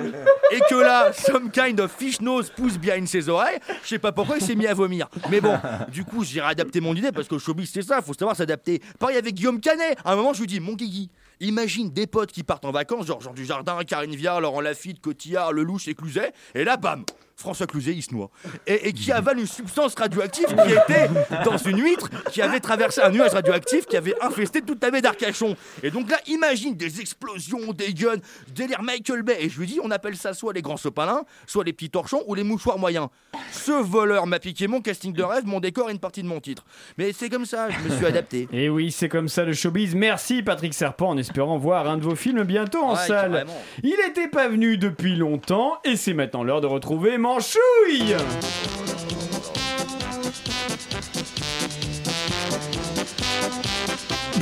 Et 0.52 0.60
que 0.70 0.76
là, 0.76 1.12
some 1.14 1.52
kind 1.52 1.80
of 1.80 1.92
fish 1.92 2.22
nose 2.22 2.50
pousse 2.50 2.78
behind 2.78 3.08
ses 3.08 3.30
oreilles. 3.30 3.60
Je 3.84 3.90
sais 3.90 4.00
pas 4.00 4.12
pourquoi 4.12 4.38
il 4.38 4.44
s'est 4.44 4.56
mis 4.56 4.68
à 4.68 4.74
vomir. 4.74 5.08
Mais 5.30 5.42
bon, 5.42 5.58
du 5.92 6.04
coup, 6.04 6.24
j'ai 6.24 6.42
réadapté 6.42 6.80
mon 6.80 6.96
idée 6.96 7.12
parce 7.12 7.28
que 7.28 7.36
le 7.36 7.40
showbiz, 7.40 7.70
c'est 7.74 7.82
ça, 7.82 8.02
faut 8.02 8.14
savoir 8.14 8.36
s'adapter. 8.36 8.82
Pareil 9.00 9.18
avec 9.18 9.36
Guillaume 9.36 9.60
Canet. 9.60 9.98
À 10.04 10.14
un 10.14 10.16
moment, 10.16 10.34
je 10.34 10.42
lui 10.42 10.48
dis, 10.48 10.60
mon 10.60 10.74
Guigui, 10.74 11.10
Imagine 11.42 11.90
des 11.90 12.08
potes 12.08 12.32
qui 12.32 12.44
partent 12.44 12.66
en 12.66 12.72
vacances, 12.72 13.08
genre 13.08 13.20
Jean 13.20 13.34
du 13.34 13.46
Jardin, 13.46 13.84
Karine 13.84 14.16
Viard, 14.16 14.40
Laurent 14.40 14.62
Lafitte, 14.62 15.02
Cotillard, 15.02 15.52
Lelouch 15.52 15.88
et 15.88 15.94
Cluzet, 15.94 16.32
et 16.54 16.64
là, 16.64 16.78
bam, 16.78 17.04
François 17.38 17.68
Cluzet, 17.68 17.92
il 17.94 18.02
se 18.02 18.14
noie. 18.14 18.30
Et, 18.66 18.88
et 18.90 18.94
qui 18.94 19.12
avale 19.12 19.40
une 19.40 19.46
substance 19.46 19.94
radioactive 19.96 20.48
qui 20.48 20.72
était 20.72 21.10
dans 21.44 21.58
une 21.58 21.82
huître, 21.82 22.10
qui 22.32 22.42
avait 22.42 22.60
traversé 22.62 23.02
un 23.02 23.10
nuage 23.10 23.34
radioactif, 23.34 23.86
qui 23.86 23.98
avait 23.98 24.16
infesté 24.22 24.62
toute 24.62 24.82
la 24.82 24.90
baie 24.90 25.02
d'Arcachon. 25.02 25.56
Et 25.84 25.92
donc 25.92 26.10
là, 26.10 26.18
imagine 26.28 26.76
des 26.76 27.02
explosions, 27.02 27.74
des 27.74 27.94
guns, 27.94 28.16
délire 28.54 28.82
Michael 28.82 29.24
Bay. 29.24 29.38
Et 29.42 29.50
je 29.50 29.60
lui 29.60 29.68
dis, 29.68 29.80
on 29.84 29.92
appelle 29.92 30.16
ça 30.16 30.34
soit 30.34 30.54
les 30.54 30.62
grands 30.62 30.78
sopalins, 30.78 31.24
soit 31.46 31.64
les 31.66 31.74
petits 31.74 31.90
torchons 31.90 32.24
ou 32.28 32.36
les 32.36 32.44
mouchoirs 32.44 32.80
moyens. 32.80 33.08
Ce 33.52 33.72
voleur 33.72 34.28
m'a 34.28 34.40
piqué 34.40 34.68
mon 34.68 34.82
casting 34.82 35.12
de 35.14 35.24
rêve, 35.24 35.46
mon 35.46 35.60
décor 35.60 35.90
et 35.90 35.92
une 35.92 36.00
partie 36.00 36.24
de 36.24 36.28
mon 36.28 36.40
titre. 36.40 36.64
Mais 36.98 37.12
c'est 37.12 37.30
comme 37.30 37.46
ça, 37.46 37.70
je 37.70 37.80
me 37.80 37.96
suis 37.96 38.06
adapté. 38.06 38.48
Et 38.54 38.70
oui, 38.70 38.92
c'est 38.92 39.10
comme 39.10 39.28
ça 39.28 39.44
le 39.44 39.54
showbiz. 39.54 39.94
Merci 39.96 40.42
Patrick 40.42 40.74
Serpent, 40.74 41.10
en 41.10 41.18
espérant 41.18 41.58
voir 41.58 41.88
un 41.90 41.98
de 41.98 42.04
vos 42.04 42.16
films 42.16 42.44
bientôt 42.44 42.82
en 42.82 42.94
Ouais, 42.94 43.08
salle. 43.08 43.32
carrément. 43.32 43.62
Il 43.84 43.96
était 44.10 44.30
pas 44.30 44.48
venu 44.48 44.78
depuis 44.78 45.16
longtemps 45.16 45.74
et 45.84 45.96
c'est 45.98 46.14
maintenant 46.14 46.44
l'heure 46.44 46.62
de 46.62 46.68
retrouver 46.68 47.18
Manchouille. 47.26 48.16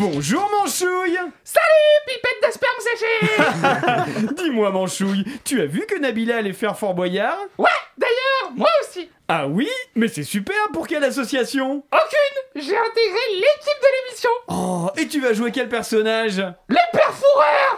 Bonjour 0.06 0.50
Manchouille. 0.52 1.18
Salut, 1.46 1.98
pipette 2.06 2.44
de 2.46 2.52
sperme 2.52 2.82
séché 2.82 4.34
Dis-moi 4.44 4.70
Manchouille, 4.70 5.24
tu 5.46 5.62
as 5.62 5.66
vu 5.66 5.86
que 5.86 5.98
Nabila 5.98 6.40
allait 6.40 6.52
faire 6.52 6.78
Fort 6.78 6.94
Boyard? 6.94 7.38
Ouais, 7.58 7.70
d'ailleurs, 7.98 8.52
moi 8.54 8.68
aussi. 8.82 9.10
Ah 9.30 9.48
oui 9.48 9.70
Mais 9.96 10.10
c'est 10.10 10.24
super, 10.24 10.58
pour 10.74 10.88
quelle 10.88 11.06
association? 11.06 11.86
Aucune. 11.90 12.62
J'ai 12.62 12.78
intégré 12.78 13.20
l'équipe 13.32 13.82
de 13.82 13.88
l'émission. 14.08 14.30
Oh, 14.50 14.90
et 14.98 15.08
tu 15.08 15.22
vas 15.22 15.32
jouer 15.32 15.54
quel 15.54 15.70
personnage? 15.70 16.44
Les 16.68 16.76
perfoureurs. 16.92 17.78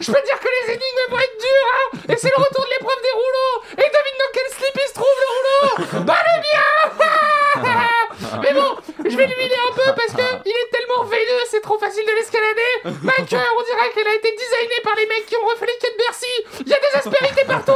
Je 0.00 0.06
peux 0.06 0.22
dire 0.22 0.40
que 0.40 0.48
les 0.66 0.72
énigmes 0.72 1.10
vont 1.10 1.18
être 1.18 1.38
dures, 1.38 1.74
hein. 1.74 1.98
Et 2.08 2.16
c'est 2.16 2.30
le 2.34 2.42
retour 2.42 2.64
de 2.64 2.70
l'épreuve 2.70 3.02
des 3.02 3.12
rouleaux. 3.12 3.64
Et 3.72 3.90
devine 3.90 4.18
dans 4.18 4.32
quel 4.32 4.48
slip 4.50 4.74
il 4.82 4.88
se 4.88 4.94
trouve 4.94 5.18
le 5.20 5.28
rouleau? 5.34 6.04
Bah 6.04 6.16
le 6.24 6.40
mien 6.40 6.98
Mais 8.42 8.52
bon, 8.54 8.76
je 9.04 9.16
vais 9.16 9.26
l'humilier 9.26 9.56
un 9.70 9.74
peu 9.74 9.94
parce 9.94 10.12
que 10.12 10.22
il 10.44 10.50
est 10.52 10.70
tellement 10.76 11.04
veineux, 11.04 11.42
c'est 11.50 11.60
trop 11.60 11.78
facile 11.78 12.04
de 12.04 12.12
l'escalader 12.16 12.98
Ma 13.02 13.12
queue, 13.12 13.36
on 13.58 13.62
dirait 13.62 13.90
qu'elle 13.94 14.06
a 14.08 14.14
été 14.14 14.30
designée 14.32 14.80
par 14.82 14.94
les 14.96 15.06
mecs 15.06 15.26
qui 15.26 15.36
ont 15.36 15.44
refait 15.46 15.66
les 15.66 15.78
quais 15.80 15.90
de 15.92 15.96
Bercy 15.98 16.62
Il 16.66 16.68
y 16.68 16.74
a 16.74 16.78
des 16.78 16.98
aspérités 16.98 17.44
partout 17.46 17.72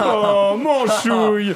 Oh, 0.00 0.54
Manchouille 0.56 1.54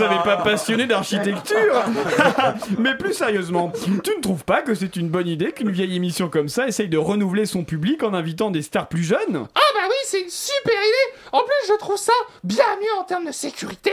Savais 0.00 0.22
pas 0.24 0.38
passionné 0.38 0.86
d'architecture. 0.86 1.84
Mais 2.78 2.96
plus 2.96 3.12
sérieusement, 3.12 3.70
tu 4.02 4.16
ne 4.16 4.22
trouves 4.22 4.44
pas 4.44 4.62
que 4.62 4.74
c'est 4.74 4.96
une 4.96 5.10
bonne 5.10 5.28
idée 5.28 5.52
qu'une 5.52 5.70
vieille 5.70 5.94
émission 5.94 6.30
comme 6.30 6.48
ça 6.48 6.66
essaye 6.66 6.88
de 6.88 6.96
renouveler 6.96 7.44
son 7.44 7.64
public 7.64 8.02
en 8.02 8.14
invitant 8.14 8.50
des 8.50 8.62
stars 8.62 8.88
plus 8.88 9.02
jeunes? 9.02 9.46
Ah 9.54 9.60
bah 9.74 9.86
oui, 9.90 9.96
c'est 10.04 10.22
une 10.22 10.30
super 10.30 10.72
idée 10.72 11.19
je 11.66 11.74
trouve 11.74 11.96
ça 11.96 12.12
bien 12.44 12.76
mieux 12.80 12.92
en 12.98 13.04
termes 13.04 13.26
de 13.26 13.32
sécurité. 13.32 13.92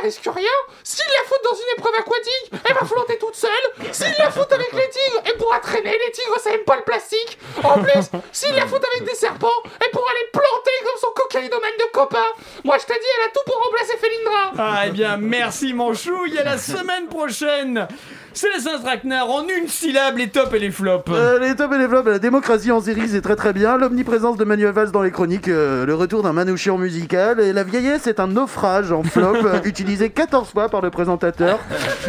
Elle 0.00 0.04
risque 0.06 0.24
rien? 0.24 0.58
S'il 0.82 1.04
la 1.06 1.24
fout 1.28 1.38
dans 1.44 1.56
une 1.56 1.78
épreuve 1.78 1.94
aquatique, 1.94 2.52
elle 2.68 2.74
va 2.74 2.86
flotter 2.86 3.18
toute 3.18 3.34
seule. 3.34 3.92
S'il 3.92 4.14
la 4.18 4.30
fout 4.30 4.50
avec 4.52 4.72
les 4.72 4.88
tigres, 4.88 5.22
elle 5.24 5.36
pourra 5.36 5.60
traîner, 5.60 5.92
les 5.92 6.12
tigres 6.12 6.38
ça 6.40 6.50
aime 6.50 6.64
pas 6.64 6.76
le 6.76 6.82
plastique. 6.82 7.38
En 7.62 7.80
plus, 7.82 8.10
s'il 8.32 8.54
la 8.54 8.66
fout 8.66 8.82
avec 8.94 9.08
des 9.08 9.14
serpents, 9.14 9.48
elle 9.80 9.90
pourra 9.90 10.10
les 10.20 10.30
planter 10.32 10.70
comme 10.84 11.00
son 11.00 11.10
cocaïnomane 11.14 11.76
de 11.78 11.92
copain. 11.92 12.26
Moi 12.64 12.78
je 12.78 12.86
te 12.86 12.92
dis, 12.92 13.06
elle 13.18 13.28
a 13.28 13.32
tout 13.32 13.40
pour 13.46 13.62
remplacer 13.62 13.96
Felindra. 13.96 14.52
Ah 14.58 14.82
eh 14.86 14.90
bien 14.90 15.16
merci 15.16 15.74
Manchouille, 15.74 16.38
à 16.38 16.44
la 16.44 16.58
semaine 16.58 17.08
prochaine 17.08 17.88
Célestin 18.32 18.78
Traquenard 18.78 19.28
en 19.28 19.42
une 19.42 19.68
syllabe 19.68 20.18
les 20.18 20.28
tops 20.28 20.52
et 20.54 20.58
les 20.58 20.70
flops 20.70 21.10
Euh, 21.10 21.38
les 21.38 21.56
top 21.56 21.72
et 21.72 21.78
les 21.78 21.88
flops, 21.88 22.08
la 22.08 22.18
démocratie 22.18 22.70
en 22.70 22.80
série 22.80 23.08
c'est 23.08 23.20
très 23.20 23.36
très 23.36 23.52
bien, 23.52 23.76
l'omniprésence 23.76 24.36
de 24.36 24.44
Manuel 24.44 24.72
Valls 24.72 24.90
dans 24.90 25.02
les 25.02 25.10
chroniques, 25.10 25.48
euh, 25.48 25.84
le 25.84 25.94
retour 25.94 26.22
d'un 26.22 26.32
manouchian 26.32 26.78
musical, 26.78 27.40
et 27.40 27.52
la 27.52 27.64
vieillesse 27.64 28.06
est 28.06 28.20
un 28.20 28.28
naufrage 28.28 28.92
en 28.92 29.02
flop, 29.02 29.36
euh, 29.44 29.60
utilisé 29.64 30.10
14 30.10 30.48
fois 30.50 30.68
par 30.68 30.80
le 30.80 30.90
présentateur. 30.90 31.58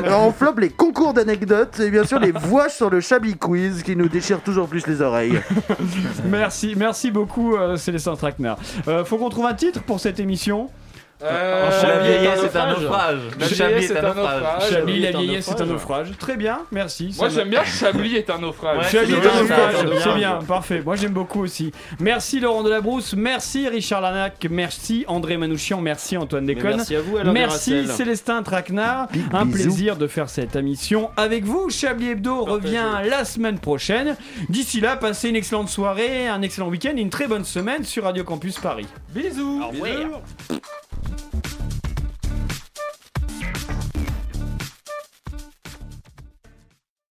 En 0.10 0.32
flop, 0.32 0.56
les 0.58 0.70
concours 0.70 1.14
d'anecdotes, 1.14 1.80
et 1.80 1.90
bien 1.90 2.04
sûr 2.06 2.20
les 2.20 2.32
voix 2.32 2.70
sur 2.70 2.90
le 2.90 3.02
Chablis 3.02 3.38
Quiz 3.38 3.84
qui 3.84 3.96
nous 3.96 4.10
déchirent 4.10 4.42
toujours 4.42 4.68
plus 4.68 4.86
les 4.88 5.02
oreilles. 5.02 5.42
Merci, 6.26 6.76
merci 6.78 7.12
beaucoup 7.12 7.56
Célestin 7.78 8.16
Traquenard. 8.16 8.58
Euh, 8.88 9.04
faut 9.06 9.18
qu'on 9.18 9.30
trouve 9.30 9.46
un 9.46 9.54
titre 9.54 9.82
pour 9.84 10.00
cette 10.00 10.20
émission? 10.20 10.70
Euh, 11.24 11.70
La 11.84 12.00
vieillesse 12.00 12.44
est 12.44 12.56
un 12.58 12.74
naufrage. 12.74 13.20
Chablis 13.54 13.86
est 13.86 13.92
est 13.92 13.98
un 13.98 14.02
naufrage. 14.14 14.70
Chablis, 14.72 15.00
la 15.02 15.12
vieillesse 15.12 15.46
c'est 15.46 15.62
un 15.62 15.66
naufrage. 15.66 16.08
Très 16.18 16.38
bien, 16.38 16.60
merci. 16.72 17.16
Moi 17.18 17.30
j'aime 17.30 17.50
bien 17.50 17.64
Chablis 17.64 18.16
est 18.16 18.30
un 18.30 18.38
naufrage 18.40 18.78
Ouais, 18.80 18.84
Chablis 18.92 19.14
c'est 19.22 19.28
est 19.28 19.32
un 19.32 19.42
naufrage, 19.42 19.76
c'est 20.04 20.16
bien. 20.16 20.40
parfait. 20.48 20.82
Moi 20.86 20.96
j'aime 20.96 21.14
beaucoup 21.14 21.42
aussi. 21.44 21.72
Merci 22.00 22.40
Laurent 22.40 22.64
Delabrousse, 22.64 23.14
merci 23.14 23.68
Richard 23.68 24.02
Larnac, 24.02 24.46
merci 24.50 25.06
André 25.08 25.38
Manouchian, 25.38 25.80
merci 25.82 26.18
Antoine 26.18 26.46
Déconne. 26.46 26.78
merci 26.78 26.96
à 26.96 27.02
vous, 27.02 27.18
Alain 27.18 27.32
Merci. 27.32 27.88
Célestin 27.88 28.44
Traquenard. 28.44 29.08
Un 29.34 29.48
plaisir 29.48 29.96
de 29.98 30.08
faire 30.08 30.30
cette 30.30 30.56
émission 30.56 31.10
avec 31.18 31.44
vous. 31.44 31.70
Chablis 31.70 32.10
Hebdo 32.10 32.44
revient 32.46 32.86
la 33.08 33.26
semaine 33.26 33.60
prochaine. 33.60 34.16
D'ici 34.50 34.82
là, 34.82 34.96
passez 34.96 35.30
une 35.30 35.36
excellente 35.36 35.70
soirée, 35.70 36.28
un 36.28 36.42
excellent 36.42 36.68
week-end 36.70 36.94
et 36.98 37.02
une 37.02 37.10
très 37.10 37.28
bonne 37.28 37.46
semaine 37.46 37.84
sur 37.84 38.04
Radio 38.06 38.24
Campus 38.24 38.58
Paris. 38.60 38.88
Bisous. 39.14 39.62
Au 39.64 39.68
revoir. 39.70 40.22